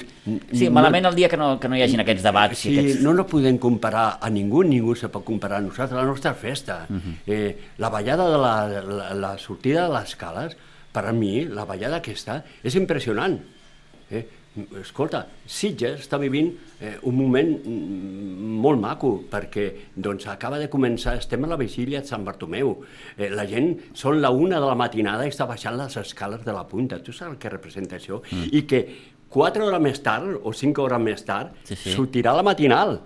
Sí, 0.53 0.65
no- 0.65 0.71
malament 0.71 1.05
el 1.09 1.15
dia 1.15 1.27
que 1.27 1.35
no, 1.37 1.59
que 1.59 1.67
no 1.67 1.75
hi 1.75 1.81
hagin 1.83 1.99
aquests 1.99 2.23
debats. 2.23 2.57
Sí, 2.63 2.77
aquests... 2.79 3.01
no 3.03 3.13
nos 3.13 3.27
podem 3.27 3.57
comparar 3.59 4.17
a 4.21 4.29
ningú, 4.29 4.63
ningú 4.63 4.95
se 4.95 5.09
pot 5.11 5.25
comparar 5.27 5.57
a 5.59 5.61
nosaltres, 5.65 5.97
la 5.99 6.05
nostra 6.07 6.33
festa. 6.33 6.85
eh, 7.27 7.57
la 7.77 7.89
ballada 7.89 8.29
de 8.31 8.37
la, 8.37 8.53
la, 8.81 9.13
la 9.13 9.37
sortida 9.37 9.87
de 9.89 9.93
les 9.99 10.15
cales, 10.15 10.55
per 10.91 11.05
a 11.07 11.11
mi, 11.11 11.45
la 11.45 11.65
ballada 11.65 11.97
aquesta, 11.99 12.43
és 12.63 12.75
impressionant. 12.75 13.37
Eh? 14.11 14.25
Escolta, 14.81 15.21
Sitges 15.47 16.01
està 16.03 16.17
vivint 16.19 16.49
eh, 16.83 16.97
un 17.07 17.15
moment 17.15 17.53
mm, 17.55 18.49
molt 18.59 18.81
maco, 18.83 19.11
perquè 19.31 19.67
doncs, 19.95 20.25
acaba 20.27 20.57
de 20.59 20.67
començar, 20.71 21.13
estem 21.21 21.45
a 21.47 21.51
la 21.53 21.55
vigília 21.59 22.01
de 22.03 22.09
Sant 22.09 22.25
Bartomeu. 22.27 22.73
Eh, 23.15 23.29
la 23.31 23.45
gent, 23.47 23.69
són 23.95 24.19
la 24.19 24.33
una 24.35 24.59
de 24.59 24.67
la 24.67 24.75
matinada 24.75 25.23
i 25.23 25.31
està 25.31 25.47
baixant 25.47 25.77
les 25.79 25.95
escales 26.03 26.43
de 26.43 26.51
la 26.51 26.65
punta. 26.67 26.99
Tu 26.99 27.15
saps 27.15 27.31
el 27.31 27.39
que 27.39 27.53
representa 27.53 27.95
això? 27.95 28.19
Mm. 28.27 28.49
I 28.51 28.61
que 28.67 28.81
quatre 29.31 29.63
hores 29.63 29.79
més 29.87 30.03
tard, 30.03 30.35
o 30.43 30.51
cinc 30.51 30.83
hores 30.83 30.99
més 30.99 31.23
tard, 31.23 31.55
Sí, 31.63 31.77
sí. 31.79 31.95
sortirà 31.95 32.35
la 32.35 32.43
matinal, 32.43 32.97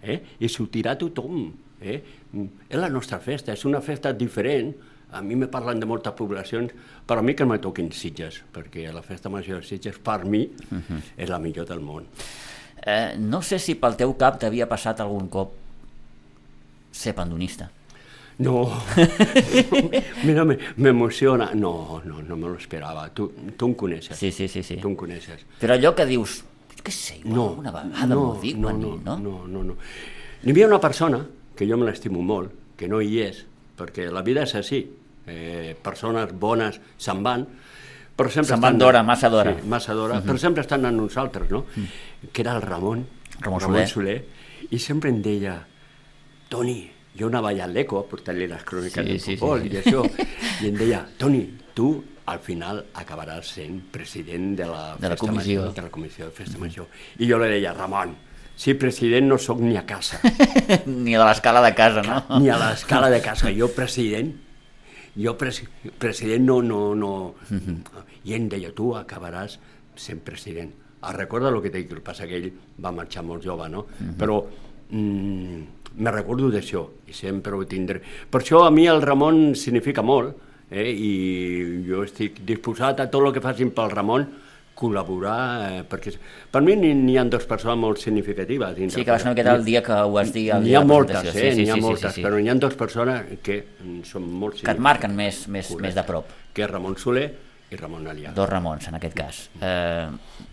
eh? 0.00 0.22
i 0.40 0.48
sortirà 0.48 0.96
tothom. 0.96 1.50
Eh? 1.84 1.98
Mm, 2.32 2.48
És 2.70 2.80
la 2.80 2.88
nostra 2.88 3.20
festa, 3.20 3.52
és 3.52 3.68
una 3.68 3.84
festa 3.84 4.14
diferent. 4.16 4.72
A 5.14 5.22
mi 5.22 5.36
me 5.38 5.46
parlen 5.46 5.78
de 5.80 5.86
moltes 5.86 6.12
poblacions, 6.18 6.72
però 7.06 7.20
a 7.20 7.22
mi 7.22 7.34
que 7.38 7.46
me 7.46 7.58
toquin 7.62 7.92
Sitges, 7.94 8.40
perquè 8.52 8.88
la 8.92 9.02
festa 9.02 9.30
major 9.30 9.60
de 9.62 9.68
Sitges, 9.68 9.98
per 10.02 10.24
mi, 10.24 10.44
és 11.16 11.28
la 11.30 11.38
millor 11.38 11.66
del 11.70 11.80
món. 11.80 12.06
Eh, 12.84 13.14
no 13.18 13.40
sé 13.42 13.58
si 13.62 13.76
pel 13.80 13.94
teu 13.96 14.12
cap 14.20 14.36
t'havia 14.42 14.66
passat 14.68 15.00
algun 15.00 15.28
cop 15.32 15.54
ser 16.92 17.14
pandonista. 17.14 17.70
No, 18.38 18.64
mira, 20.24 20.44
me- 20.44 20.58
m'emociona. 20.76 21.52
No, 21.54 22.00
no, 22.04 22.20
no 22.22 22.36
me 22.36 22.48
lo 22.48 22.56
esperava. 22.56 23.08
Tu, 23.14 23.28
tu 23.56 23.66
em 23.70 23.74
coneixes. 23.78 24.18
Sí, 24.18 24.32
sí, 24.32 24.48
sí, 24.48 24.62
sí. 24.62 24.76
Tu 24.82 24.88
em 24.90 24.96
coneixes. 24.98 25.44
Però 25.60 25.76
allò 25.78 25.94
que 25.94 26.06
dius, 26.08 26.40
què 26.82 26.90
sé, 26.92 27.20
igual 27.22 27.36
No, 27.36 27.46
una 27.62 27.70
vegada 27.72 28.06
no, 28.10 28.20
m'ho 28.20 28.40
dic, 28.42 28.58
no, 28.58 28.72
no, 28.74 28.96
no, 28.98 29.16
no? 29.16 29.16
no, 29.22 29.46
no, 29.46 29.62
no. 29.70 29.76
N'hi 30.42 30.50
havia 30.52 30.66
una 30.66 30.80
persona, 30.82 31.22
que 31.56 31.68
jo 31.70 31.78
me 31.78 31.86
l'estimo 31.86 32.20
molt, 32.26 32.50
que 32.76 32.88
no 32.90 32.98
hi 33.00 33.20
és, 33.22 33.44
perquè 33.78 34.10
la 34.12 34.22
vida 34.26 34.42
és 34.44 34.54
així. 34.58 34.82
Eh, 35.26 35.74
persones 35.82 36.32
bones 36.36 36.80
se'n 37.00 37.22
van, 37.24 37.46
però 38.14 38.28
sempre 38.30 38.52
Se'n 38.52 38.60
van 38.60 38.78
d'hora, 38.78 39.02
massa 39.02 39.28
d'hora. 39.32 39.54
Sí, 39.58 39.66
massa 39.68 39.94
d'hora, 39.96 40.20
però 40.22 40.36
sempre 40.38 40.62
estan 40.62 40.84
amb 40.84 41.00
nosaltres, 41.00 41.50
no? 41.50 41.64
Que 42.32 42.42
era 42.44 42.54
el 42.56 42.62
Ramon, 42.62 43.06
Ramon 43.40 43.60
Ramon 43.60 43.86
Soler. 43.86 43.88
Soler, 43.88 44.18
i 44.70 44.78
sempre 44.78 45.10
em 45.10 45.22
deia, 45.24 45.56
Toni, 46.48 46.90
jo 47.18 47.28
anava 47.30 47.50
allà 47.50 47.64
a 47.64 47.70
l'Eco 47.72 47.98
a 47.98 48.04
portar-li 48.10 48.46
les 48.50 48.62
cròniques 48.68 49.00
Sí, 49.00 49.08
del 49.10 49.20
sí, 49.20 49.24
sí, 49.32 49.36
futbol 49.38 49.62
sí. 49.64 49.72
i 49.72 49.80
això, 49.80 50.04
i 50.62 50.68
em 50.70 50.76
deia, 50.78 51.00
Toni, 51.18 51.42
tu 51.74 51.88
al 52.26 52.38
final 52.40 52.84
acabaràs 52.96 53.50
sent 53.56 53.80
president 53.92 54.54
de 54.56 54.64
la, 54.68 54.94
De 55.00 55.08
la 55.12 55.16
comissió. 55.16 55.60
major, 55.62 55.74
de 55.76 55.82
la 55.82 55.90
comissió 55.92 56.24
de 56.28 56.32
festa 56.32 56.58
major. 56.58 56.86
I 57.18 57.26
jo 57.28 57.38
li 57.42 57.48
deia, 57.52 57.72
Ramon, 57.76 58.14
si 58.56 58.72
president 58.78 59.26
no 59.28 59.36
sóc 59.38 59.58
ni 59.60 59.76
a 59.76 59.82
casa, 59.84 60.20
Ni 60.86 61.16
a 61.16 61.24
l'escala 61.26 61.60
de 61.64 61.74
casa, 61.74 62.02
no? 62.06 62.38
ni 62.40 62.48
a 62.48 62.56
l'escala 62.60 63.10
de 63.10 63.20
casa, 63.24 63.50
jo 63.52 63.68
president, 63.74 64.30
jo 65.16 65.36
presi 65.38 65.66
president 65.98 66.44
no, 66.44 66.60
no, 66.62 66.94
no... 66.94 67.12
I 68.24 68.32
ell 68.32 68.44
em 68.44 68.48
deia, 68.48 68.72
tu 68.72 68.94
acabaràs 68.96 69.58
sent 69.94 70.22
president. 70.24 70.72
Ah, 71.04 71.12
recorda 71.12 71.50
el 71.52 71.60
que 71.60 71.70
t'he 71.70 71.82
dit, 71.82 71.90
el 71.92 72.00
que 72.00 72.06
passa 72.06 72.26
que 72.26 72.38
ell 72.40 72.50
va 72.80 72.94
marxar 72.94 73.22
molt 73.26 73.44
jove, 73.44 73.68
no? 73.68 73.84
Però 74.18 74.38
mm, 74.88 75.60
me 76.00 76.10
recordo 76.10 76.48
d'això 76.50 76.86
i 77.06 77.12
sempre 77.12 77.54
ho 77.54 77.66
tindré. 77.68 78.00
Per 78.30 78.40
això 78.40 78.64
a 78.64 78.70
mi 78.72 78.86
el 78.90 79.02
Ramon 79.04 79.54
significa 79.54 80.02
molt 80.02 80.34
eh? 80.70 80.88
i 80.90 81.84
jo 81.86 82.02
estic 82.06 82.40
disposat 82.46 83.04
a 83.04 83.10
tot 83.10 83.28
el 83.28 83.34
que 83.36 83.44
facin 83.44 83.70
pel 83.76 83.92
Ramon 83.92 84.26
col·laborar, 84.74 85.38
eh, 85.70 85.82
perquè 85.88 86.12
per 86.50 86.62
mi 86.66 86.74
n'hi 86.76 87.16
ha 87.18 87.24
dues 87.30 87.46
persones 87.46 87.78
molt 87.78 88.02
significatives. 88.02 88.76
Sí, 88.92 89.04
que 89.04 89.10
va 89.12 89.18
ser 89.18 89.28
una 89.30 89.34
miqueta 89.36 89.54
el 89.54 89.64
dia 89.64 89.82
que 89.82 89.92
ho 89.92 90.12
vas 90.12 90.32
dir. 90.34 90.50
el 90.56 90.64
N'hi 90.66 90.74
ha 90.74 90.84
moltes, 90.84 91.30
eh? 91.30 91.32
Sí, 91.32 91.46
sí, 91.52 91.62
N'hi 91.62 91.70
ha 91.70 91.78
sí, 91.78 91.80
moltes, 91.80 92.10
sí, 92.10 92.20
sí. 92.20 92.26
però 92.26 92.40
n'hi 92.40 92.50
ha 92.50 92.58
dues 92.58 92.74
persones 92.74 93.38
que 93.42 93.60
són 94.04 94.26
molt 94.42 94.60
Que 94.62 94.74
et 94.74 94.82
marquen 94.82 95.14
més, 95.16 95.46
més, 95.48 95.70
més 95.80 95.94
de 95.94 96.06
prop. 96.06 96.30
Que 96.54 96.66
és 96.66 96.70
Ramon 96.70 96.98
Soler 96.98 97.28
i 97.70 97.76
Ramon 97.76 98.06
Alià. 98.06 98.30
Dos 98.36 98.48
Ramons, 98.48 98.86
en 98.86 98.94
aquest 98.94 99.14
cas. 99.16 99.38
Eh, 99.60 100.06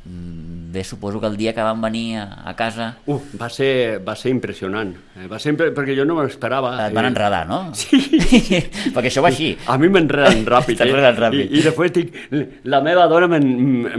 mm, 0.05 0.71
bé, 0.71 0.83
suposo 0.83 1.19
que 1.21 1.27
el 1.27 1.35
dia 1.37 1.53
que 1.53 1.61
van 1.61 1.79
venir 1.81 2.17
a, 2.17 2.23
a 2.49 2.55
casa 2.55 2.97
Uh, 3.05 3.19
va 3.39 3.49
ser, 3.49 3.99
va 4.01 4.15
ser 4.15 4.31
impressionant. 4.31 4.93
Eh, 5.19 5.27
Va 5.27 5.37
ser, 5.37 5.51
impre- 5.53 5.73
perquè 5.75 5.93
jo 5.97 6.05
no 6.05 6.15
m'ho 6.15 6.23
esperava. 6.25 6.87
et 6.87 6.93
van 6.95 7.05
Eh, 7.05 7.07
enredar, 7.09 7.45
no? 7.47 7.59
Sí. 7.75 7.99
Perquè 8.95 9.11
això 9.11 9.21
va 9.21 9.29
així. 9.29 9.51
A 9.67 9.77
mi 9.77 9.89
m'enreden 9.89 10.45
ràpid, 10.53 10.79
eh? 10.79 10.85
T'enreden 10.85 11.19
ràpid. 11.19 11.51
I, 11.51 11.59
I 11.59 11.63
després 11.67 11.93
dic, 11.93 12.15
la 12.63 12.81
meva 12.81 13.05
dona 13.11 13.27
m'en- 13.27 13.45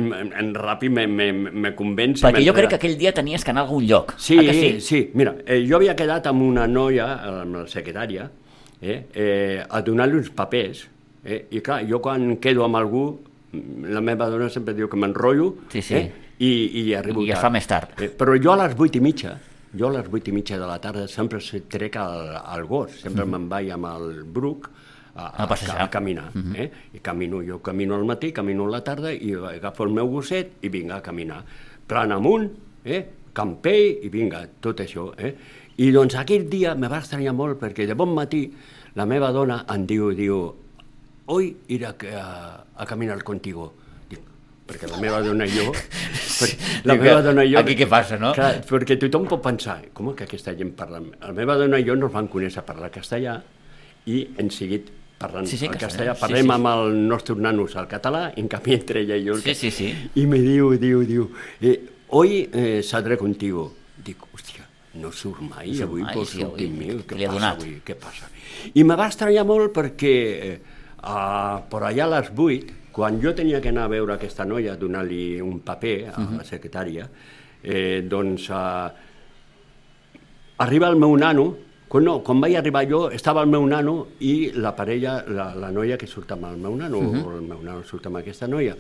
m'en- 0.09 0.33
en 0.39 0.53
ràpid 0.55 0.91
me, 0.91 1.07
me, 1.07 1.31
me 1.33 1.75
convenç. 1.79 2.23
Perquè 2.25 2.43
jo 2.47 2.55
crec 2.57 2.71
que 2.75 2.81
aquell 2.81 2.97
dia 2.99 3.13
tenies 3.13 3.45
que 3.45 3.51
anar 3.53 3.63
a 3.63 3.69
algun 3.69 3.87
lloc. 3.87 4.15
Sí, 4.19 4.39
sí? 4.53 4.81
sí. 4.81 5.03
Mira, 5.15 5.37
eh, 5.47 5.63
jo 5.69 5.77
havia 5.77 5.95
quedat 5.95 6.27
amb 6.27 6.43
una 6.43 6.67
noia, 6.67 7.13
amb 7.43 7.55
la 7.61 7.67
secretària, 7.69 8.31
eh, 8.81 9.05
eh, 9.15 9.63
a 9.69 9.81
donar-li 9.83 10.17
uns 10.19 10.31
papers, 10.35 10.89
eh, 11.25 11.47
i 11.51 11.61
clar, 11.61 11.83
jo 11.89 12.01
quan 12.01 12.37
quedo 12.43 12.65
amb 12.65 12.77
algú, 12.77 13.05
la 13.93 14.01
meva 14.01 14.29
dona 14.33 14.49
sempre 14.51 14.75
diu 14.75 14.89
que 14.89 14.97
m'enrotllo, 14.97 15.55
Sí, 15.73 15.83
sí. 15.83 15.95
eh, 15.95 16.13
i, 16.39 16.53
i 16.83 16.95
arribo 16.95 17.23
I 17.23 17.31
es 17.31 17.35
tard. 17.37 17.43
fa 17.43 17.51
més 17.51 17.67
tard. 17.69 18.01
Eh, 18.01 18.09
però 18.09 18.37
jo 18.41 18.53
a 18.53 18.57
les 18.67 18.75
vuit 18.77 18.95
i 18.97 19.01
mitja, 19.01 19.37
jo 19.77 19.89
a 19.89 19.93
les 19.93 20.09
vuit 20.11 20.27
i 20.29 20.33
mitja 20.33 20.59
de 20.59 20.67
la 20.67 20.79
tarda 20.81 21.07
sempre 21.09 21.41
se- 21.41 21.61
trec 21.69 21.97
el, 21.97 22.33
el 22.57 22.65
gos, 22.67 23.01
sempre 23.03 23.25
me'n 23.27 23.49
vaig 23.49 23.71
amb 23.71 23.87
el 23.93 24.23
Bruc 24.25 24.71
a, 25.15 25.27
A 25.45 25.47
passejar. 25.47 25.81
a 25.83 25.91
caminar. 25.91 26.31
eh? 26.57 26.71
I 26.95 26.99
camino, 27.01 27.43
jo 27.45 27.61
camino 27.63 27.95
al 27.95 28.05
matí, 28.05 28.33
camino 28.33 28.65
a 28.67 28.71
la 28.71 28.83
tarda 28.83 29.13
i 29.13 29.35
agafo 29.35 29.85
el 29.85 29.91
meu 29.93 30.09
gosset 30.09 30.55
i 30.63 30.69
vinga 30.73 30.97
a 30.97 31.03
caminar. 31.03 31.45
Plan 31.87 32.11
amunt, 32.13 32.51
eh? 32.85 33.05
campell 33.33 33.99
i 34.05 34.09
vinga, 34.09 34.47
tot 34.61 34.81
això. 34.81 35.11
Eh? 35.19 35.35
I 35.77 35.91
doncs 35.93 36.15
aquell 36.17 36.49
dia 36.49 36.75
me 36.75 36.89
va 36.89 36.99
estranyar 37.05 37.33
molt 37.35 37.61
perquè 37.61 37.87
de 37.87 37.95
bon 37.95 38.13
matí 38.15 38.47
la 38.95 39.05
meva 39.07 39.31
dona 39.33 39.65
em 39.73 39.87
diu, 39.87 40.11
diu, 40.17 40.41
hoy 41.33 41.49
ir 41.73 41.87
a, 41.89 41.95
a, 42.21 42.27
a 42.77 42.87
caminar 42.87 43.19
contigo. 43.25 43.73
Dic, 44.11 44.21
perquè 44.69 44.89
la 44.91 45.01
meva 45.03 45.23
dona 45.25 45.47
i 45.49 45.53
jo... 45.57 45.71
perquè 46.43 46.57
la 46.89 46.97
Diu 46.97 47.05
meva 47.07 47.21
dona 47.25 47.45
i 47.47 47.53
jo... 47.55 47.61
aquí 47.61 47.77
què 47.79 47.89
passa, 47.91 48.19
no? 48.21 48.33
Clar, 48.37 48.61
perquè 48.69 48.99
tothom 49.01 49.29
pot 49.31 49.43
pensar, 49.45 49.79
com 49.97 50.13
que 50.17 50.27
aquesta 50.29 50.55
gent 50.59 50.75
parla... 50.79 51.01
La 51.23 51.33
meva 51.37 51.57
dona 51.61 51.81
i 51.81 51.87
jo 51.89 51.97
no 51.97 52.09
ens 52.11 52.17
van 52.17 52.29
conèixer 52.33 52.65
parlar 52.69 52.91
castellà 52.95 53.39
i 54.11 54.19
hem 54.43 54.51
seguit 54.51 54.91
parlant 55.23 55.47
Sí, 55.47 55.57
sí, 55.61 55.69
el 55.71 55.77
castellà. 55.79 56.13
castellà. 56.13 56.19
Parlem 56.19 56.43
sí, 56.43 56.49
sí. 56.51 56.55
amb 56.57 56.71
els 56.73 56.97
nostres 57.13 57.39
nanos 57.39 57.77
al 57.79 57.87
català, 57.91 58.25
en 58.37 58.49
canvi 58.51 58.75
entre 58.81 59.05
ella 59.05 59.17
i 59.21 59.25
jo... 59.29 59.37
el 59.39 59.45
Sí, 59.47 59.55
sí, 59.55 59.71
sí. 59.71 59.93
Y 60.19 60.27
me 60.27 60.41
diu, 60.43 60.73
diu, 60.83 61.05
diu, 61.07 61.29
eh, 61.63 61.77
hoy 62.11 62.43
eh, 62.53 62.81
saldré 62.83 63.17
contigo. 63.21 63.69
Dic, 64.03 64.19
hòstia, 64.35 64.67
no 64.99 65.13
surt 65.15 65.41
mai, 65.47 65.69
No 65.71 65.77
surt 65.79 65.87
avui 65.87 66.03
mai, 66.03 66.17
vols 66.19 66.35
sí, 66.35 66.43
avui. 66.43 66.67
mi? 66.75 66.91
Què 67.07 67.15
passa 67.23 67.33
donat? 67.37 67.63
avui? 67.63 67.77
Què 67.87 67.97
passa? 68.03 68.29
I 68.75 68.83
me 68.85 68.97
va 68.99 69.07
estranyar 69.13 69.47
molt 69.47 69.71
perquè 69.77 70.15
eh, 70.51 70.57
uh, 71.03 71.63
per 71.69 71.83
allà 71.83 72.05
a 72.05 72.13
les 72.19 72.31
8, 72.37 72.79
quan 72.93 73.21
jo 73.23 73.33
tenia 73.35 73.61
que 73.61 73.71
anar 73.73 73.85
a 73.85 73.93
veure 73.93 74.15
aquesta 74.15 74.45
noia, 74.45 74.77
donar-li 74.77 75.41
un 75.41 75.61
paper 75.61 75.97
a 76.15 76.21
Mhm. 76.21 76.37
la 76.37 76.45
secretària, 76.45 77.09
eh, 77.63 78.03
doncs 78.03 78.49
uh, 78.51 78.91
arriba 80.59 80.89
el 80.89 80.97
meu 80.97 81.17
nano, 81.17 81.57
quan, 81.89 82.05
no, 82.05 82.21
quan 82.23 82.41
vaig 82.41 82.57
arribar 82.57 82.87
jo 82.89 83.11
estava 83.11 83.43
el 83.43 83.49
meu 83.49 83.67
nano 83.67 84.07
i 84.21 84.53
la 84.55 84.75
parella, 84.75 85.25
la, 85.29 85.55
la 85.55 85.71
noia 85.71 85.97
que 85.99 86.07
surt 86.07 86.33
amb 86.33 86.45
el 86.45 86.57
meu 86.57 86.77
nano, 86.77 86.99
uh 86.99 87.15
-huh. 87.15 87.27
o 87.27 87.37
el 87.37 87.43
meu 87.43 87.63
nano 87.63 87.83
surt 87.85 88.07
amb 88.07 88.17
aquesta 88.17 88.47
noia. 88.47 88.77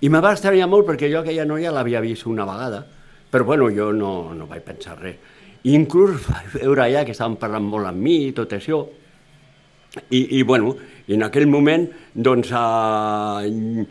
I 0.00 0.08
me 0.08 0.20
va 0.20 0.32
estranyar 0.32 0.68
molt 0.68 0.86
perquè 0.86 1.10
jo 1.10 1.18
aquella 1.20 1.44
noia 1.44 1.72
l'havia 1.72 2.00
vist 2.00 2.26
una 2.26 2.44
vegada, 2.44 2.86
però 3.30 3.44
bueno, 3.44 3.68
jo 3.70 3.92
no, 3.92 4.32
no 4.34 4.46
vaig 4.46 4.62
pensar 4.62 4.98
res. 5.00 5.16
I 5.64 5.74
inclús 5.74 6.26
vaig 6.28 6.62
veure 6.62 6.82
allà 6.82 7.04
que 7.04 7.10
estaven 7.12 7.36
parlant 7.36 7.64
molt 7.64 7.86
amb 7.86 7.98
mi 7.98 8.28
i 8.28 8.32
tot 8.32 8.52
això, 8.52 8.86
i, 10.10 10.38
i 10.38 10.42
bueno, 10.42 10.76
i 11.08 11.16
en 11.16 11.24
aquell 11.24 11.46
moment, 11.48 11.88
doncs, 12.14 12.50
uh, 12.52 13.84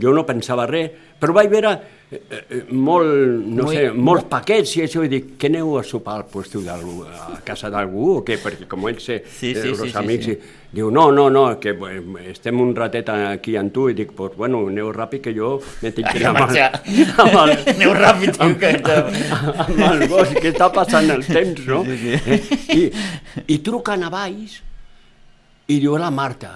jo 0.00 0.14
no 0.16 0.24
pensava 0.26 0.66
res, 0.66 0.90
però 1.20 1.32
vaig 1.36 1.48
veure 1.52 1.70
eh, 2.10 2.18
eh, 2.50 2.62
molt, 2.72 3.06
no 3.46 3.64
Muy- 3.68 3.76
sé, 3.76 3.84
molts 3.94 4.26
paquets 4.30 4.74
i 4.78 4.82
això, 4.84 5.04
i 5.06 5.10
dic, 5.12 5.28
que 5.40 5.48
aneu 5.50 5.76
a 5.78 5.84
sopar 5.86 6.16
al 6.18 6.26
puesto 6.30 6.60
d'algú, 6.64 7.04
a 7.06 7.38
casa 7.46 7.70
d'algú 7.72 8.18
o 8.18 8.24
què? 8.26 8.36
Perquè 8.42 8.66
com 8.68 8.88
ells, 8.90 9.06
eh, 9.14 9.20
Sí, 9.24 9.52
sí, 9.54 9.70
els 9.70 9.80
sí, 9.80 9.90
sí, 9.92 9.96
amics, 10.00 10.26
sí. 10.26 10.34
I, 10.34 10.74
diu, 10.74 10.90
no, 10.90 11.06
no, 11.14 11.28
no, 11.30 11.44
que 11.62 11.76
eh, 11.76 12.02
estem 12.32 12.60
un 12.60 12.74
ratet 12.76 13.08
aquí 13.14 13.54
amb 13.60 13.72
tu, 13.72 13.86
i 13.92 13.94
dic, 13.96 14.12
pues 14.18 14.34
bueno, 14.36 14.64
aneu 14.68 14.90
ràpid 14.92 15.22
que 15.28 15.34
jo 15.36 15.54
me 15.82 15.92
tinc 15.94 16.10
que 16.10 16.18
Ai, 16.18 16.24
ir 16.24 16.28
amb 16.32 16.42
el, 16.44 16.58
amb 17.24 17.40
el, 17.44 17.56
Aneu 17.76 17.94
ràpid, 18.02 18.36
tio, 18.40 18.52
que... 18.58 18.74
amb 19.68 19.82
el 19.92 20.06
gos, 20.10 20.34
que 20.40 20.50
està 20.52 20.72
passant 20.74 21.08
el 21.14 21.24
temps, 21.28 21.64
no? 21.70 21.84
Sí, 21.88 21.98
sí. 22.02 22.14
Eh? 22.18 22.40
I, 22.74 22.84
I 23.46 23.62
truquen 23.64 24.04
a 24.04 24.10
baix 24.12 24.60
i 25.68 25.78
diu 25.80 25.96
la 25.96 26.10
Marta. 26.10 26.52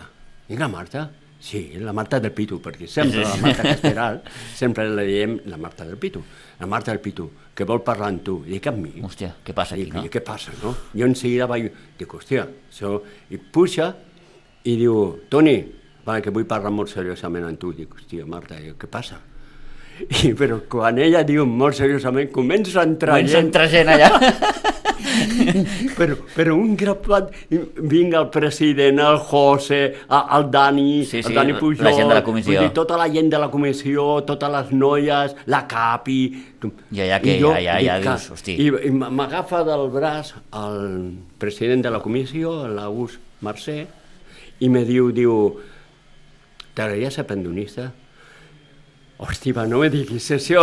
I 0.48 0.56
la 0.56 0.68
Marta? 0.68 1.08
Sí, 1.40 1.70
la 1.78 1.92
Marta 1.94 2.18
del 2.18 2.32
Pitu, 2.34 2.58
perquè 2.60 2.88
sempre 2.90 3.22
la 3.22 3.36
Marta 3.38 3.62
Casteral, 3.62 4.18
sempre 4.58 4.88
la 4.90 5.04
diem 5.06 5.38
la 5.46 5.56
Marta 5.56 5.86
del 5.86 5.96
Pitu. 5.96 6.22
La 6.58 6.66
Marta 6.66 6.90
del 6.90 7.00
Pitu, 7.00 7.28
que 7.54 7.64
vol 7.64 7.84
parlar 7.86 8.10
amb 8.10 8.24
tu. 8.26 8.40
I 8.44 8.56
dic, 8.56 8.66
amb 8.66 8.82
mi? 8.82 8.92
Hòstia, 9.06 9.30
què 9.46 9.54
passa 9.54 9.76
aquí, 9.76 9.86
Dic, 9.86 9.94
no? 9.94 10.02
Què 10.12 10.22
passa, 10.26 10.52
no? 10.62 10.74
Jo 10.92 11.06
en 11.06 11.14
seguida 11.16 11.46
vaig... 11.46 11.70
Dic, 11.98 12.10
hòstia, 12.18 12.44
això... 12.68 12.96
I 13.30 13.38
puja 13.38 13.92
i 14.66 14.74
diu, 14.80 14.98
Toni, 15.30 15.56
va, 16.04 16.18
que 16.24 16.34
vull 16.34 16.48
parlar 16.50 16.74
molt 16.74 16.90
seriosament 16.90 17.46
amb 17.46 17.62
tu. 17.62 17.72
Dic, 17.76 17.94
hòstia, 17.94 18.26
Marta, 18.26 18.58
dic, 18.58 18.74
què 18.82 18.90
passa? 18.90 19.22
I, 20.24 20.32
però 20.38 20.60
quan 20.70 20.98
ella 21.02 21.22
diu 21.26 21.44
molt 21.46 21.74
seriosament, 21.74 22.30
comença 22.30 22.80
a 22.80 22.84
entrar 22.86 23.16
Comença 23.16 23.36
gent, 23.38 23.46
entrar 23.48 23.68
gent 23.72 23.88
allà. 23.90 24.10
però, 25.98 26.14
però 26.34 26.54
un 26.56 26.74
grapat, 26.78 27.30
vinga 27.82 28.20
el 28.20 28.28
president, 28.30 29.00
el 29.02 29.18
José, 29.18 29.80
el 30.08 30.46
Dani, 30.50 31.04
Sí, 31.04 31.22
sí, 31.22 31.28
el 31.32 31.34
Dani 31.34 31.52
la 31.52 31.58
Pujol, 31.58 31.92
gent 31.94 32.08
de 32.08 32.14
la 32.14 32.22
comissió. 32.24 32.60
dir, 32.60 32.70
tota 32.76 32.96
la 33.00 33.08
gent 33.10 33.30
de 33.32 33.38
la 33.42 33.50
comissió, 33.50 34.06
totes 34.28 34.50
les 34.54 34.72
noies, 34.72 35.34
la 35.46 35.62
Capi... 35.70 36.20
I 36.92 37.00
allà 37.04 37.20
que- 37.22 37.38
jo 37.40 37.52
allà- 37.54 37.76
allà 37.78 37.98
que- 38.00 38.08
dius, 38.08 38.30
hosti. 38.34 38.56
I, 38.58 38.68
i 38.88 38.90
m'agafa 38.90 39.62
del 39.66 39.88
braç 39.94 40.34
el 40.58 41.12
president 41.38 41.82
de 41.86 41.90
la 41.94 42.00
comissió, 42.04 42.66
l'August 42.68 43.18
Mercè, 43.46 43.78
i 44.60 44.68
me 44.68 44.84
diu, 44.84 45.10
diu, 45.14 45.34
t'agradaria 46.74 47.10
ser 47.14 47.24
pendonista? 47.26 47.90
Hòstia, 49.18 49.64
no 49.66 49.80
me 49.82 49.88
diguis 49.90 50.30
això. 50.30 50.62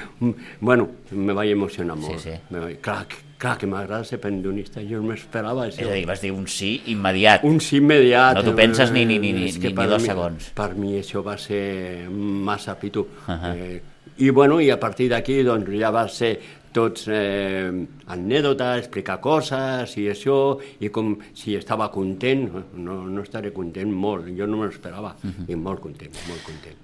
bueno, 0.60 0.88
me 1.10 1.32
vaig 1.34 1.50
emocionar 1.50 1.96
molt. 1.98 2.20
sí. 2.22 2.30
Me 2.50 2.60
vaig, 2.62 2.78
clar, 2.80 3.06
clar 3.40 3.56
que 3.58 3.66
m'agrada 3.66 4.04
ser 4.04 4.20
pendonista, 4.22 4.80
jo 4.82 5.00
no 5.00 5.08
m'esperava 5.10 5.66
És 5.68 5.78
això. 5.78 5.88
a 5.90 5.94
dir, 5.98 6.06
vas 6.06 6.20
dir 6.22 6.30
un 6.32 6.46
sí 6.46 6.82
immediat. 6.92 7.42
Un 7.44 7.58
sí 7.60 7.78
immediat. 7.80 8.36
No 8.38 8.44
t'ho 8.46 8.54
penses 8.54 8.92
ni- 8.92 9.04
ni- 9.04 9.18
ni- 9.18 9.32
ni- 9.32 9.48
És 9.48 9.58
ni- 9.58 9.72
ni 9.72 9.86
dos 9.86 10.02
mi- 10.02 10.08
segons. 10.08 10.50
Per 10.54 10.74
mi 10.76 10.94
això 11.00 11.22
va 11.24 11.36
ser 11.38 12.08
massa 12.10 12.78
pitu. 12.78 13.06
Ahà. 13.26 13.54
eh, 13.56 13.80
I 14.18 14.28
bueno, 14.30 14.60
i 14.60 14.68
a 14.70 14.78
partir 14.78 15.08
d'aquí 15.08 15.42
doncs, 15.42 15.66
ja 15.80 15.90
va 15.90 16.06
ser 16.08 16.38
tots 16.72 17.06
eh, 17.08 17.72
anècdota, 18.06 18.76
explicar 18.78 19.18
coses 19.20 19.96
i 19.96 20.06
això, 20.10 20.58
i 20.80 20.88
com 20.90 21.16
si 21.34 21.54
estava 21.56 21.90
content, 21.90 22.50
no, 22.76 23.06
no 23.08 23.22
estaré 23.22 23.50
content 23.52 23.90
molt, 23.90 24.28
jo 24.36 24.46
no 24.46 24.58
m'esperava, 24.58 25.16
Mhm. 25.22 25.48
i 25.48 25.56
molt 25.56 25.80
content, 25.80 26.12
molt 26.28 26.42
content. 26.44 26.76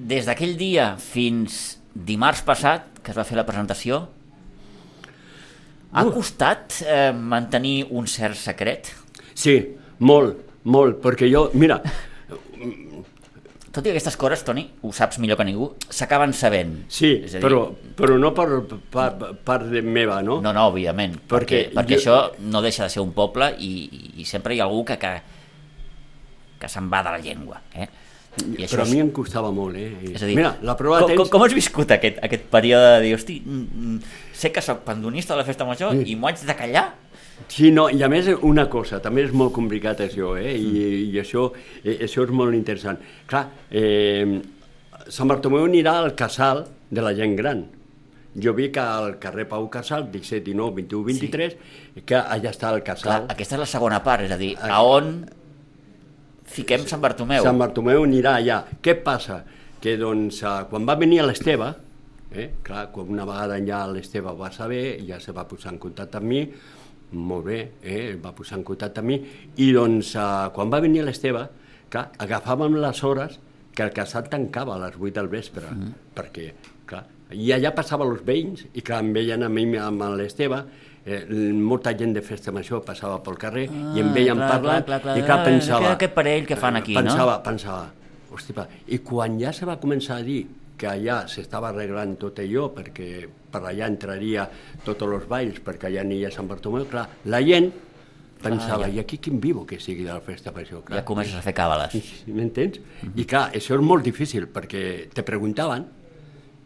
Des 0.00 0.24
d'aquell 0.28 0.54
dia 0.56 0.94
fins 0.96 1.76
dimarts 1.92 2.40
passat, 2.46 2.86
que 3.04 3.12
es 3.12 3.18
va 3.18 3.24
fer 3.28 3.36
la 3.36 3.44
presentació, 3.48 4.06
ha 5.92 6.04
costat 6.14 6.78
eh, 6.86 7.10
mantenir 7.12 7.82
un 7.90 8.06
cert 8.08 8.38
secret? 8.38 8.92
Sí, 9.34 9.56
molt, 10.06 10.38
molt, 10.70 11.00
perquè 11.04 11.28
jo, 11.32 11.48
mira, 11.58 11.80
Tot 13.70 13.84
i 13.86 13.92
que 13.92 13.92
aquestes 13.94 14.16
coses, 14.18 14.40
Toni, 14.42 14.64
ho 14.82 14.90
saps 14.90 15.20
millor 15.22 15.38
que 15.38 15.44
ningú, 15.46 15.68
s'acaben 15.94 16.32
sabent. 16.34 16.72
sí, 16.90 17.12
dir, 17.22 17.38
però, 17.38 17.60
però 17.94 18.16
no 18.18 18.32
per, 18.34 18.48
per, 18.66 19.04
per 19.14 19.28
part 19.46 19.68
de 19.70 19.78
meva, 19.86 20.16
no? 20.26 20.40
No, 20.42 20.50
no, 20.56 20.64
òbviament, 20.72 21.14
perquè, 21.30 21.68
Perquè 21.68 21.76
perquè 21.76 21.94
jo- 21.94 22.00
això 22.00 22.48
no 22.50 22.62
deixa 22.64 22.88
de 22.88 22.90
ser 22.90 22.98
un 23.04 23.12
poble 23.14 23.52
i, 23.62 23.70
i 24.18 24.26
sempre 24.26 24.56
hi 24.56 24.58
ha 24.60 24.64
algú 24.66 24.82
que, 24.88 24.96
que, 24.98 25.12
que 26.58 26.68
se'n 26.72 26.88
va 26.90 27.04
de 27.06 27.12
la 27.14 27.20
llengua. 27.22 27.60
Eh? 27.78 27.86
I 28.38 28.66
Però 28.70 28.84
a 28.84 28.88
mi 28.88 29.00
em 29.02 29.10
costava 29.10 29.50
molt, 29.50 29.74
eh? 29.76 29.90
És 30.14 30.22
a 30.22 30.26
dir, 30.28 30.36
Mira, 30.38 30.52
la 30.62 30.76
prova 30.78 31.00
com, 31.00 31.08
de 31.10 31.16
temps... 31.16 31.28
com, 31.28 31.40
com 31.40 31.44
has 31.46 31.54
viscut 31.56 31.90
aquest, 31.90 32.20
aquest 32.22 32.44
període 32.52 32.92
de 32.96 33.00
dir, 33.04 33.14
hosti, 33.16 33.40
mm, 33.44 33.64
mm, 33.82 33.96
sé 34.38 34.52
que 34.54 34.62
sóc 34.62 34.84
pandonista 34.86 35.34
de 35.34 35.42
la 35.42 35.46
festa 35.48 35.66
major 35.66 35.92
Sí. 35.98 36.12
i 36.12 36.16
m'ho 36.16 36.30
haig 36.30 36.38
de 36.46 36.56
callar? 36.56 36.84
Sí, 37.48 37.72
no, 37.74 37.88
i 37.90 38.02
a 38.02 38.08
més 38.12 38.28
una 38.46 38.68
cosa, 38.70 39.00
també 39.02 39.24
és 39.26 39.32
molt 39.32 39.52
complicat 39.56 40.00
això, 40.04 40.36
eh? 40.38 40.54
I, 40.54 41.10
i 41.10 41.18
això, 41.20 41.48
eh, 41.82 41.98
això 42.06 42.22
és 42.24 42.30
molt 42.30 42.54
interessant. 42.54 43.00
Clar, 43.26 43.48
eh, 43.70 44.40
Sant 45.10 45.26
Bartomeu 45.26 45.64
anirà 45.66 45.96
al 45.98 46.12
casal 46.14 46.66
de 46.90 47.02
la 47.02 47.10
gent 47.16 47.34
gran. 47.34 47.64
Jo 48.38 48.52
vi 48.54 48.68
que 48.70 48.78
al 48.78 49.16
carrer 49.18 49.48
Pau 49.48 49.64
Casal, 49.72 50.04
17, 50.12 50.44
19, 50.52 50.76
21, 50.76 51.02
23, 51.08 51.56
sí. 51.56 52.02
que 52.06 52.14
allà 52.14 52.52
està 52.52 52.70
el 52.70 52.84
Clar, 52.84 52.94
casal. 52.94 53.26
aquesta 53.28 53.56
és 53.56 53.60
la 53.64 53.66
segona 53.66 53.98
part, 54.04 54.22
és 54.28 54.30
a 54.30 54.38
dir, 54.38 54.52
a 54.60 54.78
on 54.86 55.24
fiquem 56.50 56.86
Sant 56.90 57.02
Bartomeu? 57.02 57.44
Sant 57.46 57.60
Bartomeu 57.60 58.04
anirà 58.06 58.36
allà. 58.40 58.60
Què 58.82 58.96
passa? 59.04 59.40
Que 59.80 59.96
doncs, 60.00 60.42
eh, 60.42 60.56
quan 60.70 60.88
va 60.88 60.98
venir 61.00 61.22
l'Esteve, 61.24 61.70
eh, 62.32 62.50
clar, 62.62 62.88
quan 62.92 63.08
una 63.10 63.26
vegada 63.28 63.58
ja 63.66 63.86
l'Esteve 63.86 64.34
va 64.36 64.50
saber, 64.52 65.00
ja 65.06 65.20
se 65.20 65.32
va 65.32 65.46
posar 65.48 65.72
en 65.74 65.78
contacte 65.78 66.18
amb 66.18 66.26
mi, 66.26 66.42
molt 67.12 67.44
bé, 67.46 67.60
eh, 67.82 68.16
va 68.22 68.32
posar 68.36 68.58
en 68.58 68.64
contacte 68.64 69.00
amb 69.00 69.08
mi, 69.08 69.20
i 69.56 69.70
doncs, 69.72 70.14
eh, 70.14 70.50
quan 70.54 70.70
va 70.70 70.80
venir 70.80 71.04
l'Esteve, 71.06 71.46
clar, 71.90 72.10
agafàvem 72.18 72.76
les 72.80 73.04
hores 73.04 73.38
que 73.74 73.82
el 73.82 73.94
casal 73.94 74.28
tancava 74.28 74.76
a 74.76 74.84
les 74.84 74.98
8 74.98 75.14
del 75.16 75.30
vespre, 75.32 75.66
mm. 75.70 75.96
perquè, 76.14 76.52
clar, 76.86 77.04
i 77.32 77.52
allà 77.54 77.72
passava 77.74 78.06
els 78.06 78.22
veïns, 78.26 78.66
i 78.74 78.82
clar, 78.82 79.02
em 79.04 79.12
veien 79.14 79.42
a 79.42 79.48
mi 79.48 79.66
amb 79.78 80.02
l'Esteve, 80.18 80.64
eh, 81.06 81.24
molta 81.54 81.92
gent 81.96 82.12
de 82.14 82.22
festa 82.22 82.52
major 82.52 82.82
passava 82.84 83.22
pel 83.22 83.36
carrer 83.38 83.68
Ah, 83.70 83.92
i 83.96 84.00
em 84.00 84.12
veien 84.12 84.36
clar, 84.36 84.48
parlant 84.50 84.84
clar, 84.86 85.00
clar, 85.00 85.16
i 85.18 85.22
clar, 85.22 85.26
clar, 85.38 85.44
pensava... 85.46 85.92
aquest- 85.94 86.14
parell 86.14 86.46
que 86.46 86.56
fan 86.56 86.76
aquí, 86.76 86.94
no? 86.94 87.00
pensava, 87.02 87.38
Pensava, 88.30 88.66
i 88.86 88.98
quan 89.02 89.38
ja 89.40 89.52
se 89.52 89.66
va 89.66 89.76
començar 89.80 90.20
a 90.20 90.22
dir 90.22 90.46
que 90.78 90.86
allà 90.86 91.26
s'estava 91.28 91.68
arreglant 91.72 92.14
tot 92.16 92.38
allò 92.38 92.68
perquè 92.72 93.26
per 93.50 93.60
allà 93.66 93.88
entraria 93.90 94.44
tots 94.84 95.02
els 95.02 95.26
balls 95.28 95.58
perquè 95.60 95.88
allà 95.90 96.00
aniria 96.04 96.30
Sant 96.30 96.46
Bartomeu, 96.48 96.86
clar, 96.88 97.08
la 97.26 97.40
gent 97.42 97.72
pensava, 98.40 98.84
Ah, 98.84 98.88
ja. 98.88 98.94
i 98.94 98.98
aquí 99.02 99.18
quin 99.18 99.40
vivo 99.40 99.66
que 99.66 99.78
sigui 99.80 100.04
de 100.06 100.12
la 100.14 100.20
festa 100.24 100.52
major, 100.52 100.80
clar. 100.84 101.00
Ja 101.00 101.04
comences 101.04 101.34
a 101.36 101.42
fer 101.42 101.52
càbales. 101.52 101.92
M'entens? 102.28 102.78
I 103.16 103.24
clar, 103.28 103.50
això 103.52 103.74
és 103.76 103.82
molt 103.84 104.02
difícil 104.06 104.46
perquè 104.48 105.10
te 105.12 105.22
preguntaven 105.22 105.84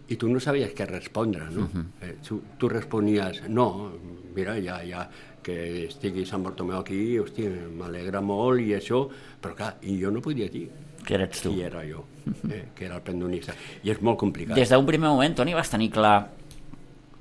i 0.09 0.17
tu 0.21 0.29
no 0.29 0.41
sabies 0.43 0.75
què 0.77 0.87
respondre, 0.89 1.47
no? 1.53 1.69
eh, 2.05 2.17
tu, 2.27 2.41
tu 2.61 2.69
responies, 2.69 3.43
no, 3.49 3.93
mira, 4.37 4.57
ja, 4.61 4.81
ja, 4.85 5.07
que 5.45 5.87
estigui 5.87 6.25
Sant 6.29 6.45
Bartomeu 6.45 6.79
aquí, 6.81 7.19
hosti, 7.21 7.47
m'alegra 7.79 8.21
molt 8.25 8.61
i 8.65 8.75
això, 8.77 9.05
però 9.41 9.57
clar, 9.57 9.75
i 9.85 9.97
jo 10.01 10.13
no 10.13 10.23
podia 10.25 10.49
dir 10.53 10.67
Que 11.05 11.19
eres 11.19 11.43
tu. 11.43 11.53
qui 11.53 11.65
era 11.65 11.83
jo, 11.89 12.05
eh, 12.49 12.71
que 12.75 12.87
era 12.87 12.97
el 12.97 13.05
pendonista. 13.05 13.53
I 13.85 13.93
és 13.93 14.01
molt 14.01 14.19
complicat. 14.21 14.57
Des 14.57 14.73
d'un 14.73 14.87
primer 14.89 15.11
moment, 15.11 15.37
Toni, 15.37 15.53
vas 15.57 15.69
tenir 15.73 15.91
clar 15.93 16.31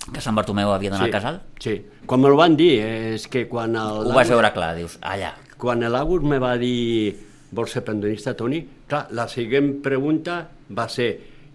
que 0.04 0.22
Sant 0.24 0.36
Bartomeu 0.36 0.72
havia 0.72 0.92
d'anar 0.92 1.08
sí, 1.08 1.12
al 1.12 1.16
casal? 1.16 1.42
Sí, 1.64 1.76
quan 2.08 2.24
me'l 2.24 2.36
van 2.36 2.56
dir, 2.60 2.74
eh, 2.84 3.14
és 3.16 3.28
que 3.32 3.46
quan 3.52 3.76
el... 3.80 4.08
Ho 4.08 4.16
vas 4.16 4.32
veure 4.32 4.52
clar, 4.56 4.74
dius, 4.76 4.98
allà. 5.00 5.34
Quan 5.60 5.84
l'Agus 5.88 6.24
me 6.28 6.40
va 6.44 6.58
dir 6.60 7.14
vols 7.54 7.72
ser 7.76 7.84
pendonista, 7.88 8.34
Toni? 8.36 8.60
Clar, 8.90 9.06
la 9.16 9.28
següent 9.32 9.78
pregunta 9.86 10.42
va 10.76 10.88
ser 10.92 11.12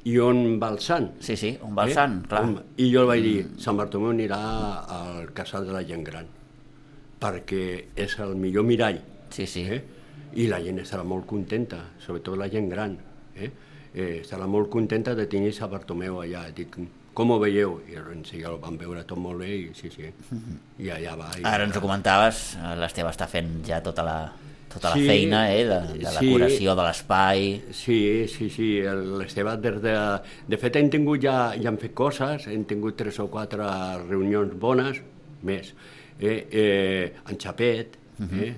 i 0.08 0.14
on 0.24 0.40
va 0.62 0.68
el 0.74 0.78
sant? 0.84 1.10
Sí, 1.24 1.36
sí, 1.40 1.52
on 1.66 1.74
va 1.76 1.84
el 1.88 1.92
sant, 1.96 2.20
clar. 2.30 2.42
On- 2.46 2.58
I 2.80 2.90
jo 2.92 3.02
li 3.04 3.10
vaig 3.12 3.22
dir, 3.26 3.46
Sant 3.64 3.76
Bartomeu 3.80 4.12
anirà 4.14 4.38
al 4.98 5.32
casal 5.36 5.66
de 5.68 5.74
la 5.76 5.82
gent 5.88 6.04
gran, 6.06 6.28
perquè 7.20 7.62
és 7.98 8.18
el 8.24 8.36
millor 8.38 8.64
mirall. 8.68 9.00
Sí, 9.34 9.46
sí. 9.46 9.64
Eh? 9.68 9.80
I 10.38 10.46
la 10.50 10.60
gent 10.64 10.78
estarà 10.82 11.04
molt 11.08 11.26
contenta, 11.28 11.80
sobretot 12.04 12.38
la 12.38 12.48
gent 12.52 12.68
gran. 12.70 12.94
Eh? 13.36 13.50
Eh, 13.94 14.20
estarà 14.22 14.46
molt 14.46 14.68
contenta 14.70 15.14
de 15.18 15.26
tenir 15.26 15.52
Sant 15.56 15.70
Bartomeu 15.72 16.20
allà. 16.22 16.46
Dic, 16.54 16.76
com 17.18 17.32
ho 17.34 17.38
veieu? 17.42 17.80
I 17.88 17.96
llavors 17.96 18.30
ja 18.36 18.52
ho 18.52 18.58
van 18.62 18.76
veure 18.78 19.02
tot 19.08 19.18
molt 19.18 19.40
bé 19.42 19.48
i 19.56 19.70
sí, 19.74 19.90
sí. 19.90 20.06
I 20.84 20.90
allà 20.94 21.16
va. 21.18 21.30
I 21.40 21.46
Ara 21.48 21.64
ens 21.66 21.76
ho 21.76 21.82
comentaves, 21.82 22.42
eh, 22.60 22.74
l'Esteve 22.78 23.10
està 23.10 23.26
fent 23.30 23.58
ja 23.66 23.80
tota 23.84 24.04
la, 24.06 24.18
tota 24.78 24.94
la 24.94 24.98
Sí, 25.00 25.06
feina 25.10 25.42
eh, 25.52 25.64
de, 25.68 25.80
de 25.98 26.14
sí. 26.14 26.26
decoració 26.26 26.74
de 26.78 26.86
l'espai. 26.88 27.44
Sí, 27.82 27.98
sí, 28.32 28.48
sí, 28.54 28.70
l'Esteve 29.18 29.56
des 29.60 29.78
de... 29.84 29.94
De 30.48 30.56
fet, 30.62 30.78
hem 30.80 30.88
tingut 30.90 31.20
ja, 31.22 31.36
ja 31.58 31.68
hem 31.72 31.78
fet 31.82 31.94
coses, 31.98 32.46
hem 32.48 32.64
tingut 32.70 32.96
tres 32.96 33.18
o 33.20 33.28
quatre 33.28 33.66
reunions 34.08 34.54
bones, 34.58 35.02
més, 35.46 35.74
eh, 36.20 36.38
eh, 36.50 37.12
en 37.28 37.36
Xapet, 37.38 37.98
eh, 38.32 38.54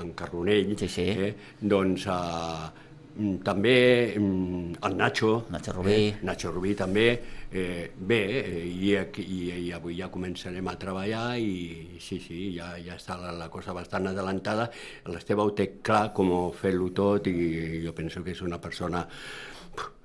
en 0.00 0.14
Carronell, 0.18 0.72
Mhm. 0.72 0.78
Sí, 0.78 0.88
sí. 0.88 1.02
Eh, 1.10 1.34
doncs 1.60 2.06
eh, 2.10 2.70
mm, 3.18 3.36
també 3.46 3.76
mm, 4.18 4.72
el 4.88 4.96
Nacho, 4.98 5.44
Nacho 5.50 5.72
Rubí. 5.76 5.92
eh, 5.92 6.14
Nacho 6.22 6.50
Rubí 6.50 6.74
també, 6.74 7.06
eh, 7.54 7.92
bé, 7.96 8.20
eh, 8.40 8.66
i, 8.66 8.96
aquí- 8.98 9.22
i, 9.22 9.40
i 9.68 9.72
avui 9.72 9.94
ja 10.00 10.10
començarem 10.10 10.66
a 10.66 10.74
treballar 10.80 11.38
i 11.38 11.96
sí, 12.02 12.18
sí, 12.18 12.50
ja, 12.56 12.72
ja 12.82 12.98
està 12.98 13.16
la, 13.20 13.30
la 13.38 13.48
cosa 13.52 13.72
bastant 13.76 14.10
adelantada. 14.10 14.66
L'Esteve 15.06 15.46
ho 15.46 15.54
té 15.54 15.68
clar 15.86 16.08
com 16.16 16.32
fer-lo 16.58 16.90
tot 16.90 17.30
i 17.30 17.84
jo 17.84 17.94
penso 17.94 18.24
que 18.26 18.34
és 18.34 18.42
una 18.42 18.58
persona 18.58 19.04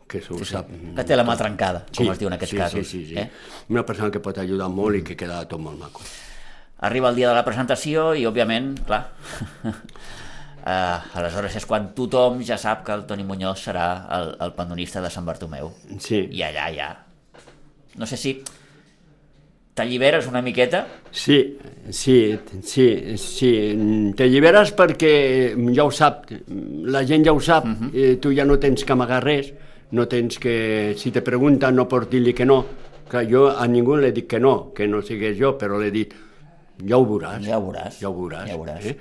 que 0.10 0.22
s'ho 0.26 0.38
sap... 0.46 0.70
Que 0.98 1.06
té 1.06 1.18
la 1.18 1.26
mà 1.26 1.36
trencada, 1.38 1.84
com 1.96 2.14
es 2.14 2.22
diu 2.22 2.30
en 2.30 2.38
aquests 2.38 2.54
sí, 2.54 2.62
casos. 2.62 2.88
Sí, 2.88 3.04
sí, 3.04 3.16
sí. 3.16 3.20
Eh? 3.22 3.66
Una 3.74 3.86
persona 3.86 4.14
que 4.14 4.22
pot 4.22 4.38
ajudar 4.42 4.70
molt 4.74 5.02
i 5.02 5.04
que 5.10 5.18
queda 5.18 5.42
tot 5.50 5.62
molt 5.62 5.82
maco. 5.82 6.06
Arriba 6.86 7.10
el 7.10 7.18
dia 7.18 7.30
de 7.30 7.36
la 7.36 7.44
presentació 7.46 8.14
i, 8.16 8.24
òbviament, 8.30 8.72
clar, 8.88 9.04
eh, 9.74 11.20
aleshores 11.20 11.58
és 11.60 11.68
quan 11.70 11.92
tothom 11.98 12.42
ja 12.46 12.58
sap 12.62 12.86
que 12.88 12.96
el 12.96 13.06
Toni 13.10 13.26
Muñoz 13.28 13.66
serà 13.68 13.90
el, 14.18 14.34
el 14.48 14.58
pandonista 14.58 15.02
de 15.02 15.14
Sant 15.14 15.28
Bartomeu. 15.30 15.74
Sí. 15.98 16.28
I 16.30 16.46
allà 16.54 16.72
ja... 16.78 16.90
No 17.98 18.06
sé 18.06 18.18
si 18.18 18.42
t'alliberes 19.74 20.28
una 20.28 20.42
miqueta, 20.42 20.86
Sí, 21.12 21.58
sí, 21.90 22.38
sí, 22.62 23.18
sí. 23.18 23.52
T'alliberes 24.16 24.74
perquè 24.78 25.56
ja 25.74 25.86
ho 25.88 25.92
sap, 25.92 26.28
la 26.86 27.02
gent 27.08 27.26
ja 27.26 27.34
ho 27.34 27.40
sap, 27.40 27.66
uh 27.66 27.70
Mhm. 27.70 27.90
-huh. 27.90 27.92
eh, 27.96 28.16
tu 28.20 28.32
ja 28.36 28.46
no 28.46 28.60
tens 28.60 28.84
que 28.84 28.92
amagar 28.94 29.24
res, 29.24 29.54
no 29.92 30.08
tens 30.08 30.38
que, 30.38 30.94
si 30.98 31.12
te 31.12 31.22
pregunten 31.22 31.76
no 31.76 31.88
pots 31.88 32.10
dir-li 32.10 32.34
que 32.34 32.46
no, 32.46 32.66
que 33.10 33.26
jo 33.32 33.48
a 33.50 33.66
ningú 33.68 33.96
li 33.98 34.12
dic 34.12 34.28
que 34.28 34.40
no, 34.40 34.72
que 34.74 34.88
no 34.88 35.02
sigués 35.02 35.36
jo, 35.40 35.58
però 35.58 35.80
l'he 35.80 35.90
dit, 35.92 36.14
ja 36.86 36.98
ho 36.98 37.06
veuràs. 37.06 37.42
Ja 37.44 37.58
ho 37.58 37.72
veuràs, 37.72 38.00
Ja 38.00 38.10
ho 38.10 38.14
veuràs. 38.14 38.48
ja 38.48 38.56
ho 38.56 38.64
veuràs. 38.64 38.86
Eh? 38.86 38.98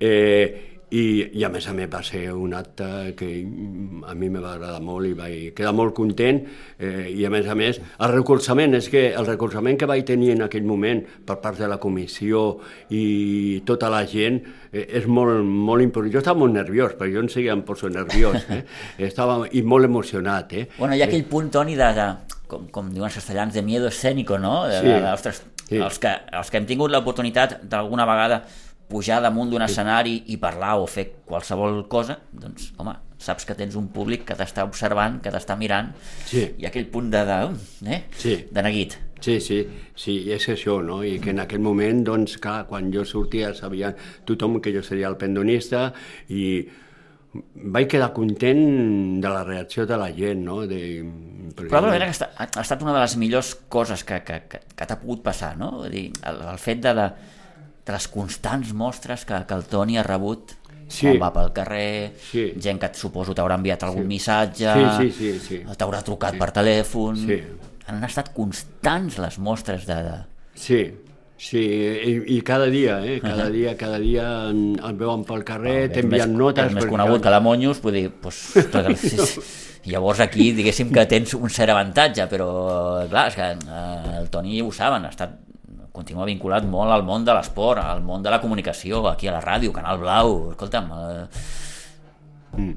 Eh, 0.00 0.69
i, 0.90 1.02
I 1.38 1.44
a 1.46 1.48
més 1.52 1.66
a 1.70 1.72
més 1.76 1.86
va 1.90 2.00
ser 2.02 2.24
un 2.34 2.54
acte 2.54 3.14
que 3.18 3.28
mm, 3.44 4.02
a 4.10 4.14
mi 4.18 4.28
me 4.30 4.40
va 4.42 4.56
agradar 4.56 4.80
molt 4.82 5.06
i 5.06 5.12
vaig 5.14 5.52
quedar 5.54 5.72
molt 5.76 5.94
content 5.94 6.40
eh, 6.78 7.06
i 7.14 7.24
a 7.26 7.30
més 7.30 7.46
a 7.46 7.54
més 7.54 7.78
el 7.78 8.12
recolzament, 8.12 8.74
és 8.74 8.88
que 8.90 9.04
el 9.14 9.28
recolzament 9.28 9.78
que 9.78 9.86
vaig 9.90 10.02
tenir 10.08 10.32
en 10.34 10.42
aquell 10.46 10.66
moment 10.66 11.04
per 11.26 11.38
part 11.44 11.60
de 11.62 11.68
la 11.70 11.78
comissió 11.82 12.58
i 12.90 13.60
tota 13.66 13.90
la 13.92 14.02
gent 14.08 14.40
eh, 14.72 14.86
és 15.00 15.06
molt, 15.06 15.44
molt 15.44 15.84
important. 15.84 16.10
Jo 16.12 16.22
estava 16.22 16.42
molt 16.42 16.56
nerviós, 16.56 16.96
perquè 16.98 17.14
jo 17.14 17.22
en 17.22 17.30
seguida 17.32 17.54
em 17.54 17.62
poso 17.66 17.90
nerviós, 17.92 18.42
eh? 18.50 18.64
estava 19.10 19.44
i 19.52 19.62
molt 19.62 19.86
emocionat. 19.86 20.52
Eh? 20.58 20.66
Bueno, 20.78 20.96
hi 20.98 21.04
ha 21.04 21.08
aquell 21.10 21.24
punt, 21.30 21.52
Toni, 21.54 21.76
de, 21.78 21.92
de 21.96 22.08
com, 22.50 22.66
com 22.74 22.90
diuen 22.90 23.06
els 23.08 23.20
castellans, 23.20 23.54
de 23.54 23.62
miedo 23.62 23.88
escénico, 23.88 24.38
no? 24.42 24.64
De, 24.66 24.80
Sí. 24.80 24.86
de, 24.90 24.98
de, 25.00 25.12
ostres, 25.12 25.44
Sí. 25.70 25.76
els, 25.78 26.00
que, 26.02 26.10
els 26.34 26.48
que 26.50 26.58
hem 26.58 26.64
tingut 26.66 26.90
l'oportunitat 26.90 27.60
d'alguna 27.70 28.02
vegada 28.08 28.40
pujar 28.90 29.20
damunt 29.22 29.52
d'un 29.52 29.62
escenari 29.62 30.16
i 30.34 30.36
parlar 30.42 30.74
o 30.82 30.88
fer 30.90 31.06
qualsevol 31.28 31.84
cosa, 31.88 32.18
doncs, 32.32 32.72
home, 32.82 32.96
saps 33.20 33.44
que 33.46 33.54
tens 33.54 33.76
un 33.78 33.86
públic 33.94 34.24
que 34.28 34.34
t'està 34.36 34.64
observant, 34.66 35.20
que 35.22 35.30
t'està 35.32 35.56
mirant, 35.60 35.92
Sí. 36.26 36.46
i 36.58 36.66
aquell 36.66 36.88
punt 36.90 37.10
de, 37.12 37.22
de, 37.28 37.38
eh? 37.86 38.02
Sí. 38.16 38.36
de 38.50 38.62
neguit. 38.66 38.96
Sí, 39.20 39.38
sí, 39.44 39.58
sí, 39.94 40.14
és 40.32 40.46
això, 40.48 40.78
no? 40.82 41.02
I 41.04 41.18
que 41.20 41.30
en 41.34 41.42
aquell 41.42 41.60
moment, 41.60 42.02
doncs, 42.06 42.38
clar, 42.40 42.64
quan 42.66 42.88
jo 42.92 43.04
sortia 43.04 43.52
sabia 43.54 43.92
tothom 44.24 44.60
que 44.64 44.72
jo 44.72 44.80
seria 44.82 45.10
el 45.12 45.18
pendonista 45.20 45.90
i 46.32 46.64
vaig 47.54 47.86
quedar 47.92 48.08
content 48.16 49.20
de 49.22 49.28
la 49.30 49.44
reacció 49.44 49.84
de 49.86 49.96
la 50.00 50.08
gent, 50.16 50.40
no? 50.46 50.62
De, 50.66 50.80
Probablement 51.54 52.08
ha 52.08 52.14
estat, 52.14 52.32
ha 52.40 52.62
estat 52.64 52.80
una 52.82 52.94
de 52.96 53.02
les 53.04 53.16
millors 53.20 53.52
coses 53.68 54.02
que, 54.06 54.22
que, 54.26 54.40
que, 54.48 54.62
que 54.74 54.86
t'ha 54.88 54.96
pogut 54.98 55.22
passar, 55.22 55.52
no? 55.60 55.70
Vull 55.82 55.92
dir, 55.92 56.06
el, 56.26 56.40
el 56.54 56.58
fet 56.58 56.80
de, 56.82 56.94
la, 56.96 57.06
de 57.90 57.96
les 57.98 58.06
constants 58.08 58.72
mostres 58.72 59.26
que, 59.26 59.42
que 59.46 59.54
el 59.58 59.66
Toni 59.68 59.98
ha 59.98 60.06
rebut 60.06 60.56
Sí. 60.90 61.06
quan 61.06 61.20
va 61.22 61.28
pel 61.34 61.52
carrer, 61.54 62.14
Sí. 62.32 62.48
gent 62.58 62.80
que 62.82 62.88
et 62.90 62.96
suposo 62.98 63.30
t'haurà 63.34 63.54
enviat 63.60 63.84
algun 63.86 64.08
missatge, 64.10 64.66
Sí, 64.74 64.86
sí, 64.98 65.10
sí, 65.18 65.38
sí. 65.38 65.60
t'haurà 65.78 66.00
trucat 66.02 66.34
per 66.38 66.48
telèfon... 66.50 67.16
Sí. 67.28 67.36
Han 67.90 68.02
estat 68.06 68.32
constants 68.34 69.18
les 69.18 69.38
mostres 69.38 69.86
de... 69.86 69.94
de... 70.02 70.16
Sí, 70.54 70.80
sí, 71.38 71.62
i, 71.62 72.12
i 72.36 72.40
cada 72.46 72.66
dia, 72.70 72.98
eh? 73.06 73.20
Cada 73.22 73.48
dia, 73.50 73.76
cada 73.78 73.98
dia 74.02 74.26
en- 74.50 74.78
el 74.82 74.94
veuen 74.98 75.22
pel 75.26 75.42
carrer, 75.46 75.76
És 75.88 75.92
t'envien 75.96 76.34
notes... 76.36 76.66
És 76.66 76.74
més 76.74 76.84
perquè- 76.84 76.90
conegut 76.96 77.22
que 77.22 77.30
la 77.34 77.40
Monyos, 77.42 77.80
vull 77.82 77.94
dir, 77.94 78.08
doncs, 78.22 78.40
clar, 78.70 78.90
sí, 78.98 79.10
sí. 79.14 79.40
llavors 79.90 80.20
aquí 80.26 80.50
diguéssim 80.58 80.90
que 80.94 81.06
tens 81.10 81.34
un 81.38 81.48
cert 81.50 81.70
avantatge, 81.74 82.26
però 82.30 82.50
clar, 83.10 83.28
és 83.30 83.38
que 83.38 83.48
eh, 83.54 84.18
el 84.20 84.28
Toni 84.30 84.58
ho 84.62 84.70
saben, 84.74 85.06
ha 85.06 85.14
estat 85.14 85.38
continua 86.00 86.26
vinculat 86.28 86.64
molt 86.66 86.90
al 86.96 87.04
món 87.06 87.24
de 87.28 87.34
l'esport, 87.36 87.80
al 87.84 88.00
món 88.02 88.24
de 88.24 88.32
la 88.32 88.40
comunicació, 88.42 89.04
aquí 89.12 89.28
a 89.28 89.36
la 89.36 89.42
ràdio, 89.44 89.72
Canal 89.76 90.00
Blau, 90.02 90.50
escolta'm, 90.56 90.90
eh, 92.56 92.74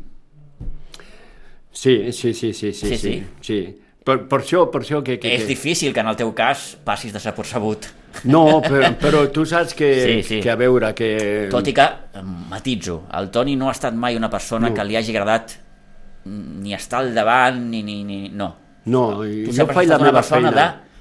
Sí, 1.71 2.11
sí, 2.13 2.33
sí, 2.33 2.53
sí, 2.53 2.71
sí, 2.71 2.73
Sí, 2.73 2.97
sí, 2.97 2.97
sí. 2.97 3.23
sí. 3.41 3.79
Per, 4.03 4.17
per 4.27 4.41
això, 4.43 4.65
per 4.69 4.81
això 4.83 4.99
que... 5.01 5.15
que 5.17 5.29
és 5.31 5.45
difícil 5.47 5.93
que 5.95 6.01
en 6.03 6.09
el 6.11 6.17
teu 6.19 6.33
cas 6.35 6.73
passis 6.83 7.13
desapercebut. 7.15 7.85
No, 8.27 8.59
però, 8.61 8.89
però 8.99 9.21
tu 9.31 9.45
saps 9.47 9.71
que, 9.73 9.87
Sí, 10.05 10.15
sí. 10.27 10.39
que 10.43 10.51
a 10.51 10.57
veure, 10.59 10.89
que... 10.93 11.47
Tot 11.49 11.69
i 11.71 11.73
que, 11.73 11.85
matitzo, 12.51 12.97
el 13.15 13.29
Toni 13.31 13.55
no 13.55 13.69
ha 13.71 13.75
estat 13.77 13.95
mai 13.95 14.19
una 14.19 14.29
persona 14.29 14.67
No. 14.69 14.75
que 14.75 14.83
li 14.85 14.97
hagi 14.99 15.15
agradat 15.15 15.55
ni 16.27 16.75
estar 16.75 16.99
al 16.99 17.13
davant, 17.15 17.63
ni... 17.71 17.79
ni, 17.87 18.03
ni 18.03 18.19
no. 18.29 18.49
No, 18.91 19.05
jo 19.23 19.55
sempre 19.55 19.71
has 19.71 19.79
faig 19.79 19.87
la 19.87 19.95
estat 19.95 20.01
una 20.03 20.11
meva 20.11 20.19
persona 20.19 20.51
feina. 20.51 20.67
de 20.67 20.92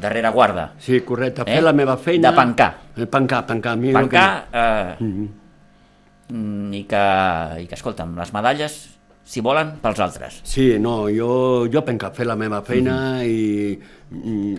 darrere 0.00 0.28
guarda. 0.30 0.72
Sí, 0.78 1.00
correcte, 1.02 1.42
Eh? 1.42 1.54
fer 1.54 1.62
la 1.62 1.72
meva 1.72 1.96
feina... 1.96 2.30
De 2.30 2.36
pencar. 2.36 2.76
Eh, 2.96 3.06
Pencar, 3.06 3.46
pencar. 3.46 3.76
mi 3.76 3.88
el 3.88 3.94
Pencar, 3.94 4.46
eh, 4.52 4.96
Mhm. 5.00 5.28
mm, 6.28 6.72
i, 6.74 6.84
que, 6.84 7.02
i 7.62 7.66
que, 7.66 7.74
escolta'm, 7.74 8.16
les 8.18 8.32
medalles, 8.32 8.90
si 9.24 9.40
volen, 9.40 9.76
pels 9.82 10.00
altres. 10.00 10.40
Sí, 10.42 10.78
no, 10.80 11.06
jo, 11.08 11.68
jo 11.72 11.84
penca 11.84 12.10
fer 12.10 12.26
la 12.26 12.36
meva 12.36 12.62
feina 12.62 13.18
Mhm. 13.18 13.24
i 13.24 13.78
mm, 13.78 13.82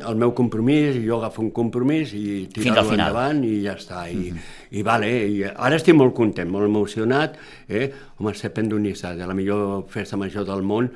el 0.07 0.15
meu 0.15 0.33
compromís, 0.33 0.97
jo 1.05 1.17
agafo 1.19 1.41
un 1.41 1.51
compromís 1.51 2.13
i. 2.13 2.47
Mhm. 2.47 2.93
endavant 2.93 3.43
i 3.45 3.61
ja 3.63 3.75
està. 3.75 4.03
I, 4.11 4.33
i 4.71 4.81
vale, 4.81 5.09
i 5.29 5.43
ara 5.43 5.75
estic 5.75 5.95
molt 5.95 6.13
content, 6.13 6.49
molt 6.49 6.65
emocionat. 6.65 7.35
Eh? 7.69 7.91
Home, 8.17 8.33
ser 8.33 8.51
pendonista 8.53 9.15
de 9.15 9.25
la 9.27 9.33
millor 9.33 9.85
festa 9.89 10.15
major 10.17 10.45
del 10.45 10.61
món, 10.63 10.89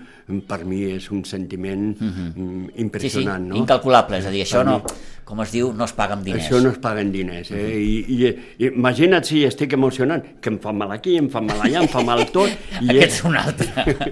per 0.47 0.64
mi 0.66 0.84
és 0.91 1.10
un 1.12 1.24
sentiment 1.26 1.95
mm, 1.99 2.08
Mhm. 2.08 2.34
Sí, 2.38 2.72
sí, 2.76 2.82
impressionant. 2.82 3.47
no? 3.47 3.55
incalculable, 3.55 4.18
és 4.18 4.26
a 4.26 4.32
dir, 4.32 4.43
això 4.43 4.58
Per 4.64 4.66
no, 4.66 4.78
mi. 4.80 4.84
com 5.26 5.41
es 5.41 5.51
diu, 5.51 5.74
no 5.74 5.84
es 5.86 5.93
paga 5.93 6.14
amb 6.14 6.24
diners. 6.24 6.45
Això 6.49 6.62
no 6.64 6.70
es 6.72 6.78
paguen 6.78 7.12
diners, 7.12 7.51
eh? 7.51 7.80
I, 7.80 8.05
i, 8.08 8.28
i 8.64 8.68
imagina't 8.68 9.24
si 9.26 9.43
estic 9.45 9.74
emocionant, 9.74 10.24
que 10.41 10.49
em 10.49 10.60
fa 10.60 10.72
mal 10.72 10.91
aquí, 10.91 11.18
em 11.18 11.30
fa 11.30 11.41
mal 11.41 11.60
allà, 11.62 11.82
em 11.82 11.88
fa 11.91 12.01
mal 12.03 12.26
tot. 12.32 12.49
I 12.82 12.89
Aquest 12.89 13.12
és 13.20 13.24
un 13.26 13.36
altre, 13.36 13.68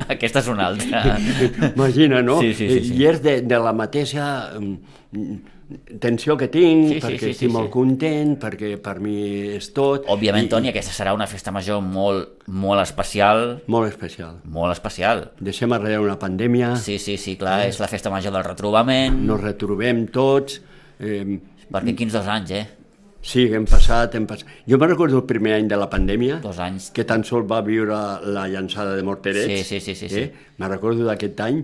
aquest 0.09 0.35
és 0.35 0.47
un 0.47 0.59
altre. 0.59 1.03
Imagina, 1.75 2.21
no? 2.21 2.39
Sí, 2.41 2.53
sí, 2.53 2.69
sí, 2.69 2.79
sí. 2.89 2.93
I 2.99 3.05
és 3.07 3.21
de, 3.23 3.41
de 3.41 3.59
la 3.59 3.73
mateixa 3.73 4.25
mm, 4.25 4.34
tensió 5.99 6.35
que 6.37 6.47
tinc, 6.51 6.87
Sí, 6.91 6.93
sí, 6.95 6.99
perquè 7.01 7.19
sí, 7.19 7.25
sí, 7.25 7.31
estic 7.33 7.49
sí. 7.49 7.53
molt 7.53 7.71
content, 7.73 8.35
perquè 8.41 8.75
per 8.81 8.99
mi 9.01 9.15
és 9.55 9.71
tot. 9.73 10.05
Òbviament, 10.13 10.45
I- 10.45 10.51
Toni, 10.51 10.69
aquesta 10.69 10.93
serà 10.93 11.13
una 11.15 11.25
festa 11.27 11.51
major 11.51 11.81
molt, 11.81 12.43
molt 12.47 12.81
especial, 12.83 13.63
Molt 13.67 13.89
especial. 13.89 14.37
molt 14.45 14.71
especial. 14.75 15.31
Deixem 15.39 15.73
arrere 15.73 15.99
una 15.99 16.19
pandèmia, 16.19 16.75
Sí, 16.77 16.99
sí, 16.99 17.17
sí, 17.17 17.35
clar, 17.35 17.65
és 17.67 17.79
la 17.79 17.87
festa 17.87 18.09
major 18.13 18.31
del 18.33 18.43
retrobament, 18.43 19.17
nos 19.25 19.41
retrobem 19.41 20.07
tots, 20.07 20.61
eh, 20.99 21.39
perquè 21.71 21.95
quins 21.95 22.13
dos 22.13 22.27
anys, 22.27 22.51
eh? 22.51 22.67
sí, 23.25 23.47
hem 23.51 23.65
passat, 23.65 24.13
hem 24.13 24.27
passat... 24.27 24.45
Jo 24.67 24.77
me'n 24.77 24.89
recordo 24.91 25.17
el 25.17 25.23
primer 25.25 25.53
any 25.55 25.67
de 25.67 25.75
la 25.75 25.89
pandèmia, 25.89 26.35
Dos 26.43 26.59
anys. 26.59 26.91
que 26.93 27.03
tan 27.05 27.23
sols 27.23 27.47
va 27.49 27.61
viure 27.65 27.95
la 28.21 28.47
llançada 28.47 28.95
de 28.95 29.01
morterets. 29.01 29.47
Sí, 29.67 29.79
sí, 29.79 29.79
sí, 29.79 29.95
sí, 29.95 30.09
sí. 30.09 30.19
Eh? 30.19 30.33
Me 30.59 30.67
recordo 30.69 31.03
d'aquest 31.07 31.39
any, 31.41 31.63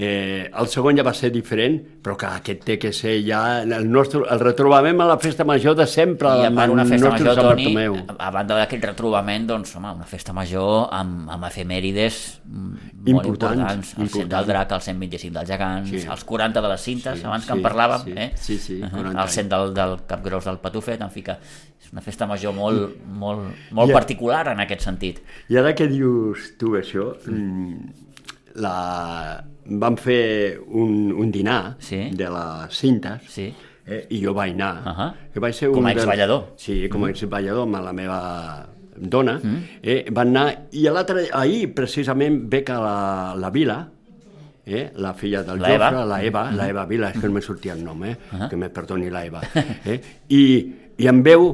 Eh, 0.00 0.46
el 0.54 0.68
segon 0.70 0.94
ja 0.94 1.02
va 1.02 1.10
ser 1.16 1.32
diferent, 1.34 1.74
però 2.04 2.12
clar, 2.16 2.36
aquest 2.38 2.60
té 2.62 2.76
que 2.78 2.92
ser 2.94 3.16
ja 3.26 3.64
el, 3.64 3.88
nostre, 3.90 4.20
el 4.30 4.38
retrobament 4.38 5.00
a 5.02 5.06
la 5.10 5.16
festa 5.18 5.42
major 5.48 5.74
de 5.74 5.86
sempre, 5.90 6.28
I 6.38 6.44
a 6.46 6.52
part 6.54 6.70
una 6.70 6.84
festa 6.86 7.10
major, 7.10 7.34
Toni, 7.34 7.64
Bartomeu. 7.74 7.96
a 8.18 8.28
banda 8.30 8.54
d'aquest 8.60 8.84
retrobament, 8.92 9.48
doncs, 9.48 9.74
home, 9.74 9.90
una 9.98 10.06
festa 10.06 10.32
major 10.36 10.86
amb, 10.94 11.26
amb 11.34 11.48
efemèrides 11.50 12.20
mm, 12.44 12.68
molt 13.08 13.26
Importants, 13.26 13.58
importants. 13.58 13.90
El 13.98 14.08
100 14.08 14.12
del 14.12 14.22
importants. 14.22 14.46
drac, 14.52 14.72
el 14.78 14.80
125 14.86 15.34
dels 15.34 15.50
gegants, 15.50 15.90
Sí. 15.90 16.04
els 16.14 16.24
40 16.24 16.60
de 16.62 16.68
les 16.68 16.80
cintes, 16.80 17.18
Sí, 17.18 17.24
abans 17.26 17.44
que 17.46 17.52
sí, 17.52 17.58
en 17.58 17.64
parlàvem, 17.66 18.04
sí, 18.04 18.12
eh? 18.16 18.30
sí, 18.36 18.58
sí, 18.58 18.80
Uh 18.82 18.90
40 18.94 19.22
el 19.22 19.28
100 19.28 19.48
del, 19.48 19.74
del 19.74 19.96
capgros 20.06 20.44
del 20.44 20.58
Patufet, 20.58 21.00
en 21.02 21.10
fi 21.10 21.22
que 21.26 21.32
és 21.82 21.90
una 21.92 22.00
festa 22.06 22.26
major 22.26 22.54
molt, 22.54 22.94
molt, 23.06 23.50
molt 23.72 23.90
Ja. 23.90 23.98
particular 23.98 24.46
en 24.54 24.60
aquest 24.60 24.82
sentit. 24.86 25.18
I 25.50 25.56
ara 25.58 25.74
que 25.74 25.88
dius 25.90 26.52
tu 26.56 26.76
això, 26.78 27.16
mm. 27.26 28.04
la... 28.62 29.44
vam 29.68 29.96
fer 30.00 30.58
un, 30.68 31.12
un 31.12 31.30
dinar 31.30 31.76
Sí. 31.78 32.08
de 32.12 32.28
les 32.30 32.74
cintes 32.78 33.20
Sí. 33.28 33.52
eh, 33.86 34.06
i 34.10 34.22
jo 34.24 34.32
vaig 34.34 34.52
anar. 34.54 34.82
Ahà. 34.84 35.14
que 35.32 35.40
vaig 35.40 35.54
ser 35.54 35.70
Com 35.70 35.86
a 35.86 35.92
exballador. 35.92 36.54
Sí, 36.56 36.88
com 36.88 37.04
a 37.04 37.10
exballador 37.10 37.62
amb 37.66 37.76
la 37.84 37.92
meva 37.92 38.66
dona. 38.96 39.40
Eh, 39.82 40.06
van 40.10 40.28
anar, 40.36 40.66
i 40.72 40.82
l'altre, 40.88 41.28
ahir 41.32 41.72
precisament 41.74 42.40
ve 42.50 42.64
que 42.64 42.72
la, 42.72 43.34
la 43.38 43.50
Vila, 43.50 43.88
eh, 44.66 44.90
la 44.96 45.14
filla 45.14 45.42
del 45.42 45.60
La 45.60 45.74
Eva. 45.74 45.90
Jofre, 45.90 46.06
la 46.06 46.22
Eva, 46.24 46.50
la 46.52 46.68
Eva 46.68 46.84
Vila, 46.86 47.10
és 47.10 47.20
que 47.20 47.26
no 47.28 47.34
me 47.34 47.40
sortia 47.40 47.72
el 47.74 47.84
nom, 47.84 48.02
eh, 48.04 48.16
que 48.50 48.56
me 48.56 48.68
perdoni 48.70 49.08
la 49.10 49.24
Eva. 49.24 49.40
Eh, 49.86 50.00
i, 50.28 50.42
I 50.98 51.06
em 51.06 51.22
veu 51.22 51.46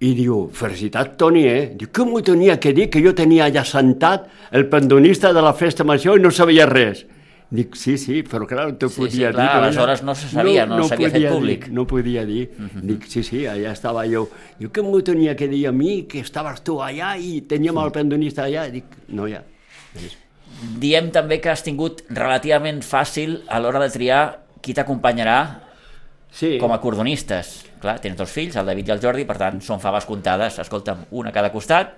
i 0.00 0.12
diu, 0.14 0.50
felicitat 0.52 1.16
Toni, 1.18 1.46
eh? 1.48 1.72
Diu, 1.74 1.88
que 1.90 2.04
m'ho 2.04 2.20
tenia 2.22 2.58
que 2.60 2.70
dir 2.76 2.90
que 2.92 3.00
jo 3.02 3.14
tenia 3.16 3.46
allà 3.48 3.64
sentat 3.66 4.28
el 4.52 4.68
pendonista 4.68 5.32
de 5.32 5.40
la 5.42 5.54
festa 5.54 5.82
major 5.84 6.18
i 6.18 6.22
no 6.22 6.30
sabia 6.30 6.66
res. 6.66 7.06
Dic, 7.50 7.76
sí, 7.80 7.94
sí, 7.96 8.18
però 8.28 8.44
clar, 8.44 8.66
no 8.68 8.76
t'ho 8.76 8.90
Sí, 8.92 9.00
podia 9.00 9.30
sí, 9.30 9.32
clar, 9.32 9.32
dir. 9.32 9.44
no, 9.54 9.62
aleshores 9.64 10.02
no 10.04 10.14
se 10.14 10.28
sabia, 10.28 10.66
no 10.68 10.82
s'havia 10.84 11.08
fet 11.08 11.14
podia 11.16 11.30
públic. 11.32 11.64
Dir, 11.64 11.72
no 11.72 11.86
podia 11.88 12.24
dir. 12.28 12.42
Dic, 12.82 13.06
sí, 13.08 13.22
sí, 13.24 13.46
allà 13.48 13.72
estava 13.72 14.04
jo. 14.06 14.26
Diu, 14.58 14.68
que 14.70 14.84
m'ho 14.84 15.00
tenia 15.02 15.34
que 15.34 15.48
dir 15.48 15.66
a 15.68 15.72
mi, 15.72 16.02
que 16.04 16.20
estaves 16.20 16.60
tu 16.66 16.76
allà 16.84 17.14
i 17.16 17.40
teníem 17.48 17.78
el 17.80 17.92
pendonista 17.94 18.44
allà. 18.44 18.66
Dic, 18.72 18.84
no, 19.08 19.24
ja. 19.30 19.40
Diem 20.78 21.08
també 21.14 21.38
que 21.40 21.48
has 21.52 21.62
tingut 21.64 22.02
relativament 22.10 22.82
fàcil 22.84 23.38
a 23.48 23.60
l'hora 23.62 23.80
de 23.80 23.88
triar 23.94 24.22
qui 24.60 24.74
t'acompanyarà 24.74 25.38
Sí, 26.30 26.58
com 26.60 26.72
a 26.74 26.80
cordonistes. 26.82 27.64
Clar, 27.80 27.96
tens 28.04 28.18
dos 28.18 28.28
fills, 28.28 28.56
el 28.60 28.66
David 28.68 28.90
i 28.90 28.92
el 28.92 29.00
Jordi, 29.00 29.24
per 29.24 29.38
tant, 29.40 29.62
són 29.64 29.80
faves 29.80 30.04
comptades. 30.04 30.58
Escolta'm, 30.60 31.06
una 31.16 31.30
a 31.30 31.32
cada 31.32 31.48
costat. 31.54 31.94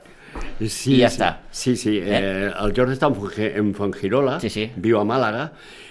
Sí, 0.61 0.95
i 0.97 1.01
ja 1.01 1.09
sí, 1.11 1.16
està. 1.16 1.31
Sí, 1.51 1.76
sí, 1.76 1.97
eh? 2.03 2.51
el 2.53 2.74
Jordi 2.76 2.95
està 2.97 3.09
en, 3.11 3.14
Fongi- 3.18 3.53
en 3.57 3.72
Fongirola, 3.74 4.39
Sí, 4.41 4.51
sí. 4.51 4.68
viu 4.76 4.99
a 5.01 5.05
Màlaga, 5.05 5.51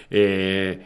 eh, 0.09 0.79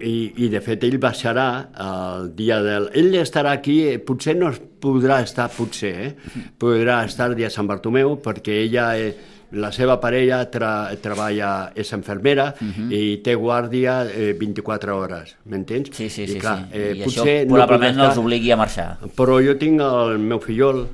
i, 0.00 0.32
i 0.44 0.48
de 0.52 0.60
fet 0.62 0.84
ell 0.86 0.98
baixarà 1.02 1.48
el 1.82 2.28
dia 2.38 2.60
del... 2.62 2.90
Ell 2.94 3.14
estarà 3.18 3.56
aquí, 3.58 3.80
eh, 3.90 3.98
potser 3.98 4.36
no 4.38 4.52
es 4.52 4.60
podrà 4.80 5.20
estar, 5.24 5.48
potser, 5.50 5.90
eh? 6.06 6.14
podrà 6.60 7.02
estar 7.08 7.30
el 7.32 7.36
dia 7.40 7.48
de 7.50 7.54
Sant 7.56 7.66
Bartomeu, 7.68 8.14
perquè 8.22 8.60
ella, 8.68 8.92
eh, 8.96 9.10
la 9.50 9.72
seva 9.74 9.96
parella 9.98 10.44
tra, 10.46 10.92
treballa, 11.02 11.72
és 11.74 11.88
enfermera 11.96 12.52
i 12.94 13.16
té 13.26 13.34
guàrdia 13.34 13.96
eh, 14.06 14.28
24 14.38 14.94
hores, 14.94 15.32
m'entens? 15.50 15.90
Sí, 15.96 16.06
sí, 16.08 16.22
I 16.22 16.36
sí. 16.36 16.38
clar, 16.38 16.60
sí. 16.70 16.78
Eh, 16.78 16.92
I 16.94 17.02
potser 17.02 17.24
això 17.26 17.48
no 17.50 17.56
probablement 17.58 17.96
no 17.98 18.04
podrà 18.04 18.12
els 18.12 18.20
obligui 18.22 18.52
a 18.54 18.60
marxar. 18.62 18.88
però 19.18 19.40
jo 19.42 19.56
tinc 19.58 19.82
el 19.82 20.18
meu 20.22 20.38
fillol, 20.38 20.84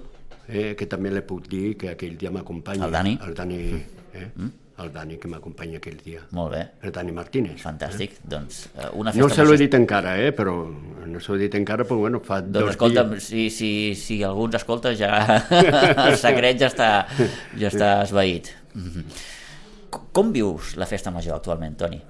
eh, 0.49 0.75
que 0.79 0.87
també 0.87 1.11
li 1.11 1.21
puc 1.27 1.49
dir 1.49 1.77
que 1.77 1.91
aquell 1.91 2.17
dia 2.19 2.31
m'acompanya. 2.31 2.85
El 2.87 2.93
Dani? 2.93 3.19
El 3.27 3.35
Dani, 3.35 3.59
eh? 4.15 4.31
El 4.77 4.91
Dani 4.93 5.17
que 5.17 5.29
m'acompanya 5.29 5.79
aquell 5.79 5.97
dia. 6.05 6.21
Molt 6.37 6.53
bé, 6.53 6.63
El 6.85 6.93
Dani 6.93 7.13
Martínez. 7.17 7.63
fantàstic. 7.63 8.19
Doncs 8.23 8.67
eh, 8.77 8.91
una 8.93 9.13
No 9.17 9.29
festa 9.29 9.35
se 9.43 9.45
l'ho 9.47 9.55
he 9.55 9.61
dit 9.63 9.75
encara, 9.75 10.19
eh? 10.21 10.33
però 10.37 10.53
no 11.07 11.19
se 11.21 11.33
l'ho 11.33 11.39
he 11.39 11.43
dit 11.47 11.55
encara, 11.55 11.85
però 11.89 11.97
bueno, 12.03 12.21
fa 12.21 12.41
Doncs 12.43 12.53
dos 12.59 12.71
escolta'm, 12.75 13.11
dies. 13.15 13.25
si, 13.25 13.49
si, 13.51 13.71
si 13.97 14.19
algú 14.23 14.45
ens 14.51 14.59
escolta 14.61 14.93
ja 14.95 15.15
el 16.11 16.19
secret 16.21 16.61
ja 16.61 16.69
està, 16.69 16.91
ja 17.57 17.69
està 17.73 17.91
esvaït. 18.05 18.53
Mhm. 18.75 19.05
Com- 19.91 20.07
Com 20.13 20.31
vius 20.33 20.75
la 20.77 20.85
festa 20.87 21.11
major 21.11 21.37
actualment, 21.37 21.77
Toni? 21.79 22.03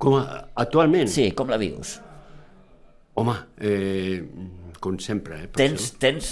Com 0.00 0.14
a, 0.16 0.48
actualment? 0.56 1.06
Sí, 1.12 1.30
com 1.36 1.48
la 1.52 1.56
vius? 1.60 2.00
Home, 3.14 3.34
eh, 3.60 4.24
com 4.80 4.98
sempre, 4.98 5.42
eh? 5.44 5.46
per 5.46 5.58
Tens, 5.60 5.90
tens... 6.02 6.30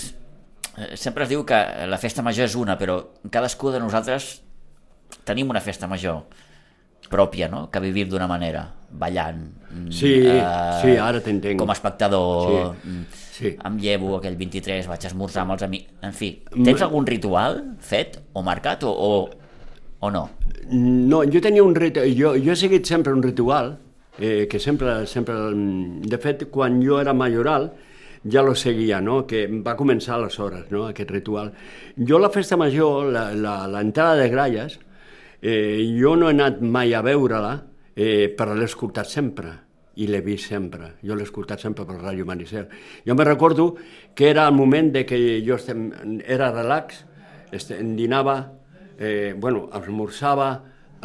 eh, 0.78 0.96
Sempre 0.96 1.24
es 1.24 1.30
diu 1.30 1.44
que 1.44 1.58
la 1.88 1.98
festa 1.98 2.22
major 2.22 2.46
és 2.46 2.54
una, 2.56 2.76
però 2.78 3.00
cadascú 3.30 3.70
de 3.74 3.80
nosaltres 3.80 4.42
tenim 5.24 5.50
una 5.50 5.60
festa 5.60 5.86
major 5.88 6.22
pròpia, 7.08 7.48
no?, 7.48 7.70
que 7.72 7.80
vivim 7.80 8.08
d'una 8.10 8.26
manera, 8.28 8.66
ballant. 8.90 9.38
mm, 9.70 9.90
Sí, 9.90 10.10
sí, 10.82 10.96
ara 11.00 11.20
t'entenc. 11.24 11.58
Com 11.58 11.70
a 11.70 11.72
espectador, 11.72 12.74
Sí, 12.82 12.88
mm, 12.88 13.04
sí. 13.32 13.52
em 13.64 13.78
llevo 13.80 14.16
aquell 14.18 14.36
23, 14.36 14.86
vaig 14.90 15.04
a 15.04 15.08
esmorzar 15.08 15.42
amb 15.46 15.52
els 15.56 15.62
amics... 15.64 15.88
En 16.02 16.12
fi, 16.12 16.42
tens 16.52 16.82
algun 16.84 17.06
ritual 17.06 17.62
fet 17.80 18.18
o 18.34 18.42
marcat 18.42 18.84
o, 18.84 18.90
o, 18.92 19.30
o 20.00 20.10
no? 20.10 20.28
No, 20.68 21.22
jo 21.24 21.40
tenia 21.40 21.64
un 21.64 21.74
ritual, 21.74 22.10
jo, 22.12 22.34
jo 22.36 22.52
he 22.52 22.56
seguit 22.56 22.84
sempre 22.84 23.14
un 23.16 23.22
ritual, 23.22 23.78
eh, 24.18 24.46
que 24.50 24.58
sempre, 24.60 25.06
sempre, 25.06 25.34
de 26.04 26.18
fet, 26.18 26.50
quan 26.52 26.82
jo 26.84 27.00
era 27.00 27.14
majoral, 27.14 27.70
ja 28.24 28.42
lo 28.42 28.54
seguia, 28.54 29.00
no? 29.00 29.24
que 29.26 29.46
va 29.46 29.76
començar 29.76 30.16
aleshores, 30.16 30.70
no? 30.70 30.86
aquest 30.88 31.10
ritual. 31.10 31.52
Jo 31.96 32.18
la 32.18 32.30
festa 32.34 32.56
major, 32.56 33.12
l'entrada 33.12 34.16
de 34.16 34.28
gralles, 34.32 34.78
eh, 35.42 35.84
jo 35.98 36.16
no 36.16 36.28
he 36.28 36.36
anat 36.36 36.60
mai 36.62 36.94
a 36.94 37.02
veure-la, 37.02 37.54
eh, 37.94 38.28
però 38.36 38.54
l'he 38.54 38.68
escoltat 38.68 39.10
sempre 39.10 39.54
i 39.98 40.06
l'he 40.06 40.20
vist 40.22 40.52
sempre. 40.52 40.94
Jo 41.02 41.16
l'he 41.18 41.26
escoltat 41.26 41.60
sempre 41.62 41.86
per 41.86 41.98
Ràdio 41.98 42.26
Maricel. 42.26 42.68
Jo 43.06 43.14
me 43.18 43.26
recordo 43.26 43.74
que 44.14 44.30
era 44.30 44.46
el 44.46 44.54
moment 44.54 44.92
de 44.94 45.04
que 45.06 45.42
jo 45.46 45.56
estem, 45.58 45.90
era 46.24 46.52
relax, 46.54 47.04
estem, 47.50 47.96
dinava, 47.96 48.38
eh, 48.98 49.34
bueno, 49.36 49.68
esmorzava, 49.74 50.50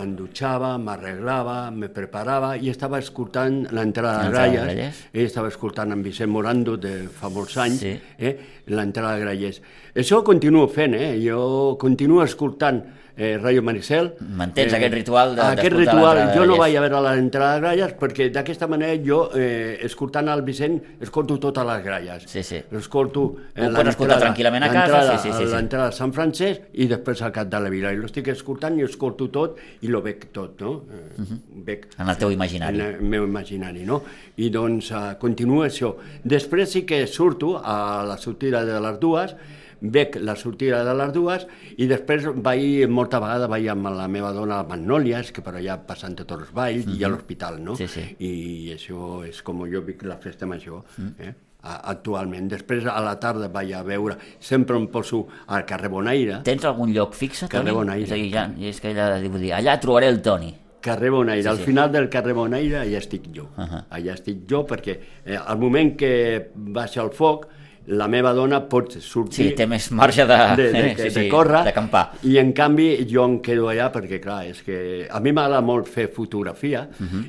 em 0.02 0.16
dutxava, 0.18 0.78
m'arreglava, 0.82 1.70
me 1.72 1.88
preparava 1.94 2.56
i 2.58 2.70
estava 2.72 2.98
escoltant 3.00 3.68
l'entrada 3.72 4.24
de 4.24 4.32
Gralles. 4.34 5.04
Ell 5.14 5.26
estava 5.28 5.52
escoltant 5.54 5.92
en 5.94 6.02
Vicent 6.02 6.32
Morando 6.34 6.76
de 6.78 7.08
fa 7.14 7.30
molts 7.30 7.58
anys, 7.62 7.80
Sí. 7.84 8.00
eh, 8.18 8.34
l'entrada 8.68 9.16
de 9.16 9.22
Grallers. 9.22 9.62
Això 9.96 10.20
ho 10.20 10.24
continuo 10.24 10.68
fent, 10.68 10.96
eh? 10.96 11.20
jo 11.22 11.76
continuo 11.80 12.24
escoltant 12.24 12.82
eh, 13.16 13.38
Ràdio 13.38 13.62
Maricel. 13.62 14.14
Mantens 14.20 14.74
aquest 14.74 14.94
ritual 14.94 15.36
de- 15.36 15.42
Aquest 15.42 15.74
ritual, 15.76 16.18
l'entrada 16.18 16.36
jo 16.36 16.46
no 16.46 16.58
vaig 16.58 16.76
a 16.78 16.82
veure 16.82 17.02
l'entrada 17.02 17.54
de 17.56 17.60
Gralles 17.62 17.94
perquè 18.00 18.32
d'aquesta 18.32 18.68
manera 18.68 18.96
jo, 19.06 19.30
eh, 19.36 19.80
escoltant 19.84 20.28
el 20.30 20.42
Vicent, 20.42 20.82
escolto 21.02 21.38
totes 21.40 21.66
les 21.66 21.84
gralles. 21.84 22.24
Sí, 22.28 22.44
sí. 22.44 22.62
Escolto 22.72 23.36
pots 23.54 23.90
escoltar 23.90 24.20
tranquil·lament 24.20 24.64
a 24.64 24.72
casa, 24.72 24.88
l'entrada- 24.98 25.18
sí, 25.20 25.30
sí, 25.30 25.38
sí, 25.38 25.46
sí. 25.48 25.54
L'entrada 25.54 25.86
de 25.90 25.92
Sant 25.96 26.14
Francesc 26.14 26.62
i 26.74 26.88
després 26.88 27.22
al 27.22 27.32
cap 27.32 27.48
de 27.48 27.60
la 27.60 27.70
vila. 27.70 27.92
I 27.94 27.98
l'estic 27.98 28.28
escoltant 28.30 28.78
i 28.80 28.84
escolto 28.84 29.30
tot 29.30 29.58
i 29.82 29.88
lo 29.88 30.02
veig 30.02 30.32
tot, 30.32 30.60
no? 30.62 30.72
Uh 30.72 31.22
Mhm. 31.22 31.42
veig 31.66 31.86
En 32.00 32.10
el 32.10 32.18
teu 32.18 32.32
imaginari. 32.32 32.80
en 32.80 32.86
el 32.96 33.02
meu 33.02 33.24
imaginari, 33.26 33.84
no? 33.86 34.04
I 34.38 34.50
doncs 34.50 34.92
uh, 34.92 35.14
continua 35.20 35.68
això. 35.68 35.96
Després 36.24 36.72
sí 36.72 36.82
que 36.84 37.06
surto 37.08 37.62
a 37.64 38.04
la 38.08 38.18
sortida 38.18 38.66
de 38.66 38.80
les 38.82 39.00
dues, 39.00 39.36
veig 39.84 40.16
la 40.24 40.36
sortida 40.40 40.84
de 40.88 40.94
les 40.96 41.12
dues 41.14 41.46
i 41.78 41.88
després 41.92 42.24
vaig, 42.36 42.88
molta 42.90 43.20
vegada 43.20 43.48
vaig 43.52 43.68
amb 43.70 43.90
la 43.94 44.08
meva 44.08 44.32
dona 44.34 44.62
a 44.62 44.68
Magnòlies, 44.68 45.32
que 45.36 45.42
per 45.44 45.54
allà 45.60 45.76
passant 45.86 46.16
tots 46.16 46.38
els 46.40 46.52
valls, 46.56 46.88
i 46.88 47.04
a 47.04 47.10
l'hospital, 47.12 47.60
no? 47.62 47.74
Mhm. 47.74 47.78
Sí, 47.78 47.88
sí. 47.88 48.06
I 48.24 48.74
això 48.78 49.24
és 49.28 49.42
com 49.44 49.66
jo 49.70 49.82
vic 49.84 50.04
la 50.08 50.18
festa 50.18 50.46
major, 50.48 50.84
eh? 51.20 51.34
a- 51.64 51.82
actualment. 51.92 52.50
Després 52.52 52.86
a 52.86 53.00
la 53.02 53.18
tarda 53.20 53.48
vaig 53.48 53.74
a 53.74 53.84
veure, 53.84 54.18
sempre 54.40 54.76
em 54.78 54.88
poso 54.88 55.28
al 55.48 55.66
carrer 55.66 55.90
Bonaire, 55.90 56.42
Tens 56.44 56.66
algun 56.66 56.92
lloc 56.94 57.14
fixe, 57.14 57.48
Toni? 57.48 57.52
Carrer 57.64 57.74
Bonaire. 57.74 58.04
És 58.04 58.12
a 58.12 58.16
dir, 58.16 58.32
ja, 58.34 58.50
és 58.60 58.82
que 58.82 58.90
allà, 58.92 59.22
vull 59.30 59.40
dir, 59.40 59.54
allà 59.54 59.78
trobaré 59.80 60.08
el 60.08 60.22
Toni. 60.22 60.54
carrer 60.84 61.10
Bonaire, 61.12 61.42
Sí, 61.44 61.48
al 61.48 61.58
sí. 61.58 61.64
final 61.64 61.90
del 61.94 62.10
carrer 62.10 62.34
Bonaire 62.34 62.80
allà 62.82 62.98
estic 62.98 63.30
jo. 63.34 63.46
Ahà. 63.56 63.86
Allà 63.90 64.14
estic 64.18 64.42
jo 64.50 64.66
perquè 64.68 64.98
eh, 65.26 65.38
al 65.38 65.58
moment 65.58 65.96
que 65.96 66.52
baixa 66.54 67.02
el 67.02 67.12
foc, 67.12 67.48
la 67.88 68.08
meva 68.08 68.32
dona 68.34 68.62
pot 68.70 68.94
sortir... 69.04 69.50
Sí, 69.50 69.56
té 69.58 69.66
més 69.68 69.90
marge 69.92 70.24
de, 70.26 70.38
de, 70.56 70.68
de, 70.72 70.82
de, 70.82 70.96
sí, 70.98 71.10
de 71.10 71.24
sí, 71.24 71.30
córrer 71.30 71.64
d'acampar. 71.66 72.04
i 72.24 72.38
en 72.40 72.54
canvi 72.56 73.06
jo 73.10 73.26
em 73.28 73.40
quedo 73.44 73.68
allà 73.68 73.90
perquè 73.92 74.22
clar, 74.24 74.46
és 74.48 74.62
que 74.64 75.08
a 75.12 75.20
mi 75.20 75.34
m'agrada 75.36 75.62
molt 75.62 75.88
fer 75.92 76.08
fotografia 76.16 76.86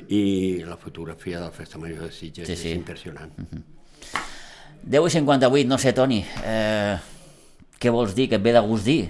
i 0.07 0.63
la 0.65 0.77
fotografia 0.77 1.39
de 1.41 1.45
la 1.49 1.51
Festa 1.51 1.77
Major 1.77 2.05
de 2.07 2.11
Sitges 2.11 2.47
Mhm. 2.47 2.55
Sí, 2.55 2.61
sí. 2.61 2.69
és 2.71 2.77
impressionant. 2.77 3.31
10 4.85 5.07
i 5.07 5.09
58, 5.09 5.67
no 5.67 5.77
sé, 5.77 5.93
Toni, 5.97 6.19
eh, 6.45 6.95
què 7.81 7.91
vols 7.91 8.13
dir, 8.15 8.29
què 8.29 8.37
et 8.37 8.43
ve 8.43 8.53
de 8.53 8.61
gust 8.61 8.85
dir? 8.85 9.09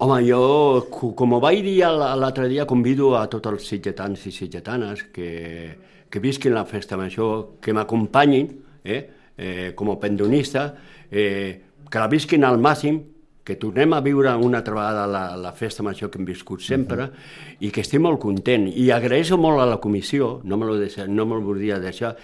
Home, 0.00 0.20
jo, 0.24 0.86
co- 0.90 1.12
com 1.14 1.32
ho 1.34 1.40
vaig 1.42 1.60
dir 1.62 1.80
l'altre 1.90 2.48
dia, 2.48 2.64
convido 2.66 3.16
a 3.18 3.26
tots 3.28 3.50
els 3.50 3.66
sitgetans 3.66 4.24
i 4.26 4.32
sitgetanes 4.32 5.02
que, 5.12 5.76
que 6.08 6.20
visquin 6.22 6.54
la 6.54 6.64
festa 6.64 6.96
major, 6.96 7.58
que 7.60 7.72
m'acompanyin, 7.74 8.48
eh, 8.84 9.00
eh, 9.38 9.72
com 9.74 9.92
a 9.92 10.00
pendonista, 10.00 10.74
eh, 11.10 11.62
que 11.88 12.02
la 12.02 12.10
visquin 12.10 12.44
al 12.44 12.58
màxim, 12.60 13.00
que 13.48 13.56
tornem 13.56 13.94
a 13.96 14.02
viure 14.04 14.34
una 14.36 14.58
altra 14.60 14.74
vegada 14.76 15.06
la, 15.08 15.22
la 15.40 15.54
festa 15.56 15.82
major 15.82 16.10
que 16.12 16.18
hem 16.20 16.26
viscut 16.28 16.60
sempre 16.60 17.04
uh 17.04 17.08
-huh. 17.08 17.56
i 17.64 17.70
que 17.70 17.80
estic 17.80 18.00
molt 18.00 18.20
content 18.20 18.68
i 18.68 18.90
agraeixo 18.90 19.38
molt 19.38 19.60
a 19.60 19.64
la 19.66 19.80
comissió, 19.80 20.40
no 20.44 20.58
me 20.58 20.66
lo, 20.66 20.76
deixa, 20.76 21.06
no 21.06 21.24
me 21.24 21.34
lo 21.34 21.40
volia 21.40 21.80
deixar, 21.80 22.16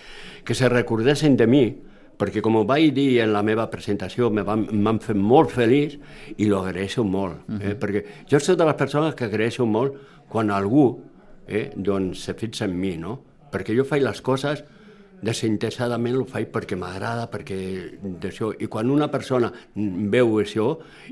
que 0.45 0.55
se 0.55 0.69
recordessin 0.69 1.37
de 1.37 1.47
mi, 1.47 1.77
perquè 2.19 2.43
com 2.43 2.57
ho 2.57 2.65
vaig 2.65 2.93
dir 2.93 3.21
en 3.21 3.33
la 3.33 3.43
meva 3.43 3.71
presentació 3.71 4.31
m'han 4.31 5.01
fet 5.01 5.17
molt 5.17 5.51
feliç 5.51 5.99
i 6.37 6.47
lo 6.47 6.61
agraeixo 6.61 7.05
molt, 7.05 7.37
uh 7.49 7.55
-huh. 7.55 7.71
eh? 7.71 7.75
perquè 7.79 8.05
jo 8.31 8.39
soc 8.39 8.59
de 8.59 8.65
les 8.65 8.75
persones 8.75 9.15
que 9.15 9.25
agraeixo 9.25 9.67
molt 9.67 9.95
quan 10.29 10.51
algú 10.51 11.01
eh, 11.47 11.71
doncs 11.75 12.25
se 12.25 12.35
fixa 12.35 12.67
en 12.67 12.79
mi, 12.79 12.97
no? 12.97 13.21
perquè 13.51 13.75
jo 13.77 13.85
faig 13.85 14.03
les 14.03 14.21
coses 14.21 14.65
desinteressadament 15.25 16.19
ho 16.21 16.25
faig 16.29 16.51
perquè 16.53 16.77
m'agrada, 16.79 17.27
perquè 17.33 17.59
d'això. 18.23 18.53
I 18.61 18.69
quan 18.71 18.91
una 18.93 19.09
persona 19.13 19.51
veu 19.75 20.37
això, 20.43 20.69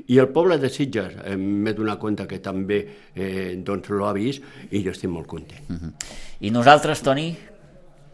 i 0.07 0.19
el 0.21 0.29
poble 0.35 0.59
de 0.61 0.69
Sitges 0.73 1.17
eh, 1.23 1.37
m'he 1.37 1.73
donat 1.77 2.01
compte 2.01 2.27
que 2.29 2.39
també 2.43 2.81
eh, 3.13 3.55
doncs 3.57 3.89
l'ha 3.93 4.13
vist, 4.15 4.45
i 4.71 4.83
jo 4.85 4.93
estic 4.93 5.11
molt 5.11 5.27
content. 5.27 5.65
Uh 5.69 5.75
-huh. 5.75 5.93
I 6.41 6.51
nosaltres, 6.51 7.01
Toni, 7.01 7.31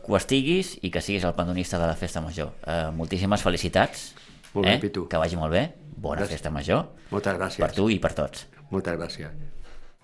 que 0.05 0.11
ho 0.11 0.17
estiguis 0.17 0.77
i 0.81 0.89
que 0.89 1.01
siguis 1.01 1.23
el 1.23 1.33
pandonista 1.33 1.77
de 1.77 1.87
la 1.87 1.95
Festa 1.95 2.21
Major. 2.21 2.51
Eh, 2.65 2.89
moltíssimes 2.95 3.41
felicitats. 3.41 4.15
Molt 4.53 4.67
eh? 4.67 4.71
bé, 4.71 4.79
Pitu. 4.79 5.07
Que 5.07 5.17
vagi 5.17 5.35
molt 5.35 5.51
bé. 5.51 5.73
Bona 5.95 6.21
gràcies. 6.21 6.31
Festa 6.31 6.49
Major. 6.49 6.85
Moltes 7.11 7.37
gràcies. 7.37 7.59
Per 7.59 7.71
tu 7.75 7.89
i 7.89 7.99
per 7.99 8.13
tots. 8.13 8.47
Moltes 8.71 8.97
gràcies. 8.97 9.27